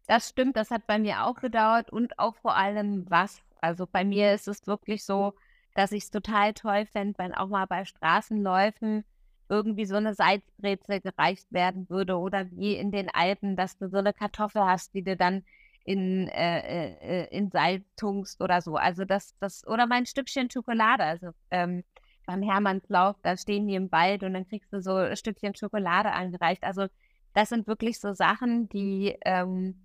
Das 0.07 0.29
stimmt, 0.29 0.57
das 0.57 0.71
hat 0.71 0.87
bei 0.87 0.97
mir 0.97 1.25
auch 1.25 1.35
gedauert 1.35 1.91
und 1.91 2.17
auch 2.17 2.35
vor 2.37 2.55
allem 2.55 3.05
was. 3.07 3.39
Also 3.61 3.85
bei 3.85 4.03
mir 4.03 4.33
ist 4.33 4.47
es 4.47 4.65
wirklich 4.65 5.03
so, 5.03 5.35
dass 5.75 5.91
ich 5.91 6.05
es 6.05 6.09
total 6.09 6.55
toll 6.55 6.87
fände, 6.87 7.19
wenn 7.19 7.35
auch 7.35 7.49
mal 7.49 7.67
bei 7.67 7.85
Straßenläufen 7.85 9.05
irgendwie 9.47 9.85
so 9.85 9.95
eine 9.95 10.15
Salzbrezel 10.15 11.01
gereicht 11.01 11.45
werden 11.51 11.87
würde 11.87 12.17
oder 12.17 12.49
wie 12.49 12.73
in 12.75 12.89
den 12.89 13.13
Alpen, 13.13 13.55
dass 13.55 13.77
du 13.77 13.87
so 13.87 13.97
eine 13.97 14.11
Kartoffel 14.11 14.63
hast, 14.63 14.95
die 14.95 15.03
du 15.03 15.15
dann 15.15 15.43
in, 15.83 16.29
äh, 16.29 16.95
äh, 16.95 17.27
in 17.29 17.51
Salz 17.51 17.85
tunkst 17.95 18.41
oder 18.41 18.59
so. 18.63 18.75
Also 18.75 19.05
das, 19.05 19.35
das, 19.39 19.67
oder 19.67 19.85
mein 19.85 20.07
Stückchen 20.07 20.49
Schokolade. 20.49 21.03
Also 21.03 21.29
ähm, 21.51 21.83
beim 22.25 22.41
Hermannslauf, 22.41 23.15
da 23.21 23.37
stehen 23.37 23.67
die 23.67 23.75
im 23.75 23.91
Wald 23.91 24.23
und 24.23 24.33
dann 24.33 24.47
kriegst 24.47 24.71
du 24.73 24.81
so 24.81 24.95
ein 24.95 25.15
Stückchen 25.15 25.55
Schokolade 25.55 26.11
angereicht. 26.11 26.63
Also 26.63 26.87
das 27.33 27.49
sind 27.49 27.67
wirklich 27.67 27.99
so 27.99 28.13
Sachen, 28.13 28.69
die, 28.69 29.17
ähm, 29.25 29.75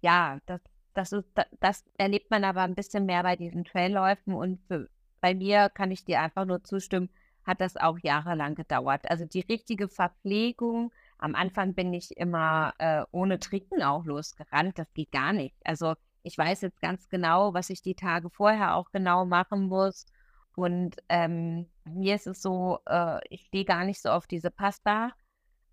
ja, 0.00 0.38
das, 0.46 0.60
das, 0.94 1.12
ist, 1.12 1.28
das 1.60 1.84
erlebt 1.98 2.30
man 2.30 2.44
aber 2.44 2.62
ein 2.62 2.74
bisschen 2.74 3.06
mehr 3.06 3.22
bei 3.22 3.36
diesen 3.36 3.64
Trailläufen 3.64 4.34
und 4.34 4.60
für, 4.66 4.88
bei 5.20 5.34
mir 5.34 5.68
kann 5.68 5.90
ich 5.90 6.04
dir 6.04 6.20
einfach 6.20 6.44
nur 6.44 6.64
zustimmen, 6.64 7.10
hat 7.44 7.60
das 7.60 7.76
auch 7.76 7.98
jahrelang 7.98 8.54
gedauert. 8.54 9.10
Also 9.10 9.24
die 9.26 9.40
richtige 9.40 9.88
Verpflegung, 9.88 10.92
am 11.18 11.34
Anfang 11.34 11.74
bin 11.74 11.92
ich 11.92 12.16
immer 12.16 12.74
äh, 12.78 13.04
ohne 13.10 13.38
Trinken 13.38 13.82
auch 13.82 14.04
losgerannt, 14.04 14.78
das 14.78 14.92
geht 14.94 15.12
gar 15.12 15.32
nicht. 15.32 15.56
Also 15.64 15.94
ich 16.22 16.36
weiß 16.38 16.62
jetzt 16.62 16.80
ganz 16.80 17.08
genau, 17.08 17.52
was 17.52 17.70
ich 17.70 17.82
die 17.82 17.94
Tage 17.94 18.30
vorher 18.30 18.76
auch 18.76 18.90
genau 18.90 19.26
machen 19.26 19.68
muss. 19.68 20.06
Und 20.56 20.96
ähm, 21.08 21.66
mir 21.84 22.14
ist 22.14 22.26
es 22.26 22.42
so, 22.42 22.78
äh, 22.86 23.20
ich 23.28 23.46
stehe 23.46 23.64
gar 23.64 23.84
nicht 23.84 24.00
so 24.00 24.10
auf 24.10 24.26
diese 24.26 24.50
Pasta, 24.50 25.12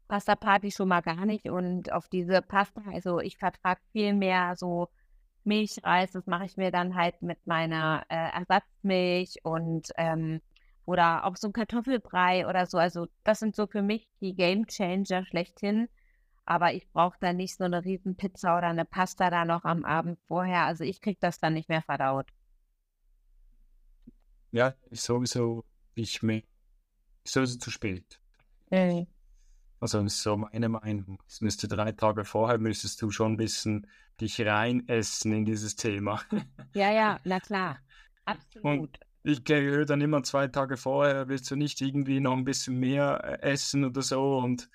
Pasta-Party 0.07 0.71
schon 0.71 0.89
mal 0.89 1.01
gar 1.01 1.25
nicht 1.25 1.49
und 1.49 1.91
auf 1.91 2.09
diese 2.09 2.41
Pasta, 2.41 2.81
also 2.91 3.19
ich 3.19 3.37
vertrage 3.37 3.79
viel 3.91 4.13
mehr 4.13 4.55
so 4.55 4.89
Milchreis, 5.43 6.11
das 6.11 6.25
mache 6.27 6.45
ich 6.45 6.57
mir 6.57 6.71
dann 6.71 6.95
halt 6.95 7.21
mit 7.21 7.47
meiner 7.47 8.03
äh, 8.09 8.29
Ersatzmilch 8.39 9.37
und 9.43 9.89
ähm, 9.97 10.41
oder 10.85 11.25
auch 11.25 11.37
so 11.37 11.47
ein 11.47 11.53
Kartoffelbrei 11.53 12.47
oder 12.47 12.65
so. 12.65 12.77
Also 12.77 13.07
das 13.23 13.39
sind 13.39 13.55
so 13.55 13.67
für 13.67 13.81
mich 13.81 14.07
die 14.19 14.35
Game 14.35 14.67
Changer 14.67 15.25
schlechthin. 15.25 15.87
Aber 16.45 16.73
ich 16.73 16.89
brauche 16.91 17.17
da 17.19 17.33
nicht 17.33 17.55
so 17.55 17.63
eine 17.63 17.85
Riesenpizza 17.85 18.57
oder 18.57 18.67
eine 18.67 18.85
Pasta 18.85 19.29
da 19.29 19.45
noch 19.45 19.63
am 19.63 19.85
Abend 19.85 20.19
vorher. 20.27 20.65
Also 20.65 20.83
ich 20.83 21.01
kriege 21.01 21.19
das 21.21 21.39
dann 21.39 21.53
nicht 21.53 21.69
mehr 21.69 21.81
verdaut. 21.83 22.27
Ja, 24.51 24.73
ist 24.89 25.03
sowieso 25.03 25.63
nicht 25.95 26.23
mehr, 26.23 26.43
ist 27.23 27.33
sowieso 27.33 27.57
zu 27.57 27.71
spät. 27.71 28.19
Mhm. 28.69 29.07
Also 29.79 30.03
das 30.03 30.13
ist 30.13 30.21
so 30.21 30.37
meine 30.37 30.69
Meinung. 30.69 31.21
Es 31.27 31.41
müsste 31.41 31.67
drei 31.67 31.91
Tage 31.91 32.23
vorher 32.23 32.59
müsstest 32.59 33.01
du 33.01 33.09
schon 33.09 33.33
ein 33.33 33.37
bisschen 33.37 33.87
dich 34.21 34.39
reinessen 34.39 35.33
in 35.33 35.45
dieses 35.45 35.75
Thema. 35.75 36.21
Ja, 36.73 36.91
ja, 36.91 37.19
na 37.25 37.39
klar. 37.39 37.79
Absolut. 38.23 38.63
Und 38.63 38.99
ich 39.23 39.41
höre 39.47 39.85
dann 39.85 39.99
immer 39.99 40.23
zwei 40.23 40.47
Tage 40.47 40.77
vorher, 40.77 41.27
willst 41.27 41.51
du 41.51 41.55
nicht 41.55 41.81
irgendwie 41.81 42.19
noch 42.19 42.33
ein 42.33 42.45
bisschen 42.45 42.79
mehr 42.79 43.21
äh, 43.23 43.51
essen 43.51 43.83
oder 43.83 44.01
so? 44.01 44.37
Und 44.37 44.69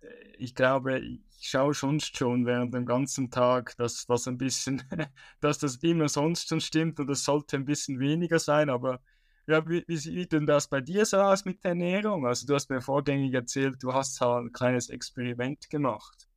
äh, 0.00 0.06
ich 0.38 0.54
glaube, 0.54 1.00
ich 1.00 1.20
schaue 1.40 1.74
sonst 1.74 2.16
schon 2.16 2.46
während 2.46 2.72
dem 2.72 2.86
ganzen 2.86 3.30
Tag, 3.30 3.76
dass 3.76 4.06
das 4.06 4.26
ein 4.28 4.38
bisschen, 4.38 4.82
dass 5.40 5.58
das 5.58 5.76
immer 5.76 6.08
sonst 6.08 6.48
schon 6.48 6.60
stimmt 6.60 7.00
und 7.00 7.10
es 7.10 7.24
sollte 7.24 7.56
ein 7.56 7.64
bisschen 7.64 7.98
weniger 7.98 8.38
sein, 8.38 8.70
aber 8.70 9.00
ja, 9.46 9.68
wie, 9.68 9.84
wie 9.86 9.96
sieht 9.96 10.32
denn 10.32 10.46
das 10.46 10.68
bei 10.68 10.80
dir 10.80 11.04
so 11.04 11.18
aus 11.18 11.44
mit 11.44 11.64
der 11.64 11.70
Ernährung? 11.70 12.26
Also 12.26 12.46
du 12.46 12.54
hast 12.54 12.70
mir 12.70 12.80
vorgängig 12.80 13.34
erzählt, 13.34 13.82
du 13.82 13.92
hast 13.92 14.20
halt 14.20 14.46
ein 14.46 14.52
kleines 14.52 14.88
Experiment 14.88 15.68
gemacht. 15.70 16.28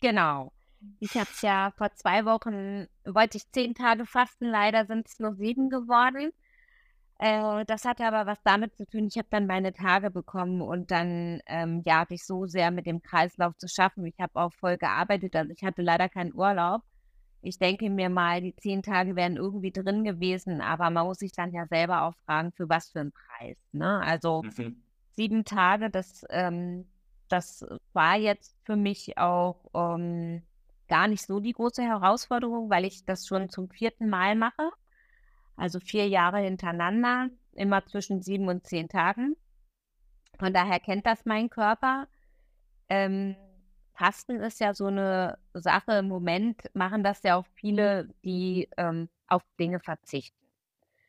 Genau. 0.00 0.52
Ich 0.98 1.14
habe 1.14 1.28
es 1.30 1.42
ja 1.42 1.72
vor 1.76 1.92
zwei 1.94 2.24
Wochen, 2.24 2.86
wollte 3.04 3.36
ich 3.36 3.50
zehn 3.52 3.74
Tage 3.74 4.06
fasten, 4.06 4.46
leider 4.46 4.86
sind 4.86 5.06
es 5.08 5.18
nur 5.18 5.34
sieben 5.34 5.68
geworden. 5.68 6.32
Äh, 7.18 7.66
das 7.66 7.84
hatte 7.84 8.06
aber 8.06 8.26
was 8.26 8.38
damit 8.44 8.76
zu 8.76 8.86
tun, 8.86 9.06
ich 9.06 9.18
habe 9.18 9.28
dann 9.30 9.46
meine 9.46 9.74
Tage 9.74 10.10
bekommen 10.10 10.62
und 10.62 10.90
dann, 10.90 11.40
ähm, 11.46 11.82
ja, 11.84 12.00
hatte 12.00 12.14
ich 12.14 12.24
so 12.24 12.46
sehr 12.46 12.70
mit 12.70 12.86
dem 12.86 13.02
Kreislauf 13.02 13.56
zu 13.58 13.68
schaffen. 13.68 14.06
Ich 14.06 14.18
habe 14.18 14.40
auch 14.40 14.54
voll 14.54 14.78
gearbeitet, 14.78 15.36
also 15.36 15.52
ich 15.52 15.62
hatte 15.62 15.82
leider 15.82 16.08
keinen 16.08 16.34
Urlaub. 16.34 16.82
Ich 17.42 17.58
denke 17.58 17.88
mir 17.90 18.10
mal, 18.10 18.40
die 18.42 18.54
zehn 18.56 18.82
Tage 18.82 19.16
wären 19.16 19.36
irgendwie 19.36 19.72
drin 19.72 20.04
gewesen, 20.04 20.60
aber 20.60 20.90
man 20.90 21.06
muss 21.06 21.18
sich 21.18 21.32
dann 21.32 21.52
ja 21.52 21.66
selber 21.66 22.02
auch 22.02 22.14
fragen, 22.26 22.52
für 22.52 22.68
was 22.68 22.90
für 22.90 23.00
einen 23.00 23.12
Preis. 23.12 23.56
Ne? 23.72 24.00
Also 24.00 24.42
Mhm. 24.42 24.82
sieben 25.12 25.44
Tage, 25.44 25.90
das, 25.90 26.24
ähm, 26.30 26.86
das 27.28 27.64
war 27.92 28.16
jetzt 28.16 28.56
für 28.64 28.76
mich 28.76 29.16
auch 29.18 29.70
ähm, 29.74 30.42
gar 30.88 31.08
nicht 31.08 31.24
so 31.26 31.40
die 31.40 31.52
große 31.52 31.82
Herausforderung, 31.82 32.68
weil 32.70 32.84
ich 32.84 33.04
das 33.04 33.26
schon 33.26 33.48
zum 33.48 33.70
vierten 33.70 34.08
Mal 34.10 34.34
mache. 34.34 34.70
Also 35.56 35.80
vier 35.80 36.08
Jahre 36.08 36.38
hintereinander, 36.38 37.28
immer 37.52 37.84
zwischen 37.86 38.22
sieben 38.22 38.48
und 38.48 38.66
zehn 38.66 38.88
Tagen. 38.88 39.36
Von 40.38 40.52
daher 40.52 40.80
kennt 40.80 41.06
das 41.06 41.24
mein 41.26 41.50
Körper. 41.50 42.08
Ähm, 42.88 43.36
Fasten 44.00 44.40
ist 44.40 44.60
ja 44.60 44.72
so 44.72 44.86
eine 44.86 45.36
Sache. 45.52 45.98
Im 45.98 46.08
Moment 46.08 46.62
machen 46.74 47.04
das 47.04 47.22
ja 47.22 47.36
auch 47.36 47.44
viele, 47.52 48.08
die 48.24 48.66
ähm, 48.78 49.10
auf 49.26 49.42
Dinge 49.58 49.78
verzichten. 49.78 50.38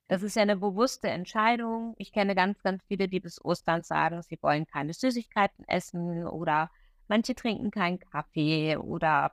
Das 0.09 0.23
ist 0.23 0.35
ja 0.35 0.41
eine 0.41 0.57
bewusste 0.57 1.07
Entscheidung. 1.07 1.95
Ich 1.97 2.11
kenne 2.11 2.35
ganz, 2.35 2.61
ganz 2.63 2.83
viele, 2.89 3.07
die 3.07 3.21
bis 3.21 3.43
Ostern 3.45 3.81
sagen, 3.81 4.21
sie 4.23 4.37
wollen 4.41 4.67
keine 4.67 4.93
Süßigkeiten 4.93 5.65
essen 5.69 6.27
oder 6.27 6.69
manche 7.07 7.33
trinken 7.33 7.71
keinen 7.71 7.97
Kaffee 7.97 8.75
oder 8.75 9.31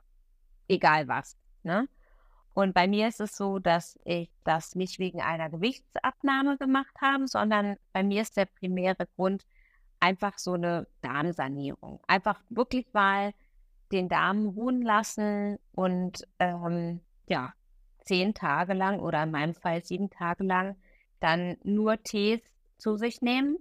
egal 0.69 1.09
was. 1.09 1.35
Ne? 1.63 1.89
Und 2.53 2.73
bei 2.73 2.87
mir 2.87 3.09
ist 3.09 3.19
es 3.19 3.35
so, 3.35 3.59
dass 3.59 3.99
ich 4.05 4.31
das 4.45 4.75
nicht 4.75 4.99
wegen 4.99 5.19
einer 5.19 5.49
Gewichtsabnahme 5.49 6.57
gemacht 6.57 6.95
habe, 7.01 7.27
sondern 7.27 7.75
bei 7.91 8.03
mir 8.03 8.21
ist 8.21 8.37
der 8.37 8.45
primäre 8.45 9.05
Grund 9.17 9.45
einfach 9.99 10.37
so 10.37 10.53
eine 10.53 10.87
Darmsanierung. 11.01 11.99
Einfach 12.07 12.39
wirklich 12.49 12.87
mal 12.93 13.33
den 13.91 14.09
Darm 14.09 14.47
ruhen 14.47 14.81
lassen 14.81 15.59
und 15.73 16.27
ähm, 16.39 17.01
ja, 17.27 17.53
zehn 18.03 18.33
Tage 18.33 18.73
lang 18.73 18.99
oder 18.99 19.23
in 19.23 19.31
meinem 19.31 19.55
Fall 19.55 19.83
sieben 19.83 20.09
Tage 20.09 20.43
lang 20.43 20.75
dann 21.19 21.57
nur 21.63 22.01
Tees 22.01 22.41
zu 22.77 22.95
sich 22.95 23.21
nehmen. 23.21 23.57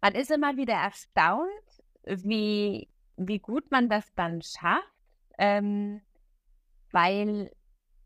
Man 0.00 0.14
ist 0.14 0.30
immer 0.30 0.56
wieder 0.56 0.74
erstaunt, 0.74 1.48
wie, 2.04 2.88
wie 3.16 3.38
gut 3.38 3.70
man 3.70 3.88
das 3.88 4.12
dann 4.14 4.42
schafft, 4.42 4.82
ähm, 5.38 6.00
weil 6.90 7.50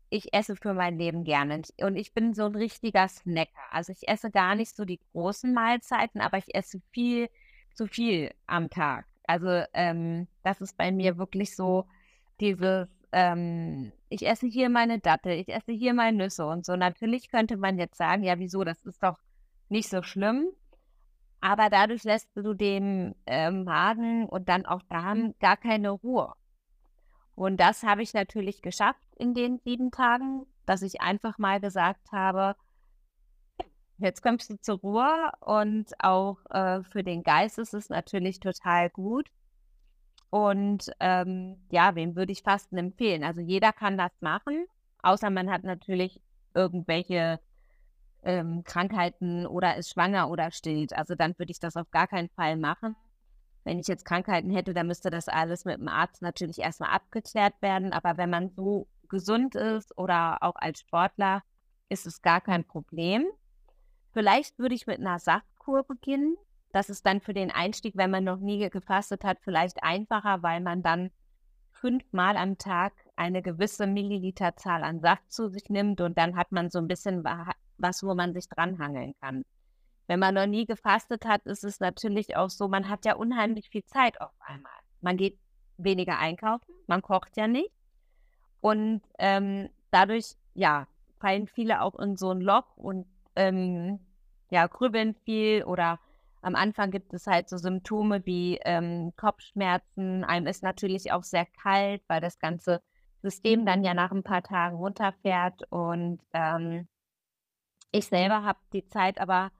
ich 0.09 0.33
esse 0.33 0.55
für 0.55 0.73
mein 0.73 0.97
Leben 0.97 1.23
gerne 1.23 1.61
und 1.81 1.95
ich 1.95 2.13
bin 2.13 2.33
so 2.33 2.45
ein 2.45 2.55
richtiger 2.55 3.07
Snacker. 3.07 3.61
Also 3.71 3.91
ich 3.91 4.07
esse 4.07 4.31
gar 4.31 4.55
nicht 4.55 4.75
so 4.75 4.85
die 4.85 4.99
großen 5.11 5.53
Mahlzeiten, 5.53 6.21
aber 6.21 6.37
ich 6.37 6.55
esse 6.55 6.81
viel 6.91 7.29
zu 7.73 7.85
viel 7.85 8.33
am 8.47 8.69
Tag. 8.69 9.08
Also 9.29 9.63
ähm, 9.73 10.27
das 10.41 10.59
ist 10.59 10.75
bei 10.75 10.91
mir 10.91 11.19
wirklich 11.19 11.55
so 11.55 11.85
dieses, 12.39 12.87
ähm, 13.11 13.91
ich 14.09 14.25
esse 14.25 14.47
hier 14.47 14.69
meine 14.69 14.97
Dattel, 14.97 15.33
ich 15.33 15.49
esse 15.49 15.71
hier 15.71 15.93
meine 15.93 16.17
Nüsse 16.17 16.47
und 16.47 16.65
so. 16.65 16.75
Natürlich 16.75 17.29
könnte 17.29 17.55
man 17.55 17.77
jetzt 17.77 17.95
sagen, 17.95 18.23
ja, 18.23 18.39
wieso, 18.39 18.63
das 18.63 18.83
ist 18.87 19.03
doch 19.03 19.19
nicht 19.69 19.87
so 19.87 20.01
schlimm. 20.01 20.47
Aber 21.41 21.69
dadurch 21.69 22.03
lässt 22.05 22.27
du 22.35 22.55
dem 22.55 23.13
äh, 23.27 23.51
Magen 23.51 24.25
und 24.25 24.49
dann 24.49 24.65
auch 24.65 24.81
Darm 24.89 25.35
gar 25.39 25.57
keine 25.57 25.91
Ruhe. 25.91 26.33
Und 27.35 27.59
das 27.59 27.83
habe 27.83 28.01
ich 28.01 28.15
natürlich 28.15 28.63
geschafft 28.63 29.15
in 29.15 29.35
den 29.35 29.59
sieben 29.59 29.91
Tagen, 29.91 30.47
dass 30.65 30.81
ich 30.81 31.01
einfach 31.01 31.37
mal 31.37 31.59
gesagt 31.59 32.11
habe, 32.11 32.55
jetzt 33.99 34.21
kommst 34.21 34.49
du 34.49 34.59
zur 34.59 34.79
Ruhe 34.79 35.31
und 35.41 35.91
auch 35.99 36.37
äh, 36.49 36.83
für 36.83 37.03
den 37.03 37.23
Geist 37.23 37.59
ist 37.59 37.73
es 37.73 37.89
natürlich 37.89 38.39
total 38.39 38.89
gut. 38.89 39.29
Und 40.29 40.91
ähm, 40.99 41.57
ja, 41.71 41.95
wem 41.95 42.15
würde 42.15 42.31
ich 42.31 42.43
Fasten 42.43 42.77
empfehlen? 42.77 43.23
Also 43.23 43.41
jeder 43.41 43.73
kann 43.73 43.97
das 43.97 44.11
machen, 44.21 44.65
außer 45.01 45.29
man 45.29 45.49
hat 45.49 45.63
natürlich 45.63 46.21
irgendwelche 46.53 47.39
ähm, 48.23 48.63
Krankheiten 48.63 49.47
oder 49.47 49.77
ist 49.77 49.91
schwanger 49.91 50.29
oder 50.29 50.51
stillt. 50.51 50.93
Also 50.93 51.15
dann 51.15 51.37
würde 51.37 51.51
ich 51.51 51.59
das 51.59 51.75
auf 51.75 51.89
gar 51.91 52.07
keinen 52.07 52.29
Fall 52.29 52.57
machen. 52.57 52.95
Wenn 53.63 53.79
ich 53.79 53.87
jetzt 53.87 54.05
Krankheiten 54.05 54.51
hätte, 54.51 54.73
dann 54.73 54.87
müsste 54.87 55.09
das 55.09 55.27
alles 55.27 55.65
mit 55.65 55.79
dem 55.79 55.87
Arzt 55.87 56.21
natürlich 56.21 56.59
erstmal 56.59 56.91
abgeklärt 56.91 57.55
werden. 57.61 57.93
Aber 57.93 58.17
wenn 58.17 58.29
man 58.29 58.49
so 58.49 58.87
gesund 59.09 59.55
ist 59.55 59.97
oder 59.97 60.37
auch 60.41 60.55
als 60.55 60.79
Sportler, 60.79 61.43
ist 61.89 62.05
es 62.05 62.21
gar 62.21 62.41
kein 62.41 62.63
Problem. 62.63 63.25
Vielleicht 64.11 64.57
würde 64.57 64.75
ich 64.75 64.87
mit 64.87 64.99
einer 64.99 65.19
Saftkur 65.19 65.83
beginnen. 65.83 66.35
Das 66.71 66.89
ist 66.89 67.05
dann 67.05 67.21
für 67.21 67.33
den 67.33 67.51
Einstieg, 67.51 67.95
wenn 67.95 68.11
man 68.11 68.23
noch 68.23 68.39
nie 68.39 68.69
gefastet 68.69 69.23
hat, 69.23 69.39
vielleicht 69.41 69.83
einfacher, 69.83 70.43
weil 70.43 70.61
man 70.61 70.83
dann 70.83 71.11
fünfmal 71.71 72.37
am 72.37 72.57
Tag 72.57 72.93
eine 73.15 73.41
gewisse 73.41 73.87
Milliliterzahl 73.87 74.83
an 74.83 74.99
Saft 74.99 75.31
zu 75.31 75.49
sich 75.49 75.69
nimmt 75.69 76.01
und 76.01 76.17
dann 76.17 76.35
hat 76.35 76.51
man 76.51 76.69
so 76.69 76.79
ein 76.79 76.87
bisschen 76.87 77.23
was, 77.77 78.03
wo 78.03 78.13
man 78.13 78.33
sich 78.33 78.47
dranhangeln 78.49 79.15
kann. 79.21 79.45
Wenn 80.07 80.19
man 80.19 80.33
noch 80.33 80.47
nie 80.47 80.65
gefastet 80.65 81.25
hat, 81.25 81.45
ist 81.45 81.63
es 81.63 81.79
natürlich 81.79 82.35
auch 82.35 82.49
so, 82.49 82.67
man 82.67 82.89
hat 82.89 83.05
ja 83.05 83.15
unheimlich 83.15 83.69
viel 83.69 83.85
Zeit 83.85 84.19
auf 84.21 84.33
einmal. 84.39 84.71
Man 85.01 85.17
geht 85.17 85.37
weniger 85.77 86.17
einkaufen, 86.17 86.73
man 86.87 87.01
kocht 87.01 87.37
ja 87.37 87.47
nicht. 87.47 87.71
Und 88.59 89.01
ähm, 89.17 89.69
dadurch, 89.91 90.35
ja, 90.53 90.87
fallen 91.19 91.47
viele 91.47 91.81
auch 91.81 91.97
in 91.99 92.17
so 92.17 92.31
ein 92.31 92.41
Loch 92.41 92.75
und 92.75 93.05
ähm, 93.39 93.99
ja, 94.51 94.67
grübeln 94.67 95.15
viel 95.25 95.63
oder 95.63 95.99
am 96.41 96.55
Anfang 96.55 96.91
gibt 96.91 97.13
es 97.13 97.27
halt 97.27 97.49
so 97.49 97.57
Symptome 97.57 98.25
wie 98.25 98.59
ähm, 98.63 99.13
Kopfschmerzen. 99.17 100.23
Einem 100.23 100.47
ist 100.47 100.63
natürlich 100.63 101.11
auch 101.11 101.23
sehr 101.23 101.45
kalt, 101.45 102.01
weil 102.07 102.21
das 102.21 102.39
ganze 102.39 102.81
System 103.21 103.65
dann 103.65 103.83
ja 103.83 103.93
nach 103.93 104.11
ein 104.11 104.23
paar 104.23 104.43
Tagen 104.43 104.77
runterfährt. 104.77 105.63
Und 105.71 106.21
ähm, 106.33 106.87
ich 107.91 108.07
selber 108.07 108.43
habe 108.43 108.59
die 108.73 108.87
Zeit 108.87 109.19
aber 109.19 109.51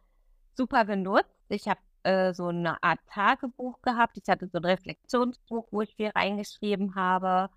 super 0.55 0.85
genutzt. 0.85 1.35
Ich 1.49 1.67
habe 1.67 1.81
äh, 2.03 2.33
so 2.33 2.47
eine 2.47 2.81
Art 2.83 2.99
Tagebuch 3.07 3.81
gehabt. 3.81 4.17
Ich 4.17 4.29
hatte 4.29 4.47
so 4.47 4.59
ein 4.59 4.65
Reflexionsbuch, 4.65 5.67
wo 5.71 5.81
ich 5.81 5.95
viel 5.95 6.09
reingeschrieben 6.09 6.95
habe. 6.95 7.49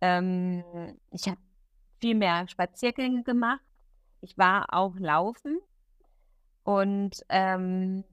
Ähm, 0.00 0.62
ich 1.10 1.26
habe 1.26 1.38
viel 2.00 2.14
mehr 2.14 2.46
Spaziergänge 2.48 3.22
gemacht. 3.22 3.60
Ich 4.20 4.36
war 4.38 4.72
auch 4.72 4.96
laufen. 4.98 5.58
Und 6.64 7.24
ähm, 7.28 8.04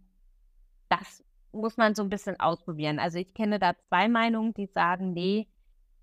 das 0.89 1.23
muss 1.51 1.77
man 1.77 1.95
so 1.95 2.03
ein 2.03 2.09
bisschen 2.09 2.39
ausprobieren. 2.39 2.99
Also 2.99 3.17
ich 3.17 3.33
kenne 3.33 3.59
da 3.59 3.75
zwei 3.89 4.07
Meinungen, 4.07 4.53
die 4.53 4.67
sagen, 4.67 5.13
nee, 5.13 5.47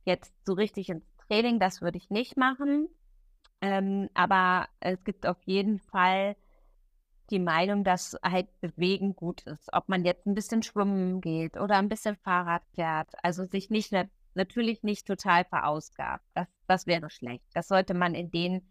jetzt 0.04 0.34
so 0.44 0.54
richtig 0.54 0.88
ins 0.88 1.04
Training, 1.28 1.60
das 1.60 1.80
würde 1.80 1.98
ich 1.98 2.10
nicht 2.10 2.36
machen. 2.36 2.88
Ähm, 3.60 4.08
aber 4.14 4.68
es 4.80 5.02
gibt 5.04 5.26
auf 5.26 5.40
jeden 5.44 5.78
Fall 5.78 6.36
die 7.30 7.38
Meinung, 7.38 7.84
dass 7.84 8.18
halt 8.22 8.48
Bewegen 8.60 9.14
gut 9.14 9.42
ist. 9.42 9.72
Ob 9.72 9.88
man 9.88 10.04
jetzt 10.04 10.26
ein 10.26 10.34
bisschen 10.34 10.62
schwimmen 10.62 11.20
geht 11.20 11.56
oder 11.56 11.76
ein 11.76 11.88
bisschen 11.88 12.16
Fahrrad 12.16 12.62
fährt. 12.74 13.08
Also 13.22 13.44
sich 13.44 13.70
nicht 13.70 13.92
natürlich 14.34 14.82
nicht 14.82 15.06
total 15.06 15.44
verausgabt. 15.44 16.24
Das, 16.34 16.48
das 16.66 16.86
wäre 16.86 17.10
schlecht. 17.10 17.44
Das 17.54 17.68
sollte 17.68 17.94
man 17.94 18.14
in 18.14 18.30
den 18.30 18.62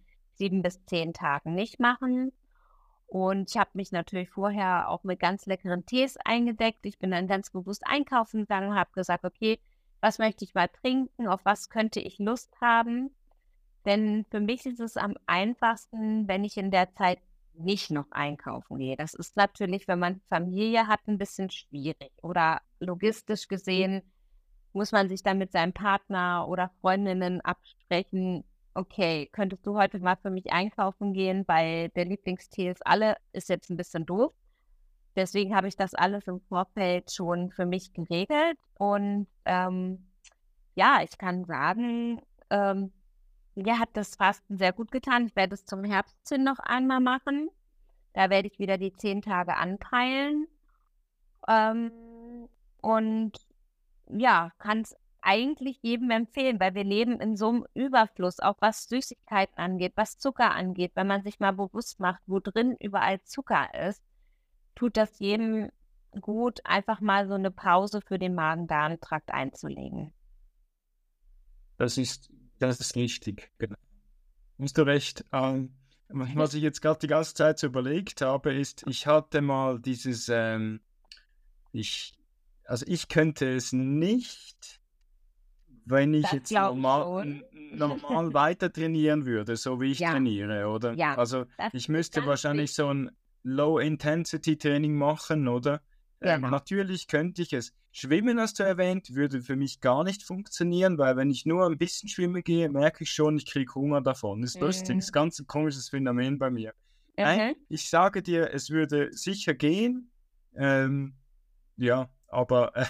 sieben 0.41 0.63
bis 0.63 0.83
zehn 0.85 1.13
Tagen 1.13 1.53
nicht 1.53 1.79
machen. 1.79 2.31
Und 3.05 3.51
ich 3.51 3.57
habe 3.57 3.69
mich 3.73 3.91
natürlich 3.91 4.31
vorher 4.31 4.89
auch 4.89 5.03
mit 5.03 5.19
ganz 5.19 5.45
leckeren 5.45 5.85
Tees 5.85 6.17
eingedeckt. 6.25 6.83
Ich 6.85 6.97
bin 6.97 7.11
dann 7.11 7.27
ganz 7.27 7.51
bewusst 7.51 7.85
einkaufen 7.85 8.41
gegangen, 8.41 8.73
habe 8.73 8.89
gesagt, 8.93 9.23
okay, 9.23 9.59
was 9.99 10.17
möchte 10.17 10.43
ich 10.43 10.55
mal 10.55 10.67
trinken, 10.67 11.27
auf 11.27 11.45
was 11.45 11.69
könnte 11.69 11.99
ich 11.99 12.17
Lust 12.17 12.55
haben. 12.59 13.11
Denn 13.85 14.25
für 14.31 14.39
mich 14.39 14.65
ist 14.65 14.79
es 14.79 14.97
am 14.97 15.13
einfachsten, 15.27 16.27
wenn 16.27 16.43
ich 16.43 16.57
in 16.57 16.71
der 16.71 16.91
Zeit 16.93 17.19
nicht 17.53 17.91
noch 17.91 18.09
einkaufen 18.09 18.79
gehe. 18.79 18.97
Das 18.97 19.13
ist 19.13 19.35
natürlich, 19.35 19.87
wenn 19.87 19.99
man 19.99 20.21
Familie 20.27 20.87
hat, 20.87 21.01
ein 21.07 21.19
bisschen 21.19 21.51
schwierig. 21.51 22.11
Oder 22.23 22.61
logistisch 22.79 23.47
gesehen 23.47 24.01
muss 24.73 24.91
man 24.91 25.07
sich 25.07 25.21
dann 25.21 25.37
mit 25.37 25.51
seinem 25.51 25.73
Partner 25.73 26.47
oder 26.47 26.71
Freundinnen 26.79 27.41
absprechen, 27.41 28.43
okay, 28.73 29.29
könntest 29.31 29.65
du 29.65 29.77
heute 29.77 29.99
mal 29.99 30.15
für 30.15 30.29
mich 30.29 30.51
einkaufen 30.51 31.13
gehen, 31.13 31.43
weil 31.47 31.89
der 31.89 32.05
Lieblingstee 32.05 32.69
ist 32.69 32.85
alle, 32.85 33.17
ist 33.33 33.49
jetzt 33.49 33.69
ein 33.69 33.77
bisschen 33.77 34.05
doof. 34.05 34.33
Deswegen 35.15 35.55
habe 35.55 35.67
ich 35.67 35.75
das 35.75 35.93
alles 35.93 36.27
im 36.27 36.39
Vorfeld 36.41 37.11
schon 37.11 37.51
für 37.51 37.65
mich 37.65 37.93
geregelt. 37.93 38.57
Und 38.75 39.27
ähm, 39.45 40.07
ja, 40.75 41.01
ich 41.03 41.17
kann 41.17 41.43
sagen, 41.45 42.21
ähm, 42.49 42.93
mir 43.55 43.77
hat 43.79 43.89
das 43.93 44.15
Fasten 44.15 44.57
sehr 44.57 44.71
gut 44.71 44.91
getan. 44.91 45.27
Ich 45.27 45.35
werde 45.35 45.55
es 45.55 45.65
zum 45.65 45.83
Herbst 45.83 46.29
hin 46.29 46.43
noch 46.43 46.59
einmal 46.59 47.01
machen. 47.01 47.49
Da 48.13 48.29
werde 48.29 48.47
ich 48.47 48.59
wieder 48.59 48.77
die 48.77 48.93
zehn 48.93 49.21
Tage 49.21 49.55
anpeilen. 49.57 50.47
Ähm, 51.47 51.91
und 52.81 53.31
ja, 54.09 54.51
kann 54.57 54.81
es 54.81 54.95
eigentlich 55.21 55.79
jedem 55.81 56.09
empfehlen, 56.11 56.59
weil 56.59 56.75
wir 56.75 56.83
leben 56.83 57.19
in 57.19 57.35
so 57.37 57.49
einem 57.49 57.65
Überfluss, 57.73 58.39
auch 58.39 58.57
was 58.59 58.85
Süßigkeiten 58.85 59.57
angeht, 59.57 59.93
was 59.95 60.17
Zucker 60.17 60.51
angeht. 60.51 60.91
Wenn 60.95 61.07
man 61.07 61.23
sich 61.23 61.39
mal 61.39 61.51
bewusst 61.51 61.99
macht, 61.99 62.21
wo 62.25 62.39
drin 62.39 62.75
überall 62.79 63.21
Zucker 63.23 63.69
ist, 63.87 64.01
tut 64.75 64.97
das 64.97 65.19
jedem 65.19 65.71
gut, 66.19 66.59
einfach 66.65 66.99
mal 66.99 67.27
so 67.27 67.35
eine 67.35 67.51
Pause 67.51 68.01
für 68.01 68.19
den 68.19 68.35
Magen-Darm-Trakt 68.35 69.31
einzulegen. 69.31 70.13
Das 71.77 71.97
ist, 71.97 72.29
das 72.59 72.79
ist 72.79 72.95
richtig, 72.95 73.51
genau. 73.57 73.77
Hast 74.59 74.77
du 74.77 74.83
recht. 74.83 75.25
Ähm, 75.31 75.73
was 76.09 76.53
ich 76.53 76.61
jetzt 76.61 76.81
gerade 76.81 76.99
die 76.99 77.07
ganze 77.07 77.33
Zeit 77.33 77.59
so 77.59 77.67
überlegt 77.67 78.21
habe, 78.21 78.53
ist, 78.53 78.83
ich 78.87 79.07
hatte 79.07 79.41
mal 79.41 79.79
dieses, 79.79 80.29
ähm, 80.29 80.81
ich, 81.71 82.13
also 82.65 82.85
ich 82.87 83.07
könnte 83.07 83.55
es 83.55 83.71
nicht 83.71 84.80
wenn 85.85 86.13
ich 86.13 86.23
das 86.23 86.31
jetzt 86.33 86.51
normal, 86.51 87.41
normal 87.73 88.33
weiter 88.33 88.71
trainieren 88.71 89.25
würde, 89.25 89.55
so 89.55 89.79
wie 89.81 89.91
ich 89.91 89.99
ja. 89.99 90.11
trainiere, 90.11 90.67
oder? 90.67 90.93
Ja, 90.93 91.15
also 91.15 91.45
ich 91.73 91.89
müsste 91.89 92.25
wahrscheinlich 92.25 92.73
so 92.73 92.93
ein 92.93 93.11
Low-Intensity-Training 93.43 94.95
machen, 94.95 95.47
oder? 95.47 95.81
Ja. 96.21 96.35
Ähm, 96.35 96.41
natürlich 96.41 97.07
könnte 97.07 97.41
ich 97.41 97.53
es. 97.53 97.73
Schwimmen, 97.93 98.39
hast 98.39 98.59
du 98.59 98.63
erwähnt, 98.63 99.15
würde 99.15 99.41
für 99.41 99.57
mich 99.57 99.81
gar 99.81 100.03
nicht 100.05 100.23
funktionieren, 100.23 100.97
weil 100.97 101.17
wenn 101.17 101.29
ich 101.29 101.45
nur 101.45 101.65
ein 101.65 101.77
bisschen 101.77 102.07
schwimmen 102.07 102.41
gehe, 102.41 102.69
merke 102.69 103.03
ich 103.03 103.11
schon, 103.11 103.35
ich 103.35 103.45
kriege 103.45 103.73
Hunger 103.75 104.01
davon. 104.01 104.41
Das 104.41 104.51
ist 104.51 104.61
mhm. 104.61 104.67
lustig, 104.67 104.95
das 104.95 105.05
ist 105.05 105.11
ganz 105.11 105.39
ein 105.39 105.47
komisches 105.47 105.89
Phänomen 105.89 106.39
bei 106.39 106.49
mir. 106.49 106.73
Mhm. 107.17 107.23
Nein, 107.23 107.55
ich 107.67 107.89
sage 107.89 108.21
dir, 108.21 108.53
es 108.53 108.69
würde 108.69 109.11
sicher 109.11 109.53
gehen. 109.53 110.09
Ähm, 110.55 111.15
ja, 111.75 112.09
aber 112.27 112.75
äh, 112.75 112.85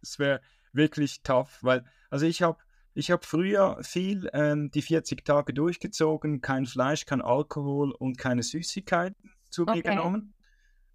es 0.00 0.18
wäre 0.18 0.40
wirklich 0.72 1.22
tough, 1.22 1.58
weil, 1.62 1.84
also 2.10 2.26
ich 2.26 2.42
habe 2.42 2.58
ich 2.94 3.10
hab 3.12 3.24
früher 3.24 3.78
viel 3.82 4.28
ähm, 4.32 4.70
die 4.72 4.82
40 4.82 5.24
Tage 5.24 5.54
durchgezogen, 5.54 6.40
kein 6.40 6.66
Fleisch, 6.66 7.06
kein 7.06 7.20
Alkohol 7.20 7.92
und 7.92 8.18
keine 8.18 8.42
Süßigkeiten 8.42 9.30
zu 9.50 9.62
okay. 9.62 9.76
mir 9.76 9.82
genommen. 9.82 10.34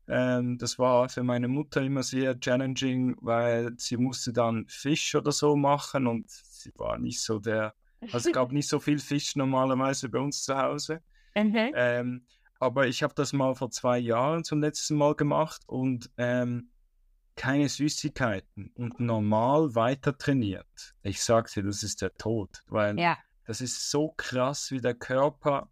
Ähm, 0.07 0.57
das 0.57 0.77
war 0.77 1.07
für 1.07 1.23
meine 1.23 1.47
Mutter 1.47 1.81
immer 1.81 2.03
sehr 2.03 2.37
challenging, 2.37 3.15
weil 3.21 3.71
sie 3.77 3.95
musste 3.95 4.33
dann 4.33 4.65
Fisch 4.67 5.15
oder 5.15 5.31
so 5.31 5.55
machen 5.55 6.07
und 6.07 6.29
sie 6.29 6.73
war 6.75 6.97
nicht 6.97 7.21
so 7.21 7.39
der, 7.39 7.73
also 8.11 8.29
es 8.29 8.33
gab 8.33 8.51
nicht 8.51 8.67
so 8.67 8.79
viel 8.79 8.99
Fisch 8.99 9.37
normalerweise 9.37 10.09
bei 10.09 10.19
uns 10.19 10.43
zu 10.43 10.57
Hause. 10.57 11.01
Mhm. 11.35 11.71
Ähm, 11.73 12.25
aber 12.59 12.87
ich 12.87 13.01
habe 13.01 13.13
das 13.15 13.31
mal 13.31 13.55
vor 13.55 13.71
zwei 13.71 13.97
Jahren 13.97 14.43
zum 14.43 14.59
letzten 14.59 14.95
Mal 14.95 15.15
gemacht 15.15 15.61
und 15.67 16.11
ähm, 16.17 16.69
keine 17.35 17.69
Süßigkeiten 17.69 18.71
und 18.75 18.99
normal 18.99 19.75
weiter 19.75 20.17
trainiert, 20.17 20.95
ich 21.01 21.21
sagte, 21.21 21.63
das 21.63 21.83
ist 21.83 22.01
der 22.01 22.13
Tod, 22.13 22.63
weil 22.67 22.99
ja. 22.99 23.17
das 23.45 23.61
ist 23.61 23.89
so 23.89 24.13
krass, 24.15 24.71
wie 24.71 24.81
der 24.81 24.93
Körper, 24.93 25.69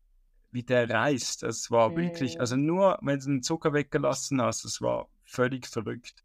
wie 0.51 0.63
der 0.63 0.89
reißt. 0.89 1.43
Es 1.43 1.71
war 1.71 1.89
mhm. 1.89 1.97
wirklich, 1.97 2.39
also 2.39 2.55
nur 2.55 2.97
wenn 3.01 3.19
du 3.19 3.25
den 3.25 3.43
Zucker 3.43 3.73
weggelassen 3.73 4.41
hast, 4.41 4.65
es 4.65 4.81
war 4.81 5.09
völlig 5.23 5.67
verrückt. 5.67 6.23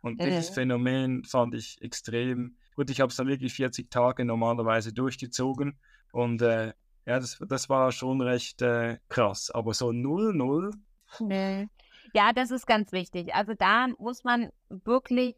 Und 0.00 0.20
mhm. 0.20 0.24
dieses 0.24 0.50
Phänomen 0.50 1.24
fand 1.24 1.54
ich 1.54 1.80
extrem 1.82 2.56
gut. 2.74 2.90
Ich 2.90 3.00
habe 3.00 3.10
es 3.10 3.16
dann 3.16 3.26
wirklich 3.26 3.54
40 3.54 3.90
Tage 3.90 4.24
normalerweise 4.24 4.92
durchgezogen 4.92 5.78
und 6.12 6.42
äh, 6.42 6.72
ja, 7.06 7.20
das, 7.20 7.38
das 7.48 7.68
war 7.68 7.92
schon 7.92 8.20
recht 8.20 8.62
äh, 8.62 8.98
krass. 9.08 9.50
Aber 9.50 9.74
so 9.74 9.88
0-0. 9.88 10.72
Nee. 11.20 11.68
Ja, 12.16 12.32
das 12.32 12.50
ist 12.50 12.66
ganz 12.66 12.92
wichtig. 12.92 13.34
Also 13.34 13.52
da 13.52 13.88
muss 13.98 14.24
man 14.24 14.50
wirklich, 14.70 15.36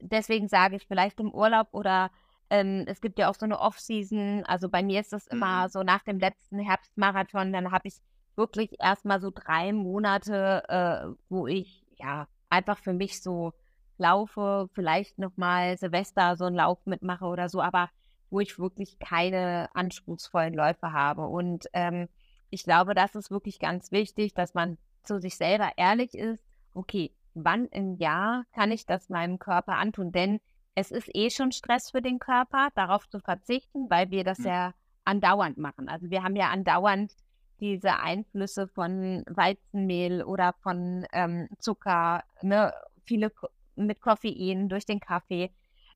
deswegen 0.00 0.48
sage 0.48 0.74
ich 0.74 0.84
vielleicht 0.84 1.20
im 1.20 1.32
Urlaub 1.32 1.68
oder 1.70 2.10
ähm, 2.50 2.82
es 2.88 3.00
gibt 3.00 3.20
ja 3.20 3.30
auch 3.30 3.36
so 3.36 3.44
eine 3.44 3.60
Off-Season. 3.60 4.42
Also 4.44 4.68
bei 4.68 4.82
mir 4.82 5.00
ist 5.00 5.12
das 5.12 5.28
immer 5.28 5.66
mhm. 5.66 5.68
so 5.68 5.84
nach 5.84 6.02
dem 6.02 6.18
letzten 6.18 6.58
Herbstmarathon, 6.58 7.52
dann 7.52 7.70
habe 7.70 7.86
ich 7.86 7.98
wirklich 8.34 8.80
erstmal 8.80 9.20
so 9.20 9.30
drei 9.32 9.72
Monate, 9.72 10.64
äh, 10.68 11.16
wo 11.28 11.46
ich 11.46 11.86
ja 12.00 12.26
einfach 12.50 12.78
für 12.80 12.94
mich 12.94 13.22
so 13.22 13.52
laufe, 13.96 14.68
vielleicht 14.72 15.20
nochmal 15.20 15.78
Silvester 15.78 16.36
so 16.36 16.46
einen 16.46 16.56
Lauf 16.56 16.84
mitmache 16.84 17.26
oder 17.26 17.48
so, 17.48 17.62
aber 17.62 17.90
wo 18.28 18.40
ich 18.40 18.58
wirklich 18.58 18.98
keine 18.98 19.68
anspruchsvollen 19.72 20.54
Läufe 20.54 20.92
habe. 20.92 21.28
Und 21.28 21.66
ähm, 21.74 22.08
ich 22.50 22.64
glaube, 22.64 22.94
das 22.94 23.14
ist 23.14 23.30
wirklich 23.30 23.60
ganz 23.60 23.92
wichtig, 23.92 24.34
dass 24.34 24.54
man 24.54 24.78
zu 25.08 25.20
sich 25.20 25.36
selber 25.36 25.72
ehrlich 25.76 26.14
ist, 26.14 26.44
okay, 26.74 27.12
wann 27.34 27.66
im 27.66 27.96
Jahr 27.96 28.44
kann 28.54 28.70
ich 28.70 28.86
das 28.86 29.08
meinem 29.08 29.38
Körper 29.38 29.76
antun? 29.76 30.12
Denn 30.12 30.40
es 30.74 30.90
ist 30.90 31.10
eh 31.14 31.30
schon 31.30 31.50
Stress 31.50 31.90
für 31.90 32.02
den 32.02 32.18
Körper, 32.18 32.68
darauf 32.74 33.08
zu 33.08 33.18
verzichten, 33.18 33.90
weil 33.90 34.10
wir 34.10 34.22
das 34.22 34.38
mhm. 34.38 34.46
ja 34.46 34.74
andauernd 35.04 35.58
machen. 35.58 35.88
Also 35.88 36.10
wir 36.10 36.22
haben 36.22 36.36
ja 36.36 36.50
andauernd 36.50 37.12
diese 37.60 37.98
Einflüsse 37.98 38.68
von 38.68 39.24
Weizenmehl 39.28 40.22
oder 40.22 40.54
von 40.62 41.06
ähm, 41.12 41.48
Zucker, 41.58 42.22
ne, 42.42 42.72
viele 43.04 43.32
mit 43.74 44.00
Koffein 44.00 44.68
durch 44.68 44.86
den 44.86 45.00
Kaffee. 45.00 45.50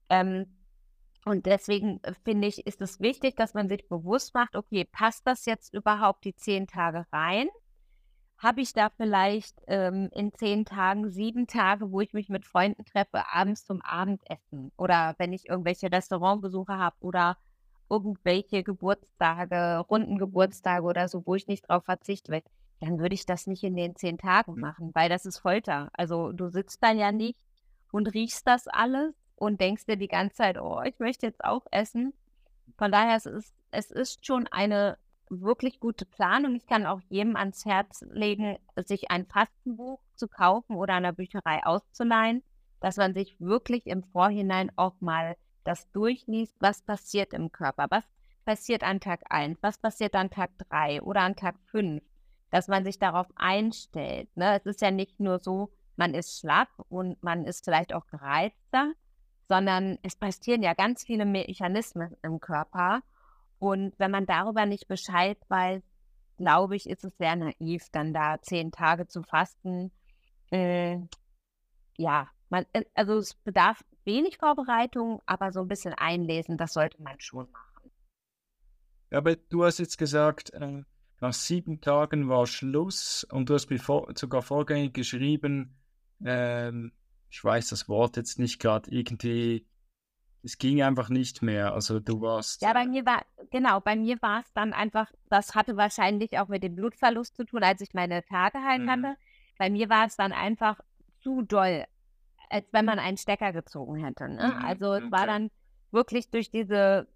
Ähm, 0.08 0.46
und 1.24 1.46
deswegen 1.46 2.02
äh, 2.02 2.14
finde 2.24 2.48
ich, 2.48 2.66
ist 2.66 2.80
es 2.80 2.98
wichtig, 3.00 3.36
dass 3.36 3.54
man 3.54 3.68
sich 3.68 3.86
bewusst 3.88 4.34
macht, 4.34 4.56
okay, 4.56 4.84
passt 4.84 5.26
das 5.26 5.46
jetzt 5.46 5.72
überhaupt 5.72 6.24
die 6.24 6.34
zehn 6.34 6.66
Tage 6.66 7.06
rein? 7.12 7.48
Habe 8.42 8.60
ich 8.60 8.72
da 8.72 8.90
vielleicht 8.90 9.56
ähm, 9.68 10.08
in 10.12 10.32
zehn 10.32 10.64
Tagen 10.64 11.10
sieben 11.10 11.46
Tage, 11.46 11.92
wo 11.92 12.00
ich 12.00 12.12
mich 12.12 12.28
mit 12.28 12.44
Freunden 12.44 12.84
treffe, 12.84 13.24
abends 13.32 13.64
zum 13.64 13.80
Abendessen 13.82 14.72
oder 14.76 15.14
wenn 15.18 15.32
ich 15.32 15.48
irgendwelche 15.48 15.92
Restaurantbesuche 15.92 16.76
habe 16.76 16.96
oder 17.00 17.36
irgendwelche 17.88 18.64
Geburtstage, 18.64 19.78
runden 19.88 20.18
Geburtstage 20.18 20.84
oder 20.84 21.08
so, 21.08 21.24
wo 21.24 21.36
ich 21.36 21.46
nicht 21.46 21.68
drauf 21.68 21.84
verzichte, 21.84 22.42
dann 22.80 22.98
würde 22.98 23.14
ich 23.14 23.26
das 23.26 23.46
nicht 23.46 23.62
in 23.62 23.76
den 23.76 23.94
zehn 23.94 24.18
Tagen 24.18 24.58
machen, 24.58 24.90
weil 24.92 25.08
das 25.08 25.24
ist 25.24 25.38
Folter. 25.38 25.90
Also 25.92 26.32
du 26.32 26.48
sitzt 26.48 26.82
dann 26.82 26.98
ja 26.98 27.12
nicht 27.12 27.38
und 27.92 28.12
riechst 28.12 28.46
das 28.48 28.66
alles 28.66 29.14
und 29.36 29.60
denkst 29.60 29.86
dir 29.86 29.96
die 29.96 30.08
ganze 30.08 30.36
Zeit, 30.36 30.60
oh, 30.60 30.82
ich 30.84 30.98
möchte 30.98 31.26
jetzt 31.26 31.44
auch 31.44 31.64
essen. 31.70 32.12
Von 32.76 32.90
daher 32.90 33.16
es 33.16 33.26
ist 33.26 33.54
es 33.72 33.90
ist 33.90 34.26
schon 34.26 34.46
eine 34.48 34.98
wirklich 35.40 35.80
gute 35.80 36.04
Planung. 36.04 36.54
Ich 36.54 36.66
kann 36.66 36.86
auch 36.86 37.00
jedem 37.08 37.36
ans 37.36 37.64
Herz 37.64 38.04
legen, 38.10 38.58
sich 38.76 39.10
ein 39.10 39.26
Fastenbuch 39.26 40.00
zu 40.14 40.28
kaufen 40.28 40.76
oder 40.76 40.94
an 40.94 41.14
Bücherei 41.14 41.64
auszuleihen, 41.64 42.42
dass 42.80 42.96
man 42.96 43.14
sich 43.14 43.40
wirklich 43.40 43.86
im 43.86 44.04
Vorhinein 44.04 44.70
auch 44.76 45.00
mal 45.00 45.36
das 45.64 45.90
durchliest, 45.92 46.54
was 46.60 46.82
passiert 46.82 47.32
im 47.32 47.52
Körper, 47.52 47.86
was 47.90 48.04
passiert 48.44 48.82
an 48.82 49.00
Tag 49.00 49.20
1, 49.30 49.58
was 49.62 49.78
passiert 49.78 50.14
an 50.14 50.30
Tag 50.30 50.50
3 50.68 51.02
oder 51.02 51.20
an 51.22 51.36
Tag 51.36 51.56
5, 51.66 52.02
dass 52.50 52.68
man 52.68 52.84
sich 52.84 52.98
darauf 52.98 53.28
einstellt. 53.36 54.28
Ne? 54.36 54.58
Es 54.58 54.66
ist 54.66 54.80
ja 54.80 54.90
nicht 54.90 55.20
nur 55.20 55.38
so, 55.38 55.72
man 55.96 56.14
ist 56.14 56.40
schlapp 56.40 56.70
und 56.88 57.22
man 57.22 57.44
ist 57.44 57.64
vielleicht 57.64 57.92
auch 57.92 58.06
gereizter, 58.06 58.92
sondern 59.48 59.98
es 60.02 60.16
passieren 60.16 60.62
ja 60.62 60.74
ganz 60.74 61.04
viele 61.04 61.24
Mechanismen 61.26 62.16
im 62.22 62.40
Körper 62.40 63.02
und 63.62 63.94
wenn 63.96 64.10
man 64.10 64.26
darüber 64.26 64.66
nicht 64.66 64.88
Bescheid 64.88 65.38
weiß, 65.46 65.84
glaube 66.36 66.74
ich, 66.74 66.90
ist 66.90 67.04
es 67.04 67.16
sehr 67.16 67.36
naiv, 67.36 67.84
dann 67.92 68.12
da 68.12 68.42
zehn 68.42 68.72
Tage 68.72 69.06
zu 69.06 69.22
fasten. 69.22 69.92
Äh, 70.50 70.98
ja, 71.96 72.28
man, 72.48 72.66
äh, 72.72 72.82
also 72.94 73.18
es 73.18 73.34
bedarf 73.34 73.84
wenig 74.04 74.38
Vorbereitung, 74.38 75.22
aber 75.26 75.52
so 75.52 75.60
ein 75.60 75.68
bisschen 75.68 75.94
einlesen, 75.94 76.58
das 76.58 76.72
sollte 76.72 77.00
man 77.00 77.20
schon 77.20 77.48
machen. 77.52 77.92
Aber 79.12 79.36
du 79.36 79.62
hast 79.62 79.78
jetzt 79.78 79.96
gesagt, 79.96 80.52
äh, 80.54 80.82
nach 81.20 81.32
sieben 81.32 81.80
Tagen 81.80 82.28
war 82.28 82.48
Schluss 82.48 83.22
und 83.30 83.48
du 83.48 83.54
hast 83.54 83.70
mir 83.70 83.78
vor, 83.78 84.12
sogar 84.16 84.42
vorgängig 84.42 84.92
geschrieben, 84.92 85.76
ähm, 86.24 86.90
ich 87.30 87.44
weiß 87.44 87.68
das 87.68 87.88
Wort 87.88 88.16
jetzt 88.16 88.40
nicht 88.40 88.58
gerade, 88.58 88.90
irgendwie, 88.90 89.64
es 90.44 90.58
ging 90.58 90.82
einfach 90.82 91.08
nicht 91.08 91.42
mehr. 91.42 91.72
Also 91.72 92.00
du 92.00 92.20
warst. 92.20 92.62
Ja, 92.62 92.72
bei 92.72 92.86
mir 92.86 93.06
war, 93.06 93.24
genau, 93.50 93.80
bei 93.80 93.96
mir 93.96 94.20
war 94.22 94.40
es 94.40 94.52
dann 94.52 94.72
einfach, 94.72 95.10
das 95.28 95.54
hatte 95.54 95.76
wahrscheinlich 95.76 96.38
auch 96.38 96.48
mit 96.48 96.62
dem 96.62 96.74
Blutverlust 96.74 97.36
zu 97.36 97.44
tun, 97.44 97.62
als 97.62 97.80
ich 97.80 97.94
meine 97.94 98.24
Tage 98.24 98.58
heilen 98.58 98.86
mhm. 98.86 98.90
hatte. 98.90 99.16
Bei 99.58 99.70
mir 99.70 99.88
war 99.88 100.06
es 100.06 100.16
dann 100.16 100.32
einfach 100.32 100.80
zu 101.20 101.42
doll, 101.42 101.84
als 102.50 102.66
wenn 102.72 102.84
man 102.84 102.98
einen 102.98 103.16
Stecker 103.16 103.52
gezogen 103.52 104.04
hätte. 104.04 104.28
Ne? 104.28 104.54
Mhm. 104.56 104.64
Also 104.64 104.92
es 104.94 105.02
okay. 105.04 105.12
war 105.12 105.26
dann 105.26 105.50
wirklich 105.92 106.30
durch 106.30 106.50
diese 106.50 107.06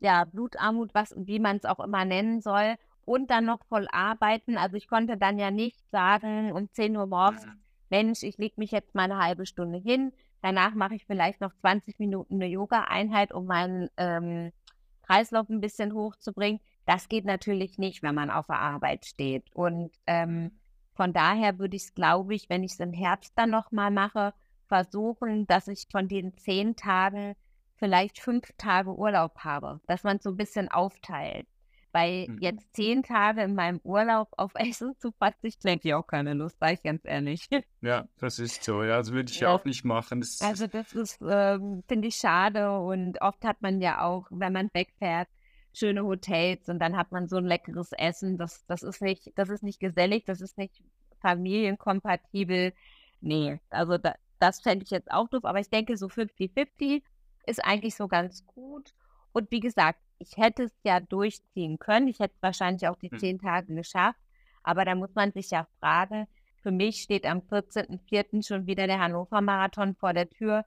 ja, 0.00 0.24
Blutarmut, 0.24 0.92
was, 0.92 1.14
wie 1.16 1.38
man 1.38 1.56
es 1.56 1.64
auch 1.64 1.80
immer 1.80 2.04
nennen 2.04 2.42
soll, 2.42 2.74
und 3.06 3.30
dann 3.30 3.44
noch 3.44 3.64
voll 3.66 3.86
arbeiten. 3.90 4.56
Also 4.56 4.76
ich 4.76 4.88
konnte 4.88 5.16
dann 5.16 5.38
ja 5.38 5.50
nicht 5.50 5.78
sagen 5.90 6.52
um 6.52 6.70
10 6.70 6.96
Uhr 6.96 7.06
morgens, 7.06 7.46
mhm. 7.46 7.60
Mensch, 7.90 8.22
ich 8.22 8.38
lege 8.38 8.54
mich 8.58 8.70
jetzt 8.70 8.94
mal 8.94 9.04
eine 9.04 9.18
halbe 9.18 9.46
Stunde 9.46 9.78
hin. 9.78 10.12
Danach 10.44 10.74
mache 10.74 10.94
ich 10.94 11.06
vielleicht 11.06 11.40
noch 11.40 11.54
20 11.54 11.98
Minuten 11.98 12.34
eine 12.34 12.48
Yoga-Einheit, 12.48 13.32
um 13.32 13.46
meinen 13.46 13.88
ähm, 13.96 14.52
Kreislauf 15.00 15.48
ein 15.48 15.62
bisschen 15.62 15.94
hochzubringen. 15.94 16.60
Das 16.84 17.08
geht 17.08 17.24
natürlich 17.24 17.78
nicht, 17.78 18.02
wenn 18.02 18.14
man 18.14 18.28
auf 18.28 18.48
der 18.48 18.58
Arbeit 18.58 19.06
steht. 19.06 19.44
Und 19.54 19.90
ähm, 20.06 20.52
von 20.92 21.14
daher 21.14 21.58
würde 21.58 21.76
ich 21.76 21.84
es, 21.84 21.94
glaube 21.94 22.34
ich, 22.34 22.50
wenn 22.50 22.62
ich 22.62 22.72
es 22.72 22.80
im 22.80 22.92
Herbst 22.92 23.32
dann 23.36 23.48
nochmal 23.48 23.90
mache, 23.90 24.34
versuchen, 24.66 25.46
dass 25.46 25.66
ich 25.66 25.86
von 25.90 26.08
den 26.08 26.36
zehn 26.36 26.76
Tagen 26.76 27.36
vielleicht 27.76 28.18
fünf 28.18 28.52
Tage 28.58 28.94
Urlaub 28.94 29.38
habe, 29.38 29.80
dass 29.86 30.04
man 30.04 30.20
so 30.20 30.28
ein 30.28 30.36
bisschen 30.36 30.70
aufteilt. 30.70 31.46
Weil 31.94 32.26
mhm. 32.28 32.38
jetzt 32.40 32.74
zehn 32.74 33.04
Tage 33.04 33.42
in 33.42 33.54
meinem 33.54 33.80
Urlaub 33.84 34.28
auf 34.36 34.50
Essen 34.56 34.94
zu 34.98 35.12
verzichten, 35.12 35.68
hätte 35.68 35.88
ich 35.88 35.94
auch 35.94 36.06
keine 36.06 36.34
Lust, 36.34 36.58
sage 36.58 36.74
ich 36.74 36.82
ganz 36.82 37.02
ehrlich. 37.04 37.48
Ja, 37.80 38.08
das 38.18 38.38
ist 38.38 38.64
so. 38.64 38.82
Ja, 38.82 38.96
das 38.96 39.12
würde 39.12 39.30
ich 39.30 39.40
ja. 39.40 39.50
auch 39.50 39.64
nicht 39.66 39.84
machen. 39.84 40.20
Das 40.20 40.40
also 40.40 40.66
das 40.66 40.94
ist, 40.94 41.20
ähm, 41.20 41.82
finde 41.86 42.08
ich, 42.08 42.16
schade. 42.16 42.78
Und 42.78 43.20
oft 43.20 43.44
hat 43.44 43.60
man 43.60 43.82
ja 43.82 44.00
auch, 44.02 44.26
wenn 44.30 44.54
man 44.54 44.70
wegfährt, 44.72 45.28
schöne 45.74 46.02
Hotels 46.02 46.66
und 46.70 46.78
dann 46.78 46.96
hat 46.96 47.12
man 47.12 47.28
so 47.28 47.36
ein 47.36 47.44
leckeres 47.44 47.92
Essen. 47.92 48.38
Das, 48.38 48.64
das 48.66 48.82
ist 48.82 49.02
nicht, 49.02 49.32
das 49.36 49.50
ist 49.50 49.62
nicht 49.62 49.80
gesellig, 49.80 50.24
das 50.24 50.40
ist 50.40 50.56
nicht 50.56 50.82
familienkompatibel. 51.20 52.72
Nee, 53.20 53.60
also 53.68 53.98
da, 53.98 54.14
das 54.38 54.60
fände 54.60 54.84
ich 54.84 54.90
jetzt 54.90 55.10
auch 55.10 55.28
doof, 55.28 55.44
aber 55.44 55.60
ich 55.60 55.68
denke, 55.68 55.96
so 55.98 56.06
50-50 56.06 57.02
ist 57.46 57.64
eigentlich 57.64 57.96
so 57.96 58.08
ganz 58.08 58.46
gut. 58.46 58.94
Und 59.32 59.50
wie 59.50 59.60
gesagt, 59.60 59.98
ich 60.24 60.36
hätte 60.36 60.64
es 60.64 60.72
ja 60.82 61.00
durchziehen 61.00 61.78
können. 61.78 62.08
Ich 62.08 62.18
hätte 62.18 62.34
wahrscheinlich 62.40 62.88
auch 62.88 62.96
die 62.96 63.10
hm. 63.10 63.18
zehn 63.18 63.38
Tage 63.38 63.74
geschafft. 63.74 64.18
Aber 64.62 64.84
da 64.84 64.94
muss 64.94 65.14
man 65.14 65.32
sich 65.32 65.50
ja 65.50 65.66
fragen, 65.78 66.26
für 66.62 66.72
mich 66.72 67.02
steht 67.02 67.26
am 67.26 67.40
14.04. 67.40 68.46
schon 68.46 68.66
wieder 68.66 68.86
der 68.86 68.98
Hannover-Marathon 68.98 69.94
vor 69.96 70.14
der 70.14 70.30
Tür. 70.30 70.64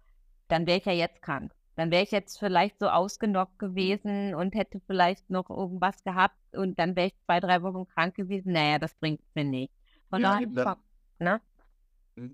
Dann 0.47 0.67
wäre 0.67 0.77
ich 0.77 0.85
ja 0.85 0.93
jetzt 0.93 1.21
krank. 1.21 1.51
Dann 1.75 1.91
wäre 1.91 2.03
ich 2.03 2.11
jetzt 2.11 2.37
vielleicht 2.39 2.79
so 2.79 2.87
ausgenockt 2.87 3.59
gewesen 3.59 4.35
und 4.35 4.55
hätte 4.55 4.79
vielleicht 4.85 5.29
noch 5.29 5.49
irgendwas 5.49 6.03
gehabt 6.03 6.37
und 6.55 6.79
dann 6.79 6.95
wäre 6.95 7.07
ich 7.07 7.19
zwei, 7.25 7.39
drei 7.39 7.61
Wochen 7.61 7.87
krank 7.87 8.15
gewesen. 8.15 8.53
Naja, 8.53 8.79
das 8.79 8.95
bringt 8.95 9.21
mir 9.35 9.43
nicht. 9.43 9.71
Von 10.09 10.21
ja, 10.21 10.39
daher, 10.39 10.77
ne? 11.19 11.41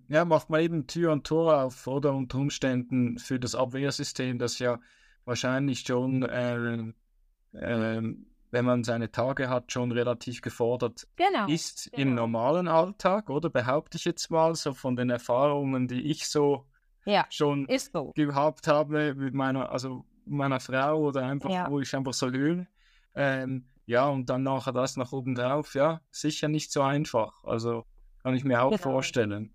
Ja, 0.07 0.23
macht 0.23 0.49
man 0.49 0.61
eben 0.61 0.87
Tür 0.87 1.11
und 1.11 1.27
Tor 1.27 1.61
auf 1.61 1.87
oder 1.87 2.13
unter 2.13 2.37
Umständen 2.37 3.17
für 3.17 3.37
das 3.37 3.53
Abwehrsystem, 3.53 4.39
das 4.39 4.59
ja 4.59 4.79
wahrscheinlich 5.25 5.81
schon, 5.81 6.23
äh, 6.23 6.93
äh, 7.53 8.01
wenn 8.51 8.65
man 8.65 8.83
seine 8.83 9.11
Tage 9.11 9.49
hat, 9.49 9.71
schon 9.71 9.91
relativ 9.91 10.41
gefordert 10.41 11.07
genau, 11.15 11.47
ist 11.47 11.91
genau. 11.91 12.01
im 12.01 12.15
normalen 12.15 12.67
Alltag, 12.67 13.29
oder 13.29 13.49
behaupte 13.49 13.97
ich 13.97 14.05
jetzt 14.05 14.29
mal 14.29 14.53
so 14.55 14.73
von 14.73 14.95
den 14.95 15.09
Erfahrungen, 15.09 15.87
die 15.87 16.01
ich 16.03 16.27
so 16.27 16.65
ja, 17.05 17.25
schon 17.29 17.67
so. 17.91 18.11
gehabt 18.15 18.67
habe 18.67 19.15
mit 19.15 19.33
meiner, 19.33 19.71
also 19.71 20.05
meiner 20.25 20.59
Frau 20.59 20.99
oder 20.99 21.25
einfach, 21.25 21.49
ja. 21.49 21.69
wo 21.69 21.79
ich 21.79 21.95
einfach 21.95 22.13
so 22.13 22.31
höre. 22.31 22.67
Ähm, 23.15 23.65
ja, 23.85 24.07
und 24.07 24.29
dann 24.29 24.43
nachher 24.43 24.71
das 24.71 24.97
nach 24.97 25.11
oben 25.11 25.35
drauf, 25.35 25.73
ja, 25.73 26.01
sicher 26.11 26.47
nicht 26.47 26.71
so 26.71 26.81
einfach. 26.81 27.43
Also 27.43 27.85
kann 28.21 28.35
ich 28.35 28.43
mir 28.43 28.61
auch 28.61 28.69
genau. 28.69 28.81
vorstellen. 28.83 29.53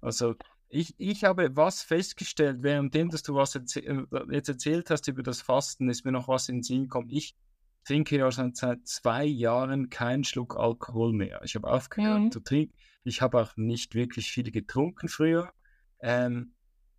Also 0.00 0.34
ich, 0.72 0.94
ich 0.96 1.24
habe 1.24 1.54
was 1.54 1.82
festgestellt, 1.82 2.62
währenddem, 2.62 3.10
dass 3.10 3.22
du 3.22 3.34
was 3.34 3.54
erzäh 3.54 3.80
äh, 3.80 4.06
jetzt 4.30 4.48
erzählt 4.48 4.88
hast 4.88 5.06
über 5.06 5.22
das 5.22 5.42
Fasten, 5.42 5.90
ist 5.90 6.06
mir 6.06 6.12
noch 6.12 6.28
was 6.28 6.48
in 6.48 6.56
den 6.56 6.62
Sinn 6.62 6.82
gekommen. 6.84 7.10
Ich 7.10 7.36
trinke 7.84 8.16
ja 8.16 8.32
schon 8.32 8.54
seit 8.54 8.86
zwei 8.86 9.24
Jahren 9.24 9.90
keinen 9.90 10.24
Schluck 10.24 10.56
Alkohol 10.56 11.12
mehr. 11.12 11.42
Ich 11.44 11.56
habe 11.56 11.68
aufgehört 11.68 12.20
mhm. 12.20 12.32
zu 12.32 12.40
trinken. 12.40 12.74
Ich 13.04 13.20
habe 13.20 13.42
auch 13.42 13.54
nicht 13.56 13.94
wirklich 13.94 14.32
viel 14.32 14.50
getrunken 14.50 15.08
früher. 15.08 15.52
Ähm, 16.00 16.54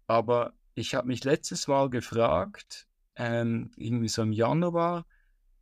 aber 0.05 0.53
ich 0.75 0.93
habe 0.93 1.07
mich 1.07 1.23
letztes 1.23 1.67
Mal 1.67 1.89
gefragt, 1.89 2.87
ähm, 3.15 3.71
irgendwie 3.75 4.07
so 4.07 4.21
im 4.21 4.33
Januar, 4.33 5.07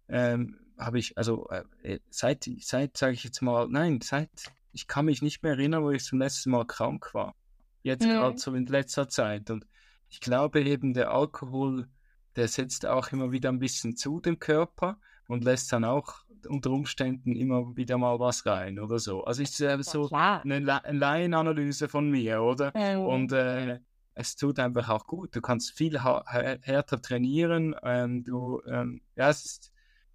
ähm, 0.10 0.60
habe 0.78 1.00
ich, 1.00 1.18
also 1.18 1.48
äh, 1.50 2.00
seit, 2.10 2.50
seit 2.60 2.98
sage 2.98 3.14
ich 3.14 3.24
jetzt 3.24 3.42
mal, 3.42 3.70
nein, 3.70 4.02
seit 4.02 4.30
ich 4.74 4.88
kann 4.88 5.06
mich 5.06 5.22
nicht 5.22 5.44
mehr 5.44 5.54
erinnern, 5.54 5.84
wo 5.84 5.92
ich 5.92 6.04
zum 6.04 6.20
letzten 6.20 6.52
Mal 6.52 6.66
krank 6.66 7.14
war. 7.14 7.36
Jetzt 7.84 8.06
mhm. 8.06 8.10
gerade 8.10 8.38
so 8.38 8.54
in 8.54 8.66
letzter 8.66 9.10
Zeit. 9.10 9.50
Und 9.50 9.66
ich 10.10 10.20
glaube 10.20 10.62
eben, 10.62 10.94
der 10.94 11.12
Alkohol, 11.12 11.88
der 12.36 12.48
setzt 12.48 12.86
auch 12.86 13.12
immer 13.12 13.32
wieder 13.32 13.50
ein 13.50 13.60
bisschen 13.60 13.96
zu 13.96 14.20
dem 14.20 14.40
Körper 14.40 15.00
und 15.28 15.44
lässt 15.44 15.72
dann 15.72 15.84
auch 15.84 16.24
unter 16.48 16.72
Umständen 16.72 17.36
immer 17.36 17.76
wieder 17.76 17.98
mal 17.98 18.20
was 18.20 18.46
rein 18.46 18.80
oder 18.80 19.00
so. 19.00 19.24
Also 19.24 19.44
ist 19.44 19.60
äh, 19.62 19.82
so 19.82 20.10
ja, 20.10 20.42
eine, 20.42 20.84
eine 20.84 20.98
Laienanalyse 20.98 21.88
von 21.88 22.10
mir, 22.10 22.42
oder? 22.42 22.74
Mhm. 22.76 23.06
Und 23.06 23.32
äh, 23.32 23.80
es 24.14 24.36
tut 24.36 24.60
einfach 24.60 24.90
auch 24.90 25.08
gut. 25.08 25.36
Du 25.36 25.42
kannst 25.42 25.72
viel 25.72 26.02
härter 26.02 27.02
trainieren. 27.02 27.76
Ähm, 27.84 28.24
du, 28.24 28.62
ähm, 28.68 29.02
ja, 29.16 29.30
es, 29.30 29.46
ist, 29.46 29.72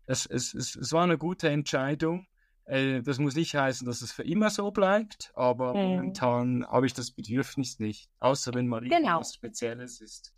es, 0.07 0.27
es, 0.27 0.55
es, 0.55 0.77
es 0.77 0.93
war 0.93 1.05
eine 1.05 1.19
gute 1.19 1.49
Entscheidung. 1.49 2.27
Äh, 2.67 3.03
das 3.03 3.19
muss 3.19 3.37
nicht 3.37 3.55
heißen, 3.55 3.87
dass 3.87 4.03
es 4.03 4.13
für 4.13 4.25
immer 4.25 4.51
so 4.51 4.71
bleibt, 4.71 5.33
aber 5.35 5.75
mhm. 5.75 5.81
momentan 5.81 6.67
habe 6.67 6.87
ich 6.87 6.95
das 6.95 7.13
Bedürfnis 7.13 7.79
nicht, 7.79 8.11
außer 8.21 8.53
wenn 8.55 8.67
mal 8.67 8.81
genau. 8.83 9.17
etwas 9.17 9.35
Spezielles 9.35 10.01
ist. 10.01 10.35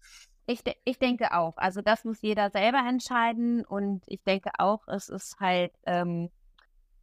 Ich, 0.47 0.62
de 0.62 0.74
ich 0.85 0.99
denke 0.99 1.35
auch. 1.35 1.57
Also 1.57 1.83
das 1.83 2.05
muss 2.05 2.22
jeder 2.22 2.51
selber 2.51 2.83
entscheiden 2.87 3.64
und 3.64 4.03
ich 4.07 4.22
denke 4.22 4.51
auch, 4.59 4.87
es 4.89 5.09
ist 5.09 5.39
halt 5.41 5.72
ähm, 5.85 6.31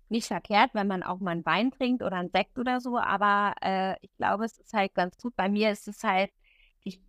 nicht 0.10 0.28
verkehrt, 0.28 0.72
wenn 0.74 0.88
man 0.88 1.04
auch 1.04 1.20
mal 1.20 1.32
einen 1.32 1.46
Wein 1.46 1.72
trinkt 1.72 2.04
oder 2.04 2.18
einen 2.18 2.30
Sekt 2.30 2.58
oder 2.58 2.80
so, 2.80 2.98
aber 2.98 3.56
äh, 3.62 3.96
ich 4.02 4.16
glaube, 4.18 4.46
es 4.46 4.58
ist 4.58 4.74
halt 4.74 4.94
ganz 4.94 5.18
gut. 5.18 5.36
Bei 5.36 5.50
mir 5.50 5.72
ist 5.72 5.88
es 5.88 6.04
halt, 6.04 6.32
ich 6.84 7.00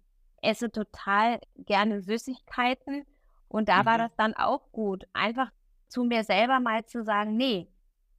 esse 0.42 0.70
total 0.70 1.40
gerne 1.56 2.00
Süßigkeiten 2.00 3.04
und 3.48 3.68
da 3.68 3.82
mhm. 3.82 3.86
war 3.86 3.98
das 3.98 4.16
dann 4.16 4.34
auch 4.34 4.72
gut, 4.72 5.06
einfach 5.12 5.50
zu 5.88 6.04
mir 6.04 6.24
selber 6.24 6.60
mal 6.60 6.84
zu 6.86 7.04
sagen, 7.04 7.36
nee, 7.36 7.68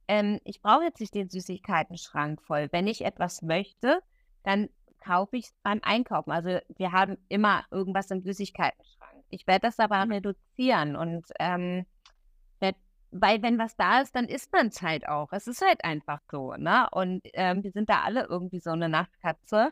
ähm, 0.08 0.40
ich 0.44 0.60
brauche 0.60 0.84
jetzt 0.84 1.00
nicht 1.00 1.14
den 1.14 1.28
Süßigkeiten-Schrank 1.28 2.42
voll. 2.42 2.68
Wenn 2.72 2.86
ich 2.86 3.04
etwas 3.04 3.42
möchte, 3.42 4.02
dann 4.42 4.68
kaufe 5.04 5.36
ich 5.36 5.46
es 5.46 5.54
beim 5.62 5.80
Einkaufen. 5.82 6.32
Also 6.32 6.58
wir 6.76 6.92
haben 6.92 7.18
immer 7.28 7.64
irgendwas 7.70 8.10
im 8.10 8.22
Süßigkeiten-Schrank. 8.22 9.24
Ich 9.30 9.46
werde 9.46 9.66
das 9.68 9.78
aber 9.78 10.08
reduzieren 10.08 10.96
und 10.96 11.26
ähm, 11.38 11.86
weil 13.10 13.42
wenn 13.42 13.58
was 13.58 13.76
da 13.76 14.00
ist, 14.00 14.14
dann 14.14 14.26
isst 14.26 14.52
man 14.52 14.68
es 14.68 14.82
halt 14.82 15.08
auch. 15.08 15.32
Es 15.32 15.46
ist 15.46 15.62
halt 15.64 15.84
einfach 15.84 16.20
so, 16.30 16.52
ne? 16.54 16.88
Und 16.90 17.22
ähm, 17.32 17.62
wir 17.62 17.72
sind 17.72 17.88
da 17.88 18.02
alle 18.02 18.24
irgendwie 18.24 18.60
so 18.60 18.70
eine 18.70 18.88
Nachtkatze. 18.88 19.70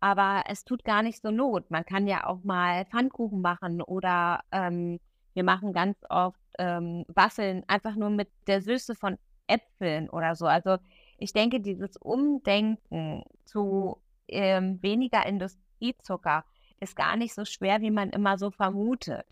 Aber 0.00 0.44
es 0.46 0.64
tut 0.64 0.84
gar 0.84 1.02
nicht 1.02 1.20
so 1.20 1.30
Not. 1.32 1.70
Man 1.70 1.84
kann 1.84 2.06
ja 2.06 2.26
auch 2.26 2.44
mal 2.44 2.84
Pfannkuchen 2.86 3.40
machen 3.40 3.82
oder 3.82 4.42
ähm, 4.52 5.00
wir 5.34 5.42
machen 5.42 5.72
ganz 5.72 5.98
oft 6.08 6.38
ähm, 6.58 7.04
Waffeln 7.08 7.64
einfach 7.66 7.96
nur 7.96 8.10
mit 8.10 8.28
der 8.46 8.62
Süße 8.62 8.94
von 8.94 9.18
Äpfeln 9.48 10.08
oder 10.10 10.34
so. 10.34 10.46
Also 10.46 10.78
ich 11.18 11.32
denke, 11.32 11.60
dieses 11.60 11.96
Umdenken 11.96 13.24
zu 13.44 14.00
ähm, 14.28 14.82
weniger 14.82 15.26
Industriezucker 15.26 16.44
ist 16.80 16.96
gar 16.96 17.16
nicht 17.16 17.34
so 17.34 17.44
schwer, 17.44 17.80
wie 17.80 17.90
man 17.90 18.10
immer 18.10 18.38
so 18.38 18.50
vermutet. 18.50 19.26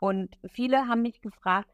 Und 0.00 0.36
viele 0.50 0.86
haben 0.86 1.02
mich 1.02 1.20
gefragt, 1.22 1.70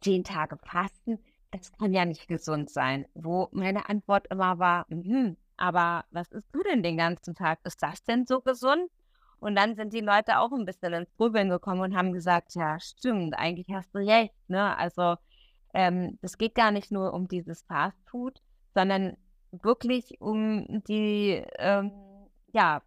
zehn 0.00 0.24
Tage 0.24 0.56
Fasten, 0.58 1.18
das 1.50 1.72
kann 1.72 1.92
ja 1.92 2.04
nicht 2.04 2.28
gesund 2.28 2.70
sein. 2.70 3.06
Wo 3.14 3.48
meine 3.52 3.88
Antwort 3.88 4.26
immer 4.28 4.58
war, 4.58 4.86
hm, 4.88 5.36
aber 5.56 6.04
was 6.10 6.30
isst 6.32 6.54
du 6.54 6.62
denn 6.62 6.82
den 6.82 6.96
ganzen 6.96 7.34
Tag? 7.34 7.58
Ist 7.64 7.82
das 7.82 8.02
denn 8.04 8.26
so 8.26 8.40
gesund? 8.40 8.90
Und 9.38 9.54
dann 9.54 9.76
sind 9.76 9.92
die 9.92 10.00
Leute 10.00 10.38
auch 10.38 10.52
ein 10.52 10.64
bisschen 10.64 10.92
ins 10.94 11.14
Grübeln 11.16 11.50
gekommen 11.50 11.80
und 11.82 11.96
haben 11.96 12.12
gesagt, 12.12 12.54
ja, 12.54 12.80
stimmt, 12.80 13.34
eigentlich 13.38 13.68
hast 13.70 13.94
du 13.94 13.98
recht. 13.98 14.34
Ne? 14.48 14.76
Also 14.76 15.16
ähm, 15.76 16.18
es 16.22 16.38
geht 16.38 16.54
gar 16.54 16.70
nicht 16.72 16.90
nur 16.90 17.12
um 17.12 17.28
dieses 17.28 17.62
Fast 17.64 17.98
Food, 18.08 18.40
sondern 18.74 19.16
wirklich 19.52 20.20
um 20.20 20.82
die, 20.88 21.44
ähm, 21.58 21.92
ja, 22.52 22.82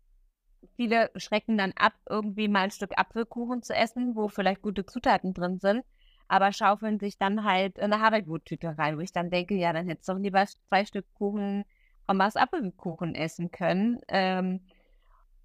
viele 0.75 1.11
schrecken 1.15 1.57
dann 1.57 1.71
ab, 1.73 1.93
irgendwie 2.09 2.47
mal 2.47 2.63
ein 2.63 2.71
Stück 2.71 2.97
Apfelkuchen 2.97 3.61
zu 3.61 3.75
essen, 3.75 4.15
wo 4.15 4.27
vielleicht 4.27 4.63
gute 4.63 4.85
Zutaten 4.85 5.33
drin 5.33 5.59
sind. 5.59 5.85
aber 6.29 6.53
schaufeln 6.53 6.99
sich 6.99 7.17
dann 7.17 7.43
halt 7.43 7.79
eine 7.79 7.99
Haribo-Tüte 8.01 8.77
rein, 8.77 8.97
wo 8.97 9.01
ich 9.01 9.11
dann 9.11 9.31
denke, 9.31 9.55
ja, 9.55 9.73
dann 9.73 9.87
hättest 9.87 10.07
du 10.09 10.13
doch 10.13 10.19
lieber 10.19 10.45
zwei 10.69 10.85
Stück 10.85 11.05
Kuchen, 11.15 11.65
Omas 12.07 12.35
Apfelkuchen 12.35 13.15
essen 13.15 13.51
können. 13.51 13.99
Ähm, 14.07 14.61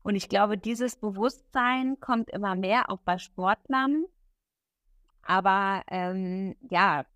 und 0.03 0.15
ich 0.17 0.29
glaube, 0.29 0.59
dieses 0.59 0.97
Bewusstsein 0.97 1.99
kommt 2.01 2.31
immer 2.31 2.55
mehr 2.55 2.91
auch 2.91 3.01
bei 3.01 3.19
Sportlern. 3.19 4.05
Aber 5.23 5.83
ähm, 5.91 6.55
ja, 6.71 7.07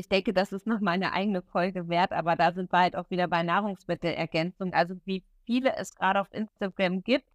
ich 0.00 0.08
denke, 0.08 0.32
das 0.32 0.50
ist 0.52 0.66
noch 0.66 0.80
mal 0.80 0.92
eine 0.92 1.12
eigene 1.12 1.42
Folge 1.42 1.88
wert, 1.88 2.12
aber 2.12 2.34
da 2.34 2.52
sind 2.52 2.72
wir 2.72 2.78
halt 2.78 2.96
auch 2.96 3.10
wieder 3.10 3.28
bei 3.28 3.42
Nahrungsmittelergänzung. 3.42 4.72
Also 4.72 4.94
wie 5.04 5.22
viele 5.44 5.76
es 5.76 5.94
gerade 5.94 6.20
auf 6.20 6.32
Instagram 6.32 7.02
gibt. 7.02 7.26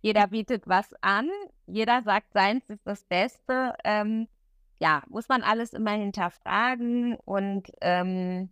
Jeder 0.00 0.28
bietet 0.28 0.68
was 0.68 0.94
an, 1.02 1.28
jeder 1.66 2.02
sagt, 2.02 2.32
seins 2.32 2.64
ist 2.70 2.86
das 2.86 3.04
Beste. 3.04 3.74
Ähm, 3.84 4.28
ja, 4.78 5.02
muss 5.08 5.28
man 5.28 5.42
alles 5.42 5.72
immer 5.72 5.90
hinterfragen 5.90 7.16
und 7.16 7.70
ähm, 7.80 8.48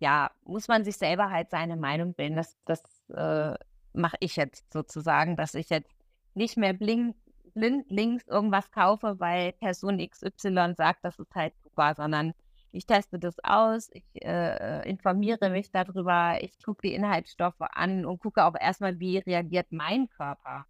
ja, 0.00 0.30
muss 0.44 0.68
man 0.68 0.84
sich 0.84 0.96
selber 0.96 1.30
halt 1.30 1.50
seine 1.50 1.76
Meinung 1.76 2.12
bilden. 2.12 2.36
Das, 2.36 2.56
das 2.64 2.82
äh, 3.10 3.54
mache 3.92 4.16
ich 4.20 4.36
jetzt 4.36 4.72
sozusagen, 4.72 5.36
dass 5.36 5.54
ich 5.54 5.70
jetzt 5.70 5.94
nicht 6.34 6.56
mehr 6.56 6.72
blind, 6.72 7.16
blind 7.54 7.90
links 7.90 8.26
irgendwas 8.26 8.70
kaufe, 8.72 9.20
weil 9.20 9.52
Person 9.52 9.98
XY 9.98 10.74
sagt, 10.76 11.04
das 11.04 11.18
ist 11.18 11.34
halt 11.34 11.54
super, 11.62 11.94
sondern 11.94 12.34
ich 12.72 12.86
teste 12.86 13.18
das 13.18 13.36
aus, 13.42 13.90
ich 13.92 14.04
äh, 14.22 14.88
informiere 14.88 15.50
mich 15.50 15.70
darüber, 15.70 16.38
ich 16.40 16.62
gucke 16.62 16.82
die 16.82 16.94
Inhaltsstoffe 16.94 17.60
an 17.60 18.04
und 18.04 18.18
gucke 18.20 18.44
auch 18.44 18.54
erstmal, 18.58 18.98
wie 19.00 19.18
reagiert 19.18 19.68
mein 19.70 20.08
Körper. 20.10 20.66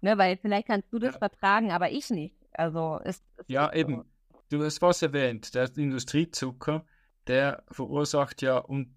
Ne, 0.00 0.16
weil 0.16 0.38
vielleicht 0.38 0.68
kannst 0.68 0.92
du 0.92 0.98
das 0.98 1.12
ja. 1.14 1.18
vertragen, 1.18 1.72
aber 1.72 1.90
ich 1.90 2.08
nicht. 2.10 2.36
Also 2.52 2.98
ist, 3.04 3.22
ist 3.36 3.50
ja 3.50 3.72
eben. 3.72 3.96
So. 3.96 4.04
Du 4.48 4.64
hast 4.64 4.82
was 4.82 5.02
erwähnt, 5.02 5.54
der 5.54 5.70
Industriezucker, 5.76 6.84
der 7.26 7.62
verursacht 7.70 8.42
ja 8.42 8.58
und 8.58 8.96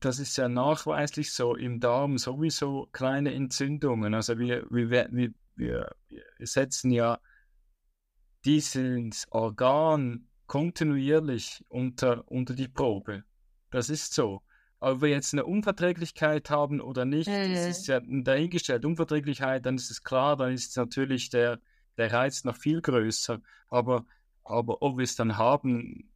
das 0.00 0.18
ist 0.18 0.36
ja 0.36 0.48
nachweislich 0.48 1.32
so 1.32 1.54
im 1.54 1.80
Darm 1.80 2.16
sowieso 2.18 2.88
kleine 2.92 3.34
Entzündungen. 3.34 4.14
Also 4.14 4.38
wir, 4.38 4.66
wir, 4.70 4.90
wir, 4.90 5.34
wir, 5.56 5.94
wir 6.06 6.46
setzen 6.46 6.90
ja 6.90 7.18
dieses 8.44 9.26
Organ 9.30 10.25
kontinuierlich 10.46 11.64
unter, 11.68 12.24
unter 12.30 12.54
die 12.54 12.68
Probe. 12.68 13.24
Das 13.70 13.90
ist 13.90 14.14
so. 14.14 14.42
Ob 14.78 15.00
wir 15.00 15.08
jetzt 15.08 15.32
eine 15.32 15.46
Unverträglichkeit 15.46 16.50
haben 16.50 16.80
oder 16.80 17.04
nicht, 17.04 17.28
mhm. 17.28 17.54
das 17.54 17.66
ist 17.66 17.86
ja 17.86 18.00
dahingestellt. 18.00 18.84
Unverträglichkeit, 18.84 19.64
dann 19.64 19.76
ist 19.76 19.90
es 19.90 20.02
klar, 20.02 20.36
dann 20.36 20.52
ist 20.52 20.76
natürlich 20.76 21.30
der, 21.30 21.60
der 21.96 22.12
Reiz 22.12 22.44
noch 22.44 22.56
viel 22.56 22.82
größer. 22.82 23.40
Aber, 23.68 24.04
aber 24.44 24.82
ob 24.82 24.98
wir 24.98 25.04
es 25.04 25.16
dann 25.16 25.38
haben, 25.38 26.10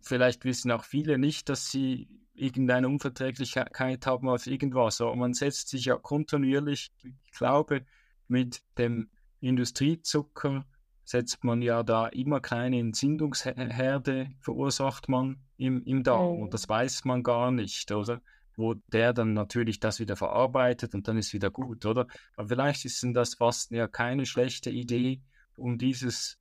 vielleicht 0.00 0.44
wissen 0.44 0.72
auch 0.72 0.84
viele 0.84 1.18
nicht, 1.18 1.48
dass 1.48 1.70
sie 1.70 2.08
irgendeine 2.34 2.88
Unverträglichkeit 2.88 4.06
haben 4.06 4.28
auf 4.28 4.46
irgendwas. 4.46 5.00
Aber 5.00 5.14
man 5.14 5.34
setzt 5.34 5.68
sich 5.68 5.84
ja 5.86 5.96
kontinuierlich, 5.96 6.90
ich 7.02 7.32
glaube, 7.32 7.86
mit 8.26 8.62
dem 8.78 9.08
Industriezucker 9.40 10.66
setzt 11.10 11.42
man 11.42 11.60
ja 11.60 11.82
da 11.82 12.06
immer 12.06 12.40
kleine 12.40 12.78
Entzündungsherde, 12.78 14.30
verursacht 14.40 15.08
man 15.08 15.40
im, 15.56 15.82
im 15.84 16.04
Darm. 16.04 16.36
Mhm. 16.36 16.42
Und 16.42 16.54
das 16.54 16.68
weiß 16.68 17.04
man 17.04 17.22
gar 17.22 17.50
nicht, 17.50 17.90
oder? 17.90 18.22
Wo 18.56 18.74
der 18.74 19.12
dann 19.12 19.32
natürlich 19.32 19.80
das 19.80 19.98
wieder 19.98 20.16
verarbeitet 20.16 20.94
und 20.94 21.08
dann 21.08 21.18
ist 21.18 21.32
wieder 21.32 21.50
gut, 21.50 21.84
oder? 21.84 22.06
Aber 22.36 22.48
vielleicht 22.48 22.84
ist 22.84 23.02
denn 23.02 23.12
das 23.12 23.34
fast 23.34 23.72
ja 23.72 23.88
keine 23.88 24.24
schlechte 24.24 24.70
Idee, 24.70 25.20
um 25.56 25.78
dieses 25.78 26.38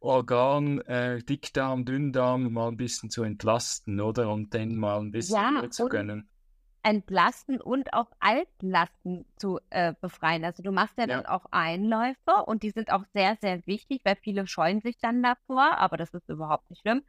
Organ, 0.00 0.80
äh, 0.82 1.22
Dickdarm, 1.22 1.84
Dünndarm 1.84 2.52
mal 2.52 2.68
ein 2.68 2.76
bisschen 2.76 3.10
zu 3.10 3.22
entlasten, 3.22 4.00
oder? 4.00 4.32
Und 4.32 4.52
den 4.52 4.76
mal 4.76 4.98
ein 4.98 5.12
bisschen 5.12 5.36
ja, 5.36 5.70
zu 5.70 5.88
gönnen 5.88 6.28
entlasten 6.88 7.60
und 7.60 7.92
auch 7.92 8.10
Altlasten 8.18 9.26
zu 9.36 9.60
äh, 9.68 9.92
befreien. 10.00 10.42
Also 10.42 10.62
du 10.62 10.72
machst 10.72 10.96
ja, 10.96 11.06
ja, 11.06 11.16
dann 11.16 11.26
auch 11.26 11.44
Einläufe 11.50 12.44
und 12.46 12.62
die 12.62 12.70
sind 12.70 12.90
auch 12.90 13.04
sehr, 13.12 13.36
sehr 13.42 13.66
wichtig, 13.66 14.00
weil 14.04 14.16
viele 14.16 14.46
scheuen 14.46 14.80
sich 14.80 14.96
dann 14.96 15.22
davor, 15.22 15.76
aber 15.76 15.98
das 15.98 16.14
ist 16.14 16.30
überhaupt 16.30 16.70
nicht 16.70 16.80
schlimm. 16.80 17.02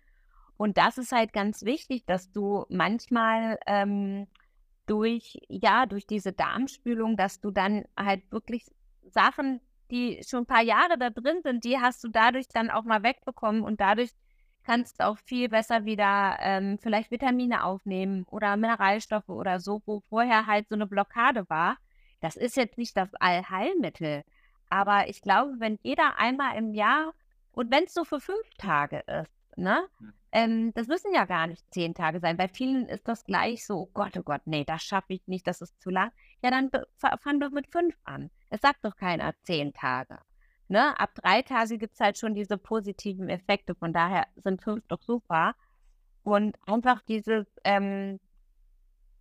Und 0.58 0.78
das 0.78 0.98
ist 0.98 1.14
halt 1.14 1.32
ganz 1.32 1.64
wichtig, 1.64 2.06
dass 2.06 2.30
du 2.34 2.66
manchmal 2.68 3.58
ähm, 3.68 4.28
durch, 4.86 5.40
ja, 5.48 5.86
durch 5.86 6.06
diese 6.06 6.34
Darmspülung, 6.34 7.16
dass 7.16 7.40
du 7.40 7.50
dann 7.50 7.86
halt 7.96 8.30
wirklich 8.32 8.66
Sachen, 9.06 9.62
die 9.92 10.22
schon 10.28 10.42
ein 10.42 10.46
paar 10.46 10.62
Jahre 10.62 10.98
da 11.00 11.10
drin 11.10 11.40
sind, 11.42 11.64
die 11.64 11.80
hast 11.80 12.04
du 12.04 12.10
dadurch 12.10 12.50
dann 12.50 12.70
auch 12.70 12.84
mal 12.84 13.02
wegbekommen 13.02 13.62
und 13.64 13.80
dadurch 13.80 14.12
kannst 14.70 15.00
du 15.00 15.08
auch 15.08 15.18
viel 15.26 15.50
besser 15.50 15.84
wieder 15.86 16.38
ähm, 16.42 16.78
vielleicht 16.78 17.10
Vitamine 17.10 17.64
aufnehmen 17.64 18.24
oder 18.30 18.56
Mineralstoffe 18.56 19.30
oder 19.30 19.60
so, 19.60 19.82
wo 19.88 20.02
vorher 20.02 20.46
halt 20.46 20.70
so 20.70 20.76
eine 20.76 20.86
Blockade 20.86 21.50
war. 21.50 21.78
Das 22.22 22.36
ist 22.36 22.56
jetzt 22.56 22.78
nicht 22.78 22.96
das 22.96 23.10
Allheilmittel, 23.16 24.24
aber 24.70 25.10
ich 25.10 25.24
glaube, 25.24 25.56
wenn 25.58 25.80
jeder 25.82 26.20
einmal 26.20 26.56
im 26.56 26.76
Jahr 26.76 27.16
und 27.52 27.72
wenn 27.72 27.86
es 27.86 27.96
so 27.96 28.04
für 28.04 28.20
fünf 28.20 28.48
Tage 28.60 29.00
ist, 29.08 29.58
ne? 29.58 29.88
Hm. 29.98 30.14
Ähm, 30.32 30.74
das 30.76 30.86
müssen 30.86 31.16
ja 31.16 31.26
gar 31.26 31.48
nicht 31.48 31.66
zehn 31.74 31.96
Tage 31.96 32.20
sein. 32.20 32.38
Bei 32.38 32.48
vielen 32.48 32.86
ist 32.88 33.08
das 33.08 33.26
gleich 33.26 33.66
so, 33.66 33.80
oh 33.80 33.90
Gott, 33.96 34.16
oh 34.18 34.22
Gott, 34.22 34.42
nee, 34.46 34.66
das 34.66 34.84
schaffe 34.84 35.14
ich 35.14 35.28
nicht, 35.28 35.48
das 35.48 35.62
ist 35.62 35.82
zu 35.82 35.90
lang. 35.90 36.12
Ja, 36.44 36.52
dann 36.52 36.70
fang 36.96 37.40
doch 37.40 37.50
mit 37.50 37.66
fünf 37.72 37.98
an. 38.04 38.30
Es 38.52 38.62
sagt 38.62 38.86
doch 38.86 38.96
keiner 38.96 39.34
zehn 39.42 39.74
Tage. 39.74 40.20
Ne? 40.70 40.98
Ab 41.00 41.16
drei 41.16 41.42
Tage 41.42 41.78
gibt 41.78 41.96
es 41.96 42.00
halt 42.00 42.18
schon 42.18 42.36
diese 42.36 42.58
positiven 42.58 43.28
Effekte. 43.28 43.76
Von 43.76 43.92
daher 43.92 44.28
sind 44.36 44.62
fünf 44.62 44.86
doch 44.88 45.02
super. 45.02 45.56
Und 46.24 46.56
einfach 46.68 47.02
dieses, 47.02 47.48
ähm, 47.64 48.20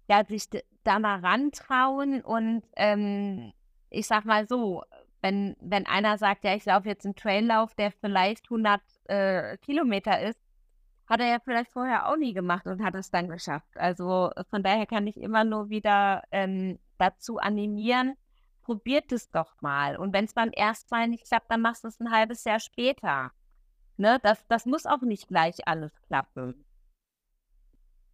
ja, 0.09 0.25
sich 0.25 0.45
da 0.85 0.99
mal 0.99 1.21
rantrauen 1.21 2.23
und 2.23 2.63
ähm, 2.77 3.53
ich 3.91 4.07
sag 4.07 4.25
mal 4.25 4.47
so, 4.47 4.83
wenn, 5.23 5.57
wenn 5.61 5.87
einer 5.87 6.19
sagt, 6.19 6.45
ja, 6.45 6.55
ich 6.55 6.65
laufe 6.65 6.89
jetzt 6.89 7.05
einen 7.05 7.17
Traillauf, 7.17 7.75
der 7.75 7.93
vielleicht 7.93 8.45
100 8.47 8.81
äh, 9.05 9.57
Kilometer 9.59 10.21
ist, 10.21 10.41
hat 11.07 11.21
er 11.21 11.29
ja 11.29 11.39
vielleicht 11.43 11.73
vorher 11.73 12.09
auch 12.09 12.17
nie 12.17 12.35
gemacht 12.35 12.67
und 12.67 12.85
hat 12.85 12.95
es 12.95 13.11
dann 13.11 13.29
geschafft. 13.29 13.77
Also 13.77 14.31
von 14.51 14.63
daher 14.63 14.87
kann 14.87 15.07
ich 15.07 15.17
immer 15.17 15.45
nur 15.45 15.71
wieder 15.71 16.23
ähm, 16.31 16.79
dazu 16.99 17.39
animieren, 17.39 18.17
probiert 18.69 19.12
es 19.12 19.31
doch 19.31 19.62
mal. 19.62 19.97
Und 19.97 20.12
wenn 20.12 20.27
es 20.27 20.35
beim 20.35 20.51
ersten 20.51 20.95
Mal 20.95 21.09
nicht 21.09 21.27
klappt, 21.27 21.51
dann 21.51 21.62
machst 21.62 21.85
du 21.85 21.89
es 21.89 21.99
ein 22.01 22.11
halbes 22.11 22.45
Jahr 22.45 22.61
später. 22.61 23.33
Ne? 23.97 24.21
Das, 24.23 24.47
das 24.49 24.66
muss 24.66 24.85
auch 24.85 25.01
nicht 25.01 25.27
gleich 25.27 25.66
alles 25.66 25.91
klappen. 26.03 26.66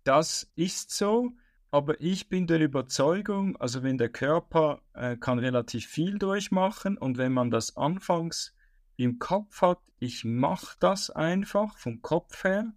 Das 0.04 0.48
ist 0.54 0.92
so, 0.92 1.32
aber 1.72 2.00
ich 2.00 2.28
bin 2.28 2.46
der 2.46 2.60
Überzeugung, 2.60 3.56
also 3.56 3.82
wenn 3.82 3.98
der 3.98 4.10
Körper 4.10 4.80
äh, 4.92 5.16
kann 5.16 5.40
relativ 5.40 5.86
viel 5.88 6.20
durchmachen 6.20 6.98
und 6.98 7.18
wenn 7.18 7.32
man 7.32 7.50
das 7.50 7.76
anfangs 7.76 8.54
im 8.94 9.18
Kopf 9.18 9.60
hat, 9.60 9.80
ich 9.98 10.24
mache 10.24 10.76
das 10.78 11.10
einfach 11.10 11.78
vom 11.78 12.00
Kopf 12.00 12.44
her, 12.44 12.72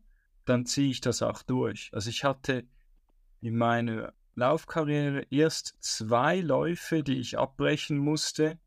dann 0.45 0.65
ziehe 0.65 0.89
ich 0.89 1.01
das 1.01 1.21
auch 1.21 1.43
durch. 1.43 1.91
Also 1.93 2.09
ich 2.09 2.23
hatte 2.23 2.65
in 3.39 3.55
meiner 3.55 4.13
Laufkarriere 4.37 5.25
erst 5.31 5.75
zwei 5.79 6.41
Läufe, 6.41 7.01
die 7.01 7.19
ich 7.19 7.39
abbrechen 7.39 7.97
musste. 7.97 8.59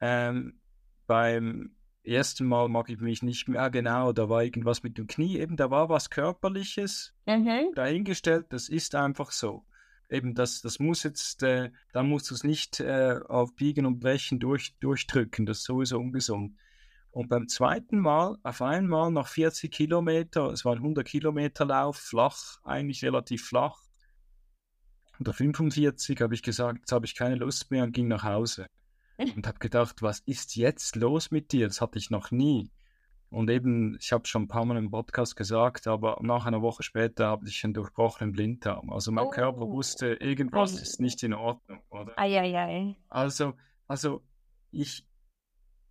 Ähm, 0.00 0.58
beim 1.06 1.76
ersten 2.02 2.46
Mal 2.46 2.68
mag 2.70 2.88
ich 2.88 2.98
mich 2.98 3.22
nicht 3.22 3.46
mehr 3.46 3.68
genau, 3.70 4.12
da 4.12 4.30
war 4.30 4.42
irgendwas 4.42 4.82
mit 4.82 4.96
dem 4.96 5.06
Knie, 5.06 5.38
eben 5.38 5.56
da 5.58 5.70
war 5.70 5.90
was 5.90 6.08
Körperliches 6.08 7.14
mhm. 7.26 7.72
dahingestellt, 7.74 8.46
das 8.50 8.70
ist 8.70 8.94
einfach 8.94 9.32
so. 9.32 9.66
Eben, 10.08 10.34
das, 10.34 10.62
das 10.62 10.78
muss 10.78 11.02
jetzt, 11.02 11.42
äh, 11.42 11.70
da 11.92 12.02
musst 12.02 12.30
du 12.30 12.34
es 12.34 12.42
nicht 12.42 12.80
äh, 12.80 13.20
auf 13.28 13.54
Biegen 13.54 13.84
und 13.84 14.00
Brechen 14.00 14.40
durch, 14.40 14.78
durchdrücken, 14.80 15.44
das 15.44 15.58
ist 15.58 15.64
sowieso 15.64 15.98
ungesund. 15.98 16.56
Und 17.10 17.28
beim 17.28 17.48
zweiten 17.48 17.98
Mal, 17.98 18.38
auf 18.42 18.62
einmal 18.62 19.10
nach 19.10 19.28
40 19.28 19.70
Kilometer, 19.70 20.46
es 20.46 20.64
war 20.64 20.72
ein 20.72 20.78
100 20.78 21.06
Kilometer 21.06 21.66
Lauf, 21.66 21.98
flach, 21.98 22.60
eigentlich 22.64 23.04
relativ 23.04 23.44
flach, 23.46 23.89
oder 25.20 25.32
45 25.32 26.20
habe 26.20 26.34
ich 26.34 26.42
gesagt, 26.42 26.80
jetzt 26.80 26.92
habe 26.92 27.06
ich 27.06 27.14
keine 27.14 27.36
Lust 27.36 27.70
mehr 27.70 27.84
und 27.84 27.92
ging 27.92 28.08
nach 28.08 28.24
Hause. 28.24 28.66
Und 29.36 29.46
habe 29.46 29.58
gedacht, 29.58 30.00
was 30.00 30.20
ist 30.20 30.56
jetzt 30.56 30.96
los 30.96 31.30
mit 31.30 31.52
dir? 31.52 31.66
Das 31.66 31.82
hatte 31.82 31.98
ich 31.98 32.08
noch 32.08 32.30
nie. 32.30 32.70
Und 33.28 33.50
eben, 33.50 33.98
ich 34.00 34.12
habe 34.12 34.26
schon 34.26 34.44
ein 34.44 34.48
paar 34.48 34.64
Mal 34.64 34.78
im 34.78 34.90
Podcast 34.90 35.36
gesagt, 35.36 35.86
aber 35.86 36.18
nach 36.22 36.46
einer 36.46 36.62
Woche 36.62 36.82
später 36.82 37.26
habe 37.26 37.46
ich 37.46 37.62
einen 37.62 37.74
durchbrochenen 37.74 38.32
Blinddarm. 38.32 38.90
Also 38.90 39.12
mein 39.12 39.26
oh. 39.26 39.30
Körper 39.30 39.68
wusste, 39.68 40.14
irgendwas 40.14 40.74
oh. 40.74 40.78
ist 40.80 41.00
nicht 41.00 41.22
in 41.22 41.34
Ordnung, 41.34 41.80
oder? 41.90 42.18
Ai, 42.18 42.40
ai, 42.40 42.58
ai. 42.58 42.96
Also, 43.08 43.52
also 43.86 44.22
ich, 44.70 45.06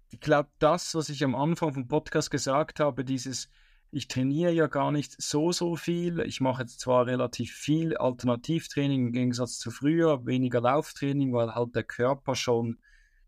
ich 0.10 0.20
glaube, 0.20 0.50
das, 0.58 0.96
was 0.96 1.10
ich 1.10 1.24
am 1.24 1.36
Anfang 1.36 1.72
vom 1.74 1.88
Podcast 1.88 2.32
gesagt 2.32 2.80
habe, 2.80 3.06
dieses, 3.06 3.50
ich 3.92 4.08
trainiere 4.08 4.52
ja 4.52 4.68
gar 4.68 4.92
nicht 4.92 5.20
so, 5.22 5.52
so 5.52 5.76
viel. 5.76 6.20
Ich 6.20 6.42
mache 6.42 6.62
jetzt 6.62 6.80
zwar 6.80 7.08
relativ 7.08 7.54
viel 7.54 7.98
Alternativtraining 7.98 9.08
im 9.08 9.14
Gegensatz 9.14 9.58
zu 9.58 9.72
früher, 9.72 10.26
weniger 10.26 10.62
Lauftraining, 10.62 11.34
weil 11.34 11.56
halt 11.56 11.76
der 11.76 11.84
Körper 11.84 12.36
schon 12.36 12.78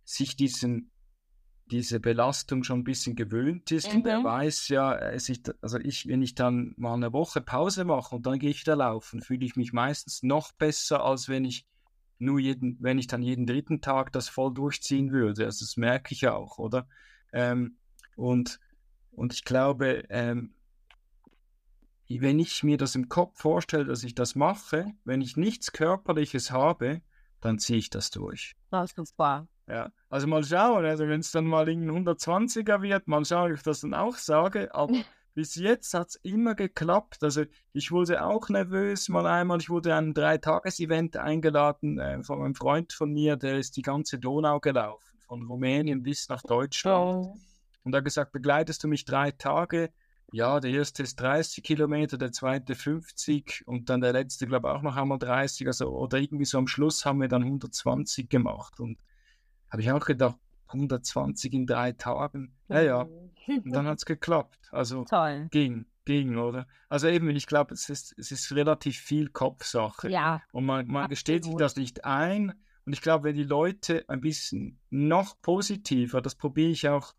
sich 0.03 0.35
diesen, 0.35 0.91
diese 1.71 1.99
Belastung 1.99 2.63
schon 2.63 2.79
ein 2.79 2.83
bisschen 2.83 3.15
gewöhnt 3.15 3.71
ist 3.71 3.89
mhm. 3.89 3.99
und 3.99 4.07
er 4.07 4.19
mhm. 4.19 4.23
weiß 4.25 4.67
ja, 4.67 4.93
ist, 4.93 5.55
also 5.61 5.79
ich, 5.79 6.07
wenn 6.07 6.21
ich 6.21 6.35
dann 6.35 6.73
mal 6.77 6.93
eine 6.93 7.13
Woche 7.13 7.41
Pause 7.41 7.83
mache 7.83 8.15
und 8.15 8.25
dann 8.25 8.37
gehe 8.37 8.51
ich 8.51 8.61
wieder 8.61 8.75
laufen, 8.75 9.21
fühle 9.21 9.45
ich 9.45 9.55
mich 9.55 9.73
meistens 9.73 10.21
noch 10.21 10.51
besser, 10.51 11.03
als 11.03 11.27
wenn 11.27 11.45
ich 11.45 11.65
nur 12.19 12.39
jeden, 12.39 12.77
wenn 12.81 12.99
ich 12.99 13.07
dann 13.07 13.23
jeden 13.23 13.47
dritten 13.47 13.81
Tag 13.81 14.11
das 14.11 14.29
voll 14.29 14.53
durchziehen 14.53 15.11
würde. 15.11 15.45
Also 15.45 15.65
das 15.65 15.75
merke 15.75 16.13
ich 16.13 16.27
auch, 16.27 16.59
oder? 16.59 16.87
Ähm, 17.33 17.77
und, 18.15 18.59
und 19.11 19.33
ich 19.33 19.43
glaube, 19.43 20.03
ähm, 20.09 20.53
wenn 22.09 22.39
ich 22.39 22.63
mir 22.63 22.77
das 22.77 22.95
im 22.95 23.07
Kopf 23.07 23.39
vorstelle, 23.39 23.85
dass 23.85 24.03
ich 24.03 24.15
das 24.15 24.35
mache, 24.35 24.87
wenn 25.05 25.21
ich 25.21 25.37
nichts 25.37 25.71
Körperliches 25.71 26.51
habe, 26.51 27.01
dann 27.39 27.57
ziehe 27.57 27.79
ich 27.79 27.89
das 27.89 28.11
durch. 28.11 28.55
Das 28.69 28.91
ist 28.91 29.07
super. 29.07 29.47
Ja, 29.67 29.89
also 30.09 30.27
mal 30.27 30.43
schauen, 30.43 30.85
also 30.85 31.07
wenn 31.07 31.21
es 31.21 31.31
dann 31.31 31.45
mal 31.45 31.69
ein 31.69 31.89
120er 31.89 32.81
wird, 32.81 33.07
mal 33.07 33.23
schauen, 33.23 33.51
ob 33.51 33.57
ich 33.57 33.63
das 33.63 33.81
dann 33.81 33.93
auch 33.93 34.15
sage, 34.15 34.73
aber 34.75 34.93
bis 35.33 35.55
jetzt 35.55 35.93
hat 35.93 36.09
es 36.09 36.15
immer 36.15 36.55
geklappt. 36.55 37.23
Also 37.23 37.45
ich 37.71 37.91
wurde 37.91 38.25
auch 38.25 38.49
nervös 38.49 39.07
mal 39.07 39.25
einmal, 39.25 39.59
ich 39.59 39.69
wurde 39.69 39.95
an 39.95 40.09
ein 40.09 40.13
Dreitages-Event 40.13 41.15
eingeladen 41.15 41.99
äh, 41.99 42.21
von 42.23 42.41
einem 42.41 42.55
Freund 42.55 42.91
von 42.91 43.13
mir, 43.13 43.37
der 43.37 43.59
ist 43.59 43.77
die 43.77 43.81
ganze 43.81 44.19
Donau 44.19 44.59
gelaufen, 44.59 45.19
von 45.27 45.45
Rumänien 45.47 46.03
bis 46.03 46.27
nach 46.27 46.41
Deutschland. 46.41 47.27
Oh. 47.27 47.50
Und 47.83 47.93
er 47.93 47.97
hat 47.97 48.05
gesagt, 48.05 48.31
begleitest 48.31 48.83
du 48.83 48.87
mich 48.87 49.05
drei 49.05 49.31
Tage? 49.31 49.91
Ja, 50.33 50.59
der 50.59 50.71
erste 50.71 51.03
ist 51.03 51.19
30 51.19 51.63
Kilometer, 51.63 52.17
der 52.17 52.31
zweite 52.31 52.73
50 52.73 53.63
und 53.65 53.89
dann 53.89 53.99
der 53.99 54.13
letzte, 54.13 54.47
glaube 54.47 54.69
ich, 54.69 54.73
auch 54.73 54.81
noch 54.81 54.95
einmal 54.95 55.19
30. 55.19 55.67
Also, 55.67 55.89
oder 55.89 56.19
irgendwie 56.19 56.45
so 56.45 56.57
am 56.57 56.67
Schluss 56.67 57.05
haben 57.05 57.19
wir 57.19 57.27
dann 57.27 57.43
120 57.43 58.29
gemacht. 58.29 58.79
Und 58.79 58.97
habe 59.69 59.81
ich 59.81 59.91
auch 59.91 60.05
gedacht, 60.05 60.37
120 60.67 61.53
in 61.53 61.65
drei 61.65 61.91
Tagen. 61.91 62.53
Ja, 62.69 62.81
ja. 62.81 63.01
Und 63.47 63.71
dann 63.71 63.87
hat 63.87 63.97
es 63.97 64.05
geklappt. 64.05 64.69
Also 64.71 65.03
Toll. 65.09 65.47
ging, 65.51 65.85
ging, 66.05 66.37
oder? 66.37 66.67
Also 66.87 67.07
eben, 67.07 67.29
ich 67.29 67.47
glaube, 67.47 67.73
es 67.73 67.89
ist, 67.89 68.13
es 68.17 68.31
ist 68.31 68.53
relativ 68.53 68.97
viel 68.97 69.29
Kopfsache. 69.29 70.09
Ja. 70.09 70.41
Und 70.53 70.65
man, 70.65 70.87
man 70.87 71.09
gesteht 71.09 71.43
sich 71.43 71.55
das 71.55 71.75
nicht 71.75 72.05
ein. 72.05 72.53
Und 72.85 72.93
ich 72.93 73.01
glaube, 73.01 73.25
wenn 73.25 73.35
die 73.35 73.43
Leute 73.43 74.05
ein 74.07 74.21
bisschen 74.21 74.79
noch 74.89 75.41
positiver, 75.41 76.21
das 76.21 76.35
probiere 76.35 76.71
ich 76.71 76.87
auch 76.87 77.13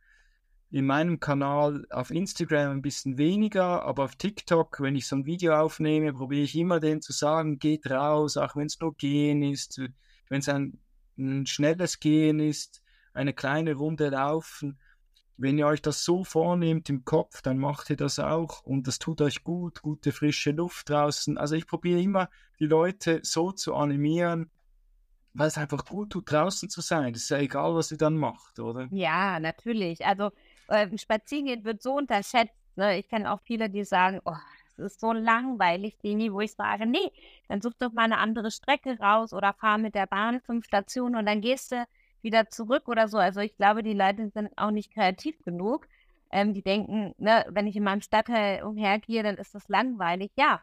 in 0.73 0.87
meinem 0.87 1.21
Kanal 1.21 1.85
auf 1.91 2.11
Instagram 2.11 2.73
ein 2.73 2.83
bisschen 2.83 3.19
weniger, 3.19 3.83
aber 3.83 4.05
auf 4.05 4.17
TikTok, 4.17 4.81
wenn 4.81 4.97
ich 4.97 5.07
so 5.07 5.17
ein 5.17 5.27
Video 5.27 5.55
aufnehme, 5.55 6.15
probiere 6.15 6.45
ich 6.45 6.57
immer 6.57 6.81
denen 6.81 7.03
zu 7.03 7.13
sagen, 7.13 7.59
geht 7.59 7.91
raus, 7.91 8.39
auch 8.39 8.57
wenn 8.57 8.67
es 8.67 8.81
nur 8.81 8.97
gehen 8.97 9.43
ist, 9.43 9.79
wenn 10.31 10.41
es 10.41 10.49
ein, 10.49 10.79
ein, 11.19 11.45
schnelles 11.45 12.01
Gehen 12.01 12.41
ist, 12.41 12.83
eine 13.13 13.35
kleine 13.35 13.75
Runde 13.75 14.09
laufen. 14.09 14.79
Wenn 15.37 15.59
ihr 15.59 15.67
euch 15.67 15.83
das 15.83 16.05
so 16.05 16.25
vornehmt 16.25 16.89
im 16.89 17.05
Kopf, 17.05 17.43
dann 17.43 17.59
macht 17.59 17.91
ihr 17.91 17.97
das 17.97 18.19
auch 18.19 18.63
und 18.63 18.87
das 18.87 18.99
tut 18.99 19.21
euch 19.21 19.45
gut, 19.45 19.83
gute 19.83 20.11
frische 20.11 20.53
Luft 20.53 20.89
draußen. 20.89 21.37
Also 21.37 21.55
ich 21.55 21.67
probiere 21.67 22.01
immer 22.01 22.31
die 22.59 22.67
Leute 22.67 23.21
so 23.25 23.53
zu 23.53 23.75
animieren, 23.75 24.51
weil 25.35 25.49
es 25.49 25.59
einfach 25.59 25.85
gut 25.85 26.11
tut, 26.11 26.31
draußen 26.31 26.71
zu 26.71 26.81
sein. 26.81 27.13
Es 27.15 27.25
ist 27.25 27.31
ja 27.31 27.39
egal, 27.39 27.75
was 27.75 27.91
ihr 27.91 27.99
dann 27.99 28.17
macht, 28.17 28.59
oder? 28.59 28.89
Ja, 28.91 29.39
natürlich. 29.39 30.07
Also 30.07 30.31
äh, 30.69 30.87
Spazierengehen 30.97 31.65
wird 31.65 31.83
so 31.83 31.95
unterschätzt. 31.95 32.55
Ne? 32.77 32.99
Ich 32.99 33.09
kenne 33.09 33.33
auch 33.33 33.41
viele, 33.43 33.69
die 33.69 33.85
sagen, 33.85 34.21
oh, 34.25 34.37
das 34.77 34.93
ist 34.93 35.01
so 35.01 35.13
langweilig, 35.13 35.99
Dini, 35.99 36.33
wo 36.33 36.41
ich 36.41 36.53
sage, 36.53 36.87
nee, 36.87 37.13
dann 37.49 37.61
such 37.61 37.75
doch 37.79 37.93
mal 37.93 38.05
eine 38.05 38.19
andere 38.19 38.51
Strecke 38.51 38.99
raus 38.99 39.33
oder 39.33 39.53
fahr 39.53 39.79
mit 39.79 39.95
der 39.95 40.07
Bahn 40.07 40.41
fünf 40.41 40.65
Stationen 40.65 41.17
und 41.17 41.27
dann 41.27 41.41
gehst 41.41 41.73
du 41.73 41.85
wieder 42.23 42.49
zurück 42.49 42.89
oder 42.89 43.09
so. 43.09 43.19
Also 43.19 43.41
ich 43.41 43.57
glaube, 43.57 43.83
die 43.83 43.95
Leute 43.95 44.31
sind 44.31 44.51
auch 44.57 44.71
nicht 44.71 44.93
kreativ 44.93 45.43
genug. 45.45 45.87
Ähm, 46.31 46.55
die 46.55 46.63
denken, 46.63 47.15
ne, 47.19 47.45
wenn 47.51 47.67
ich 47.67 47.77
in 47.77 47.85
meinem 47.85 48.01
Stadtteil 48.01 48.63
umhergehe, 48.63 49.23
dann 49.23 49.37
ist 49.37 49.55
das 49.55 49.69
langweilig. 49.69 50.31
Ja, 50.37 50.63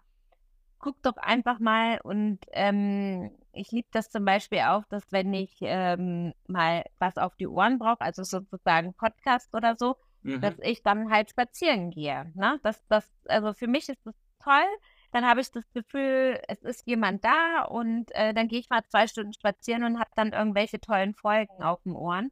guck 0.79 1.01
doch 1.03 1.17
einfach 1.17 1.59
mal 1.59 1.99
und 2.03 2.39
ähm, 2.51 3.31
ich 3.53 3.71
liebe 3.71 3.87
das 3.91 4.09
zum 4.09 4.25
Beispiel 4.25 4.59
auch, 4.59 4.83
dass 4.89 5.11
wenn 5.11 5.33
ich 5.33 5.57
ähm, 5.61 6.33
mal 6.47 6.85
was 6.99 7.17
auf 7.17 7.35
die 7.35 7.47
Ohren 7.47 7.79
brauche, 7.79 8.01
also 8.01 8.23
sozusagen 8.23 8.93
Podcast 8.93 9.53
oder 9.53 9.75
so, 9.77 9.97
mhm. 10.23 10.41
dass 10.41 10.55
ich 10.61 10.83
dann 10.83 11.11
halt 11.11 11.29
spazieren 11.31 11.91
gehe. 11.91 12.31
Ne? 12.35 12.59
Das, 12.63 12.81
das, 12.87 13.11
also 13.27 13.53
für 13.53 13.67
mich 13.67 13.89
ist 13.89 14.05
das 14.05 14.15
toll. 14.43 14.67
Dann 15.11 15.25
habe 15.25 15.41
ich 15.41 15.51
das 15.51 15.65
Gefühl, 15.73 16.39
es 16.47 16.61
ist 16.61 16.85
jemand 16.85 17.25
da 17.25 17.63
und 17.63 18.11
äh, 18.11 18.33
dann 18.33 18.47
gehe 18.47 18.59
ich 18.59 18.69
mal 18.69 18.83
zwei 18.85 19.07
Stunden 19.07 19.33
spazieren 19.33 19.83
und 19.83 19.99
habe 19.99 20.11
dann 20.15 20.33
irgendwelche 20.33 20.79
tollen 20.79 21.15
Folgen 21.15 21.63
auf 21.63 21.81
den 21.83 21.93
Ohren. 21.93 22.31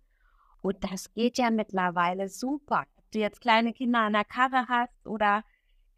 Und 0.62 0.84
das 0.84 1.12
geht 1.14 1.40
ja 1.40 1.50
mittlerweile 1.50 2.30
super. 2.30 2.86
Ob 2.98 3.12
du 3.12 3.20
jetzt 3.20 3.42
kleine 3.42 3.74
Kinder 3.74 4.00
an 4.02 4.14
der 4.14 4.26
Karre 4.26 4.68
hast 4.68 5.08
oder 5.08 5.44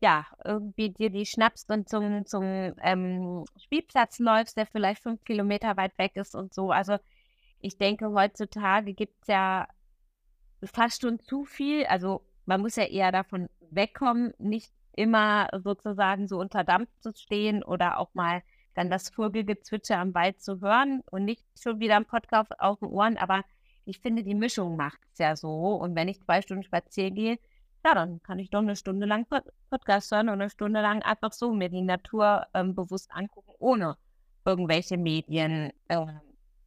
ja, 0.01 0.25
irgendwie 0.45 0.89
dir 0.91 1.09
die 1.09 1.25
schnappst 1.25 1.69
und 1.71 1.89
zum, 1.89 2.25
zum 2.25 2.43
ähm, 2.43 3.45
Spielplatz 3.57 4.19
läufst, 4.19 4.57
der 4.57 4.65
vielleicht 4.65 5.03
fünf 5.03 5.23
Kilometer 5.25 5.75
weit 5.77 5.97
weg 5.97 6.15
ist 6.15 6.35
und 6.35 6.53
so. 6.53 6.71
Also 6.71 6.97
ich 7.59 7.77
denke, 7.77 8.11
heutzutage 8.13 8.93
gibt 8.93 9.21
es 9.21 9.27
ja 9.27 9.67
fast 10.63 11.01
schon 11.01 11.19
zu 11.19 11.43
viel. 11.45 11.85
Also 11.85 12.21
man 12.45 12.61
muss 12.61 12.77
ja 12.77 12.85
eher 12.85 13.11
davon 13.11 13.49
wegkommen, 13.71 14.33
nicht 14.37 14.71
immer 14.93 15.49
sozusagen 15.63 16.27
so 16.27 16.39
unter 16.39 16.63
Dampf 16.63 16.89
zu 16.99 17.13
stehen 17.13 17.63
oder 17.63 17.99
auch 17.99 18.13
mal 18.13 18.41
dann 18.75 18.89
das 18.89 19.09
Vogelgezwitscher 19.09 19.97
am 19.97 20.13
Wald 20.13 20.41
zu 20.41 20.61
hören 20.61 21.01
und 21.11 21.25
nicht 21.25 21.43
schon 21.61 21.79
wieder 21.79 21.97
ein 21.97 22.05
Podcast 22.05 22.57
auf 22.59 22.79
den 22.79 22.89
Ohren. 22.89 23.17
Aber 23.17 23.43
ich 23.85 23.99
finde, 23.99 24.23
die 24.23 24.35
Mischung 24.35 24.77
macht 24.77 24.99
es 25.11 25.19
ja 25.19 25.35
so. 25.35 25.75
Und 25.75 25.95
wenn 25.95 26.07
ich 26.07 26.21
zwei 26.21 26.41
Stunden 26.41 26.63
spazieren 26.63 27.15
gehe, 27.15 27.39
ja, 27.85 27.93
dann 27.93 28.21
kann 28.23 28.39
ich 28.39 28.49
doch 28.49 28.59
eine 28.59 28.75
Stunde 28.75 29.05
lang 29.05 29.25
Pod 29.25 29.43
Podcast 29.69 30.11
hören 30.11 30.29
und 30.29 30.41
eine 30.41 30.49
Stunde 30.49 30.81
lang 30.81 31.01
einfach 31.03 31.31
so 31.33 31.53
mir 31.53 31.69
die 31.69 31.81
Natur 31.81 32.45
ähm, 32.53 32.75
bewusst 32.75 33.11
angucken, 33.13 33.51
ohne 33.59 33.97
irgendwelche 34.45 34.97
Medien, 34.97 35.71
äh, 35.87 36.05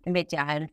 medialen 0.05 0.71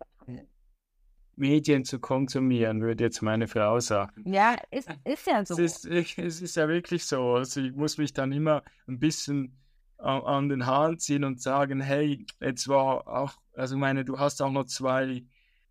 Medien 1.40 1.86
zu 1.86 2.00
konsumieren, 2.00 2.82
würde 2.82 3.06
jetzt 3.06 3.22
meine 3.22 3.48
Frau 3.48 3.80
sagen. 3.80 4.30
Ja, 4.32 4.58
ist, 4.72 4.90
ist 5.06 5.26
ja 5.26 5.44
so. 5.46 5.58
Es 5.58 5.86
ist, 5.86 6.18
es 6.18 6.42
ist 6.42 6.56
ja 6.56 6.68
wirklich 6.68 7.06
so. 7.06 7.36
Also 7.36 7.62
ich 7.62 7.74
muss 7.74 7.98
mich 7.98 8.14
dann 8.14 8.32
immer 8.32 8.62
ein 8.88 9.00
bisschen 9.00 9.58
an, 9.98 10.22
an 10.24 10.50
den 10.50 10.66
Haaren 10.66 11.00
ziehen 11.00 11.24
und 11.24 11.42
sagen, 11.42 11.80
hey, 11.80 12.26
jetzt 12.42 12.68
war 12.68 13.08
auch, 13.08 13.34
also 13.54 13.76
ich 13.76 13.80
meine, 13.80 14.04
du 14.04 14.20
hast 14.20 14.42
auch 14.42 14.52
noch 14.52 14.66
zwei 14.66 15.24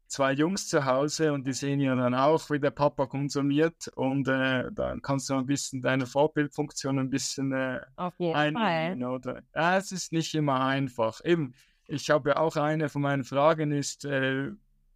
zwei 0.09 0.33
Jungs 0.33 0.69
zu 0.69 0.85
Hause 0.85 1.33
und 1.33 1.47
die 1.47 1.53
sehen 1.53 1.81
ja 1.81 1.95
dann 1.95 2.15
auch, 2.15 2.51
wie 2.51 2.59
der 2.59 2.71
Papa 2.71 3.07
konsumiert 3.07 3.89
und 3.95 4.27
äh, 4.29 4.71
dann 4.73 5.03
kannst 5.03 5.29
du 5.31 5.35
ein 5.35 5.47
bisschen 5.47 5.83
deine 5.83 6.07
Vorbildfunktion 6.07 6.99
ein 6.99 7.11
bisschen 7.11 7.53
äh, 7.53 7.81
Auf 7.97 8.15
jeden 8.19 8.35
einnehmen, 8.35 9.01
Fall. 9.01 9.15
Oder? 9.15 9.43
Ja, 9.55 9.77
es 9.77 9.93
ist 9.93 10.13
nicht 10.13 10.35
immer 10.35 10.61
einfach. 10.61 11.25
Eben, 11.25 11.55
ich 11.87 12.11
habe 12.11 12.31
ja 12.31 12.37
auch 12.39 12.57
eine 12.57 12.89
von 12.89 13.03
meinen 13.03 13.25
Fragen 13.25 13.71
ist, 13.71 14.05
äh, 14.05 14.51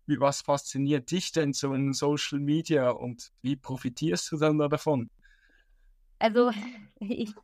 wie, 0.06 0.18
was 0.18 0.42
fasziniert 0.42 1.10
dich 1.10 1.32
denn 1.32 1.52
so 1.52 1.74
in 1.74 1.92
Social 1.92 2.40
Media 2.40 2.90
und 2.90 3.30
wie 3.42 3.56
profitierst 3.56 4.32
du 4.32 4.38
dann 4.38 4.58
davon? 4.58 5.10
Also 6.18 6.50
ich, 7.00 7.34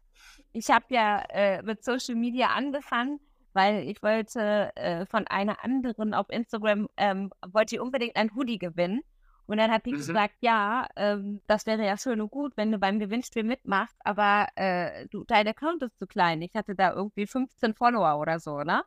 ich 0.52 0.70
habe 0.70 0.86
ja 0.88 1.20
äh, 1.28 1.62
mit 1.62 1.84
Social 1.84 2.14
Media 2.14 2.48
angefangen 2.48 3.20
weil 3.52 3.88
ich 3.88 4.02
wollte 4.02 4.74
äh, 4.76 5.06
von 5.06 5.26
einer 5.26 5.64
anderen 5.64 6.14
auf 6.14 6.28
Instagram, 6.30 6.88
ähm, 6.96 7.30
wollte 7.46 7.76
ich 7.76 7.80
unbedingt 7.80 8.16
ein 8.16 8.34
Hoodie 8.34 8.58
gewinnen. 8.58 9.02
Und 9.46 9.56
dann 9.56 9.70
hat 9.70 9.86
die 9.86 9.92
mhm. 9.92 9.96
gesagt, 9.96 10.34
ja, 10.40 10.86
ähm, 10.94 11.40
das 11.46 11.64
wäre 11.64 11.84
ja 11.84 11.96
schön 11.96 12.20
und 12.20 12.30
gut, 12.30 12.52
wenn 12.56 12.70
du 12.70 12.78
beim 12.78 12.98
Gewinnspiel 12.98 13.44
mitmachst, 13.44 13.96
aber 14.04 14.48
äh, 14.56 15.06
du, 15.08 15.24
dein 15.24 15.48
Account 15.48 15.82
ist 15.82 15.98
zu 15.98 16.06
klein. 16.06 16.42
Ich 16.42 16.54
hatte 16.54 16.74
da 16.74 16.92
irgendwie 16.92 17.26
15 17.26 17.72
Follower 17.74 18.20
oder 18.20 18.40
so, 18.40 18.58
ne? 18.62 18.82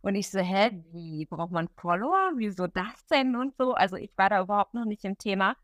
Und 0.00 0.14
ich 0.14 0.30
so, 0.30 0.38
hä, 0.38 0.70
wie, 0.92 1.26
braucht 1.26 1.52
man 1.52 1.68
Follower? 1.76 2.32
Wieso 2.36 2.66
das 2.66 3.06
denn 3.10 3.36
und 3.36 3.54
so? 3.58 3.74
Also 3.74 3.96
ich 3.96 4.10
war 4.16 4.30
da 4.30 4.40
überhaupt 4.40 4.72
noch 4.72 4.86
nicht 4.86 5.04
im 5.04 5.18
Thema. 5.18 5.54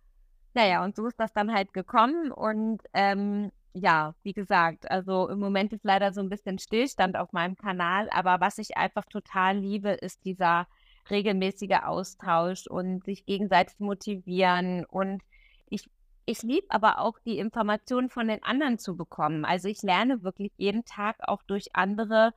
Naja, 0.53 0.85
und 0.85 0.97
so 0.97 1.07
ist 1.07 1.19
das 1.19 1.33
dann 1.33 1.53
halt 1.53 1.73
gekommen 1.73 2.31
und 2.31 2.83
ähm, 2.93 3.51
ja, 3.79 4.15
wie 4.23 4.33
gesagt, 4.33 4.91
also 4.91 5.29
im 5.29 5.39
Moment 5.39 5.73
ist 5.73 5.85
leider 5.85 6.13
so 6.13 6.23
ein 6.23 6.31
bisschen 6.31 6.59
Stillstand 6.59 7.17
auf 7.17 7.33
meinem 7.33 7.57
Kanal, 7.57 8.09
aber 8.11 8.41
was 8.41 8.57
ich 8.59 8.77
einfach 8.77 9.05
total 9.05 9.59
liebe, 9.59 9.91
ist 9.91 10.25
dieser 10.25 10.67
regelmäßige 11.11 11.83
Austausch 11.85 12.67
und 12.67 13.05
sich 13.05 13.27
gegenseitig 13.27 13.79
motivieren 13.79 14.85
und 14.87 15.23
ich 15.69 15.89
ich 16.29 16.43
liebe 16.43 16.67
aber 16.71 16.99
auch 16.99 17.21
die 17.25 17.39
Informationen 17.39 18.09
von 18.09 18.27
den 18.27 18.43
anderen 18.43 18.79
zu 18.79 18.97
bekommen. 18.97 19.45
Also 19.45 19.69
ich 19.69 19.83
lerne 19.83 20.25
wirklich 20.25 20.51
jeden 20.57 20.85
Tag 20.85 21.17
auch 21.21 21.43
durch 21.43 21.77
andere. 21.77 22.35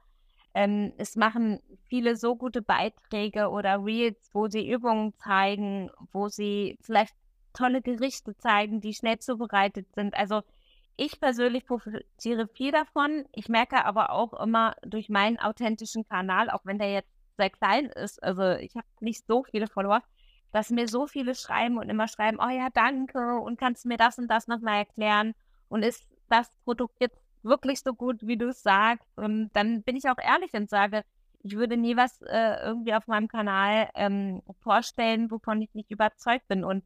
Ähm, 0.53 0.93
es 0.97 1.15
machen 1.15 1.59
viele 1.87 2.15
so 2.15 2.35
gute 2.35 2.61
Beiträge 2.61 3.49
oder 3.49 3.83
Reels, 3.83 4.29
wo 4.31 4.47
sie 4.47 4.69
Übungen 4.69 5.15
zeigen, 5.15 5.89
wo 6.11 6.27
sie 6.27 6.77
vielleicht 6.81 7.15
tolle 7.53 7.81
Gerichte 7.81 8.37
zeigen, 8.37 8.79
die 8.79 8.93
schnell 8.93 9.17
zubereitet 9.17 9.87
sind. 9.95 10.13
Also 10.13 10.43
ich 10.99 11.19
persönlich 11.19 11.65
profitiere 11.65 12.47
viel 12.47 12.71
davon. 12.71 13.25
Ich 13.33 13.49
merke 13.49 13.85
aber 13.85 14.11
auch 14.11 14.33
immer 14.33 14.75
durch 14.81 15.09
meinen 15.09 15.39
authentischen 15.39 16.07
Kanal, 16.07 16.49
auch 16.49 16.61
wenn 16.65 16.77
der 16.77 16.91
jetzt 16.91 17.09
sehr 17.37 17.49
klein 17.49 17.85
ist, 17.85 18.21
also 18.21 18.51
ich 18.51 18.75
habe 18.75 18.85
nicht 18.99 19.25
so 19.25 19.43
viele 19.43 19.67
Follower, 19.67 20.01
dass 20.51 20.69
mir 20.71 20.87
so 20.87 21.07
viele 21.07 21.35
schreiben 21.35 21.77
und 21.77 21.89
immer 21.89 22.07
schreiben, 22.07 22.37
oh 22.41 22.49
ja, 22.49 22.67
danke 22.73 23.39
und 23.39 23.57
kannst 23.57 23.85
mir 23.85 23.97
das 23.97 24.17
und 24.17 24.27
das 24.27 24.47
nochmal 24.47 24.79
erklären? 24.79 25.33
Und 25.69 25.83
ist 25.83 26.05
das 26.27 26.51
Produkt 26.65 26.95
jetzt 26.99 27.17
wirklich 27.43 27.79
so 27.79 27.93
gut, 27.93 28.27
wie 28.27 28.37
du 28.37 28.49
es 28.49 28.61
sagst? 28.61 29.07
Und 29.17 29.51
dann 29.53 29.83
bin 29.83 29.95
ich 29.95 30.09
auch 30.09 30.17
ehrlich 30.17 30.53
und 30.53 30.69
sage, 30.69 31.03
ich 31.41 31.55
würde 31.55 31.77
nie 31.77 31.95
was 31.95 32.21
äh, 32.23 32.61
irgendwie 32.65 32.93
auf 32.93 33.07
meinem 33.07 33.29
Kanal 33.29 33.89
ähm, 33.95 34.41
vorstellen, 34.61 35.31
wovon 35.31 35.61
ich 35.61 35.73
nicht 35.73 35.91
überzeugt 35.91 36.47
bin. 36.49 36.65
Und 36.65 36.83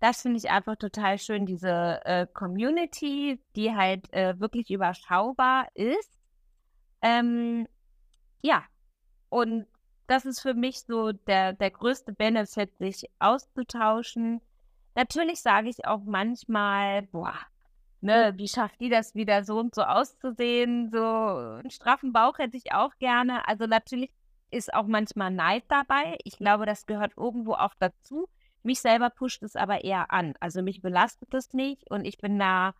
das 0.00 0.22
finde 0.22 0.38
ich 0.38 0.50
einfach 0.50 0.76
total 0.76 1.18
schön, 1.18 1.46
diese 1.46 2.00
äh, 2.04 2.26
Community, 2.32 3.40
die 3.54 3.74
halt 3.74 4.12
äh, 4.12 4.38
wirklich 4.38 4.70
überschaubar 4.70 5.68
ist. 5.74 6.18
Ähm, 7.02 7.66
ja, 8.42 8.64
und 9.28 9.66
das 10.06 10.24
ist 10.24 10.40
für 10.40 10.54
mich 10.54 10.82
so 10.82 11.12
der, 11.12 11.52
der 11.54 11.70
größte 11.70 12.12
Benefit, 12.12 12.76
sich 12.78 13.10
auszutauschen. 13.18 14.40
Natürlich 14.94 15.40
sage 15.40 15.68
ich 15.68 15.86
auch 15.86 16.04
manchmal, 16.04 17.02
boah, 17.02 17.34
ne, 18.00 18.32
wie 18.36 18.48
schafft 18.48 18.80
die 18.80 18.88
das 18.88 19.14
wieder 19.14 19.44
so 19.44 19.58
und 19.58 19.74
so 19.74 19.82
auszusehen? 19.82 20.90
So 20.90 21.02
einen 21.02 21.70
straffen 21.70 22.12
Bauch 22.12 22.38
hätte 22.38 22.56
ich 22.56 22.72
auch 22.72 22.96
gerne. 22.98 23.46
Also 23.48 23.66
natürlich 23.66 24.10
ist 24.50 24.72
auch 24.72 24.86
manchmal 24.86 25.30
Neid 25.30 25.64
dabei. 25.68 26.18
Ich 26.24 26.38
glaube, 26.38 26.66
das 26.66 26.86
gehört 26.86 27.12
irgendwo 27.16 27.54
auch 27.54 27.74
dazu. 27.78 28.28
Mich 28.66 28.80
selber 28.80 29.10
pusht 29.10 29.44
es 29.44 29.54
aber 29.54 29.84
eher 29.84 30.10
an. 30.10 30.34
Also 30.40 30.60
mich 30.60 30.82
belastet 30.82 31.32
es 31.34 31.52
nicht 31.52 31.88
und 31.88 32.04
ich 32.04 32.18
bin 32.18 32.36
da 32.36 32.74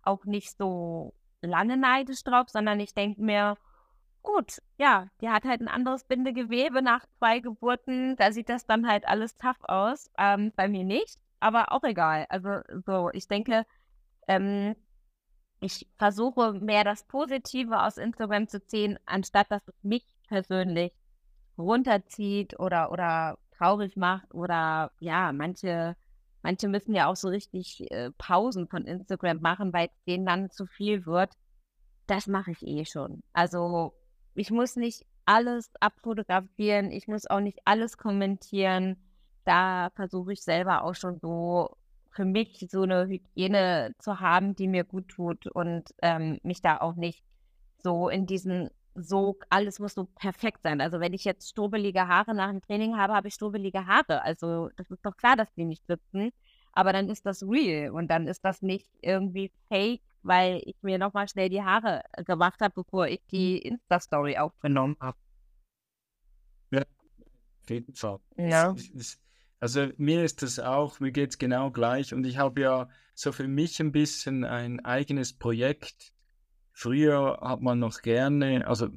auch 0.00 0.24
nicht 0.24 0.56
so 0.56 1.12
lange 1.42 1.76
neidisch 1.76 2.24
drauf, 2.24 2.48
sondern 2.48 2.80
ich 2.80 2.94
denke 2.94 3.20
mir, 3.20 3.58
gut, 4.22 4.62
ja, 4.78 5.08
die 5.20 5.28
hat 5.28 5.44
halt 5.44 5.60
ein 5.60 5.68
anderes 5.68 6.04
Bindegewebe 6.04 6.80
nach 6.80 7.04
zwei 7.18 7.40
Geburten. 7.40 8.16
Da 8.16 8.32
sieht 8.32 8.48
das 8.48 8.64
dann 8.64 8.88
halt 8.88 9.06
alles 9.06 9.36
tough 9.36 9.62
aus. 9.64 10.10
Ähm, 10.16 10.54
bei 10.56 10.68
mir 10.68 10.84
nicht, 10.84 11.18
aber 11.38 11.70
auch 11.70 11.84
egal. 11.84 12.24
Also 12.30 12.60
so, 12.86 13.10
ich 13.12 13.28
denke, 13.28 13.66
ähm, 14.28 14.74
ich 15.60 15.86
versuche 15.98 16.54
mehr 16.54 16.82
das 16.82 17.04
Positive 17.04 17.82
aus 17.82 17.98
Instagram 17.98 18.48
zu 18.48 18.64
ziehen, 18.64 18.98
anstatt 19.04 19.50
dass 19.50 19.68
es 19.68 19.74
mich 19.82 20.06
persönlich 20.28 20.94
runterzieht 21.58 22.58
oder, 22.58 22.90
oder 22.90 23.36
traurig 23.56 23.96
macht 23.96 24.32
oder 24.34 24.90
ja, 25.00 25.32
manche, 25.32 25.96
manche 26.42 26.68
müssen 26.68 26.94
ja 26.94 27.06
auch 27.06 27.16
so 27.16 27.28
richtig 27.28 27.90
äh, 27.90 28.10
Pausen 28.18 28.68
von 28.68 28.84
Instagram 28.84 29.40
machen, 29.40 29.72
weil 29.72 29.90
denen 30.06 30.26
dann 30.26 30.50
zu 30.50 30.66
viel 30.66 31.06
wird. 31.06 31.32
Das 32.06 32.26
mache 32.26 32.52
ich 32.52 32.62
eh 32.66 32.84
schon. 32.84 33.22
Also 33.32 33.92
ich 34.34 34.50
muss 34.50 34.76
nicht 34.76 35.04
alles 35.24 35.70
abfotografieren, 35.80 36.90
ich 36.90 37.08
muss 37.08 37.26
auch 37.26 37.40
nicht 37.40 37.58
alles 37.64 37.98
kommentieren. 37.98 38.96
Da 39.44 39.90
versuche 39.94 40.32
ich 40.32 40.42
selber 40.42 40.84
auch 40.84 40.94
schon 40.94 41.18
so 41.18 41.76
für 42.10 42.24
mich 42.24 42.66
so 42.70 42.82
eine 42.82 43.06
Hygiene 43.06 43.94
zu 43.98 44.20
haben, 44.20 44.56
die 44.56 44.68
mir 44.68 44.84
gut 44.84 45.08
tut 45.08 45.46
und 45.48 45.94
ähm, 46.00 46.40
mich 46.42 46.62
da 46.62 46.78
auch 46.78 46.94
nicht 46.94 47.22
so 47.82 48.08
in 48.08 48.26
diesen 48.26 48.70
so, 48.96 49.38
alles 49.50 49.78
muss 49.78 49.94
so 49.94 50.04
perfekt 50.04 50.60
sein. 50.62 50.80
Also 50.80 51.00
wenn 51.00 51.12
ich 51.12 51.24
jetzt 51.24 51.48
stobelige 51.50 52.08
Haare 52.08 52.34
nach 52.34 52.50
dem 52.50 52.60
Training 52.60 52.96
habe, 52.96 53.14
habe 53.14 53.28
ich 53.28 53.34
stobelige 53.34 53.86
Haare. 53.86 54.22
Also 54.22 54.70
das 54.76 54.90
ist 54.90 55.04
doch 55.04 55.16
klar, 55.16 55.36
dass 55.36 55.52
die 55.54 55.64
nicht 55.64 55.86
sitzen. 55.86 56.32
Aber 56.72 56.92
dann 56.92 57.08
ist 57.08 57.24
das 57.24 57.42
real 57.42 57.90
und 57.90 58.08
dann 58.08 58.26
ist 58.26 58.44
das 58.44 58.62
nicht 58.62 58.88
irgendwie 59.00 59.50
fake, 59.68 60.02
weil 60.22 60.60
ich 60.64 60.76
mir 60.82 60.98
nochmal 60.98 61.28
schnell 61.28 61.48
die 61.48 61.62
Haare 61.62 62.02
gemacht 62.24 62.60
habe, 62.60 62.74
bevor 62.74 63.06
ich 63.06 63.20
die 63.30 63.62
mhm. 63.64 63.72
Insta-Story 63.72 64.36
aufgenommen 64.36 64.96
habe. 65.00 65.16
Ja, 66.70 66.82
auf 66.82 67.70
jeden 67.70 67.94
Fall. 67.94 68.18
Ja. 68.36 68.74
Also 69.58 69.88
mir 69.96 70.22
ist 70.22 70.42
das 70.42 70.58
auch, 70.58 71.00
mir 71.00 71.12
geht 71.12 71.30
es 71.30 71.38
genau 71.38 71.70
gleich 71.70 72.12
und 72.12 72.24
ich 72.26 72.36
habe 72.36 72.60
ja 72.60 72.88
so 73.14 73.32
für 73.32 73.48
mich 73.48 73.80
ein 73.80 73.90
bisschen 73.90 74.44
ein 74.44 74.84
eigenes 74.84 75.32
Projekt 75.32 76.12
Früher 76.78 77.38
hat 77.40 77.62
man 77.62 77.78
noch 77.78 78.02
gerne, 78.02 78.66
also 78.66 78.90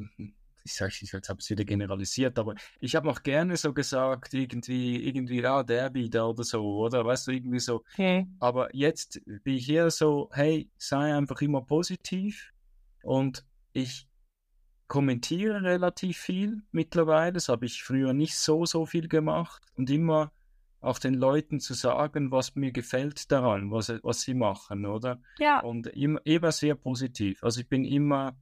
ich 0.66 0.74
sage, 0.74 0.94
ich 1.00 1.14
habe 1.14 1.40
es 1.40 1.50
wieder 1.50 1.64
generalisiert, 1.64 2.38
aber 2.38 2.56
ich 2.82 2.94
habe 2.94 3.08
noch 3.08 3.24
gerne 3.24 3.56
so 3.56 3.72
gesagt, 3.72 4.34
irgendwie, 4.34 5.02
irgendwie, 5.08 5.42
ja, 5.42 5.64
der 5.64 5.94
wieder 5.94 6.28
oder 6.28 6.44
so, 6.44 6.62
oder? 6.80 7.06
Weißt 7.06 7.28
du, 7.28 7.32
irgendwie 7.32 7.62
so. 7.62 7.86
Okay. 7.94 8.28
Aber 8.42 8.76
jetzt 8.76 9.22
bin 9.26 9.56
ich 9.56 9.66
hier 9.66 9.90
so, 9.92 10.30
hey, 10.34 10.70
sei 10.78 11.16
einfach 11.16 11.40
immer 11.40 11.62
positiv 11.62 12.52
und 13.02 13.46
ich 13.72 14.10
kommentiere 14.90 15.62
relativ 15.62 16.18
viel 16.18 16.62
mittlerweile. 16.74 17.32
Das 17.32 17.48
habe 17.48 17.66
ich 17.66 17.82
früher 17.82 18.12
nicht 18.12 18.36
so, 18.36 18.66
so 18.66 18.86
viel 18.86 19.08
gemacht 19.08 19.64
und 19.78 19.90
immer 19.90 20.34
auch 20.82 21.00
den 21.00 21.14
Leuten 21.14 21.60
zu 21.60 21.74
sagen, 21.74 22.32
was 22.32 22.56
mir 22.56 22.72
gefällt 22.72 23.32
daran, 23.32 23.72
was, 23.72 23.90
was 24.04 24.22
sie 24.22 24.34
machen, 24.34 24.86
oder? 24.86 25.22
Ja. 25.38 25.60
Und 25.60 25.88
immer, 25.88 26.22
immer 26.24 26.52
sehr 26.52 26.76
positiv. 26.76 27.44
Also 27.44 27.62
ich 27.62 27.68
bin 27.68 27.84
immer, 27.84 28.38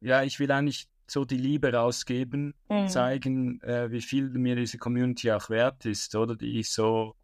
ja, 0.00 0.22
ich 0.22 0.38
will 0.38 0.50
eigentlich 0.52 0.88
so 1.08 1.24
die 1.24 1.38
Liebe 1.38 1.72
rausgeben, 1.72 2.54
mhm. 2.68 2.88
zeigen, 2.88 3.60
äh, 3.62 3.90
wie 3.90 4.02
viel 4.02 4.28
mir 4.30 4.56
diese 4.56 4.78
Community 4.78 5.32
auch 5.32 5.50
wert 5.50 5.86
ist, 5.86 6.14
oder? 6.14 6.36
Die 6.36 6.60
ich 6.60 6.70
so, 6.70 7.16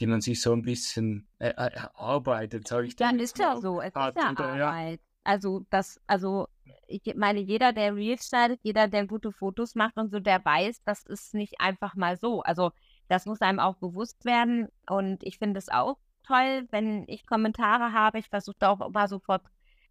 die 0.00 0.06
man 0.06 0.20
sich 0.20 0.40
so 0.40 0.52
ein 0.52 0.62
bisschen 0.62 1.28
äh, 1.38 1.50
äh, 1.50 1.70
erarbeitet, 1.74 2.66
sage 2.66 2.86
ich. 2.86 2.96
Dann 2.96 3.20
ist 3.20 3.38
ja 3.38 3.56
so, 3.56 3.80
es 3.80 3.94
hat, 3.94 4.16
ist 4.16 4.22
ja 4.22 4.30
Arbeit. 4.30 5.00
Ja. 5.00 5.06
Also 5.24 5.64
das, 5.70 6.00
also 6.08 6.48
ich 6.88 7.02
meine, 7.14 7.40
jeder, 7.40 7.72
der 7.72 7.94
Reels 7.94 8.26
schneidet, 8.26 8.60
jeder, 8.62 8.88
der 8.88 9.06
gute 9.06 9.30
Fotos 9.30 9.74
macht 9.74 9.96
und 9.96 10.10
so, 10.10 10.18
der 10.18 10.44
weiß, 10.44 10.82
das 10.84 11.04
ist 11.04 11.34
nicht 11.34 11.60
einfach 11.60 11.94
mal 11.94 12.16
so. 12.16 12.42
Also 12.42 12.72
das 13.12 13.26
muss 13.26 13.42
einem 13.42 13.60
auch 13.60 13.76
bewusst 13.76 14.24
werden. 14.24 14.68
Und 14.88 15.22
ich 15.22 15.36
finde 15.36 15.58
es 15.58 15.68
auch 15.68 15.98
toll, 16.26 16.66
wenn 16.70 17.04
ich 17.08 17.26
Kommentare 17.26 17.92
habe. 17.92 18.18
Ich 18.18 18.28
versuche 18.30 18.56
da 18.58 18.70
auch 18.70 18.80
immer 18.80 19.06
sofort 19.06 19.42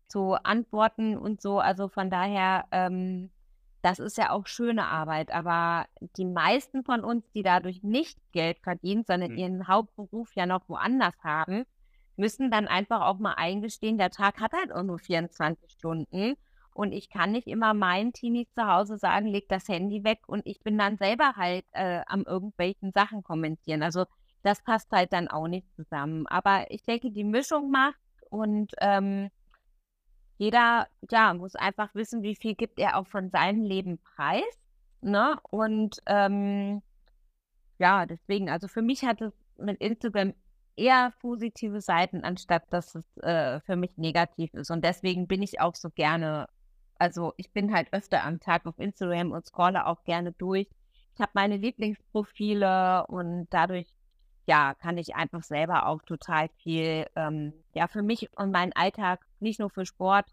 zu 0.08 0.34
antworten 0.44 1.16
und 1.18 1.40
so. 1.40 1.60
Also 1.60 1.88
von 1.88 2.10
daher, 2.10 2.66
ähm, 2.72 3.30
das 3.84 4.00
ist 4.00 4.18
ja 4.18 4.32
auch 4.32 4.48
schöne 4.48 4.88
Arbeit. 4.88 5.32
Aber 5.32 5.86
die 6.18 6.26
meisten 6.26 6.84
von 6.84 7.04
uns, 7.04 7.30
die 7.34 7.44
dadurch 7.44 7.84
nicht 7.84 8.18
Geld 8.32 8.58
verdienen, 8.64 9.04
sondern 9.06 9.34
mhm. 9.34 9.38
ihren 9.38 9.68
Hauptberuf 9.68 10.34
ja 10.34 10.48
noch 10.48 10.68
woanders 10.68 11.16
haben, 11.24 11.66
müssen 12.16 12.50
dann 12.50 12.68
einfach 12.68 13.02
auch 13.02 13.20
mal 13.20 13.36
eingestehen, 13.36 14.00
der 14.00 14.10
Tag 14.10 14.40
hat 14.40 14.54
halt 14.54 14.72
auch 14.72 14.84
nur 14.84 14.98
24 14.98 15.74
Stunden. 15.74 16.36
Und 16.74 16.94
ich 16.94 17.10
kann 17.10 17.32
nicht 17.32 17.48
immer 17.48 17.74
meinen 17.74 18.14
Teenies 18.14 18.48
zu 18.54 18.66
Hause 18.66 18.98
sagen, 18.98 19.28
leg 19.28 19.48
das 19.50 19.68
Handy 19.68 20.04
weg 20.04 20.20
und 20.28 20.46
ich 20.46 20.62
bin 20.62 20.78
dann 20.78 20.98
selber 20.98 21.34
halt 21.36 21.66
äh, 21.72 22.02
am 22.08 22.24
irgendwelchen 22.24 22.92
Sachen 22.92 23.24
kommentieren. 23.24 23.84
Also 23.84 24.06
das 24.44 24.64
passt 24.64 24.92
halt 24.92 25.14
dann 25.14 25.28
auch 25.28 25.48
nicht 25.48 25.68
zusammen. 25.76 26.28
Aber 26.28 26.70
ich 26.72 26.84
denke, 26.84 27.12
die 27.12 27.24
Mischung 27.24 27.72
macht 27.72 28.00
und 28.30 28.72
ähm, 28.80 29.30
jeder 30.38 30.88
ja, 31.10 31.34
muss 31.34 31.56
einfach 31.56 31.94
wissen, 31.94 32.24
wie 32.24 32.36
viel 32.36 32.56
gibt 32.56 32.80
er 32.80 32.98
auch 32.98 33.08
von 33.08 33.30
seinem 33.30 33.64
Leben 33.64 34.00
preis. 34.00 34.44
Ne? 35.02 35.38
Und 35.50 36.02
ähm, 36.08 36.82
ja, 37.78 38.06
deswegen, 38.06 38.50
also 38.50 38.68
für 38.68 38.82
mich 38.82 39.04
hat 39.04 39.22
es 39.22 39.34
mit 39.58 39.80
Instagram 39.82 40.34
eher 40.76 41.14
positive 41.20 41.82
Seiten, 41.82 42.24
anstatt 42.24 42.64
dass 42.72 42.96
es 42.96 43.18
äh, 43.18 43.60
für 43.62 43.76
mich 43.76 43.98
negativ 43.98 44.54
ist. 44.54 44.72
Und 44.72 44.84
deswegen 44.84 45.28
bin 45.28 45.44
ich 45.44 45.60
auch 45.60 45.76
so 45.76 45.90
gerne 45.90 46.48
also 47.02 47.34
ich 47.38 47.52
bin 47.52 47.74
halt 47.74 47.92
öfter 47.94 48.24
am 48.24 48.40
Tag 48.40 48.68
auf 48.68 48.78
Instagram 48.78 49.32
und 49.32 49.44
scrolle 49.44 49.88
auch 49.88 50.04
gerne 50.04 50.34
durch. 50.34 50.68
Ich 51.16 51.20
habe 51.20 51.32
meine 51.34 51.58
Lieblingsprofile 51.58 53.08
und 53.08 53.48
dadurch, 53.50 53.88
ja, 54.46 54.76
kann 54.76 55.00
ich 55.00 55.16
einfach 55.16 55.42
selber 55.42 55.88
auch 55.88 56.04
total 56.04 56.50
viel, 56.62 57.08
ähm, 57.16 57.54
ja, 57.74 57.88
für 57.88 58.04
mich 58.04 58.30
und 58.38 58.52
meinen 58.52 58.72
Alltag, 58.74 59.26
nicht 59.40 59.60
nur 59.60 59.72
für 59.72 59.88
Sport, 59.88 60.28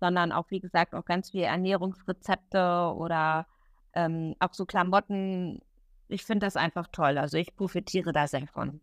sondern 0.00 0.32
auch, 0.32 0.50
wie 0.50 0.60
gesagt, 0.60 0.94
auch 0.94 1.04
ganz 1.04 1.30
viele 1.30 1.44
Ernährungsrezepte 1.44 2.94
oder 2.96 3.46
ähm, 3.92 4.34
auch 4.40 4.54
so 4.54 4.64
Klamotten. 4.64 5.60
Ich 6.08 6.24
finde 6.24 6.46
das 6.46 6.56
einfach 6.56 6.88
toll. 6.90 7.18
Also 7.18 7.36
ich 7.36 7.54
profitiere 7.54 8.12
da 8.12 8.26
sehr 8.26 8.46
von. 8.46 8.80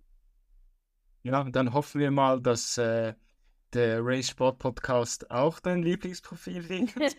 Ja, 1.23 1.43
dann 1.43 1.73
hoffen 1.73 2.01
wir 2.01 2.11
mal, 2.11 2.39
dass 2.39 2.77
äh, 2.77 3.15
der 3.73 4.05
Race 4.05 4.29
Sport 4.29 4.59
Podcast 4.59 5.31
auch 5.31 5.59
dein 5.59 5.81
Lieblingsprofil 5.81 6.67
wird. 6.67 7.15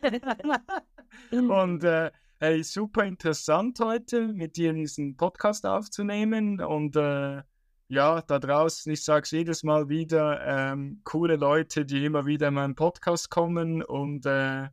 und 1.50 1.84
äh, 1.84 2.10
hey, 2.38 2.62
super 2.62 3.04
interessant 3.04 3.80
heute 3.80 4.28
mit 4.28 4.56
dir 4.56 4.72
diesen 4.72 5.16
Podcast 5.16 5.64
aufzunehmen. 5.64 6.60
Und 6.60 6.96
äh, 6.96 7.42
ja, 7.88 8.22
da 8.22 8.38
draußen, 8.38 8.92
ich 8.92 9.02
sage 9.02 9.22
es 9.22 9.30
jedes 9.30 9.62
Mal 9.62 9.88
wieder, 9.88 10.44
ähm, 10.44 11.00
coole 11.04 11.36
Leute, 11.36 11.86
die 11.86 12.04
immer 12.04 12.26
wieder 12.26 12.48
in 12.48 12.54
meinen 12.54 12.74
Podcast 12.74 13.30
kommen. 13.30 13.82
Und, 13.82 14.26
äh, 14.26 14.68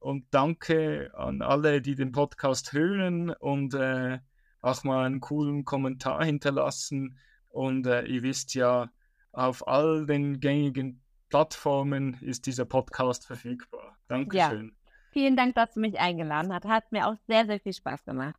und 0.00 0.26
danke 0.32 1.12
an 1.14 1.42
alle, 1.42 1.80
die 1.80 1.94
den 1.94 2.10
Podcast 2.10 2.72
hören. 2.72 3.30
Und 3.30 3.74
äh, 3.74 4.18
auch 4.60 4.82
mal 4.82 5.04
einen 5.04 5.20
coolen 5.20 5.64
Kommentar 5.64 6.24
hinterlassen. 6.24 7.18
Und 7.48 7.86
äh, 7.86 8.04
ihr 8.06 8.22
wisst 8.22 8.54
ja, 8.54 8.90
auf 9.32 9.66
all 9.66 10.04
den 10.06 10.40
gängigen 10.40 11.01
Plattformen 11.32 12.18
ist 12.20 12.44
dieser 12.44 12.66
Podcast 12.66 13.26
verfügbar. 13.26 13.96
Dankeschön. 14.06 14.66
Ja. 14.66 14.92
Vielen 15.12 15.34
Dank, 15.34 15.54
dass 15.54 15.72
du 15.72 15.80
mich 15.80 15.98
eingeladen 15.98 16.52
hast. 16.52 16.66
Hat 16.66 16.92
mir 16.92 17.08
auch 17.08 17.16
sehr, 17.26 17.46
sehr 17.46 17.58
viel 17.58 17.72
Spaß 17.72 18.04
gemacht. 18.04 18.36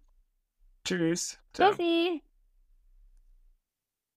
Tschüss. 0.86 1.40
Ciao. 1.54 1.72
Tschüssi. 1.72 2.22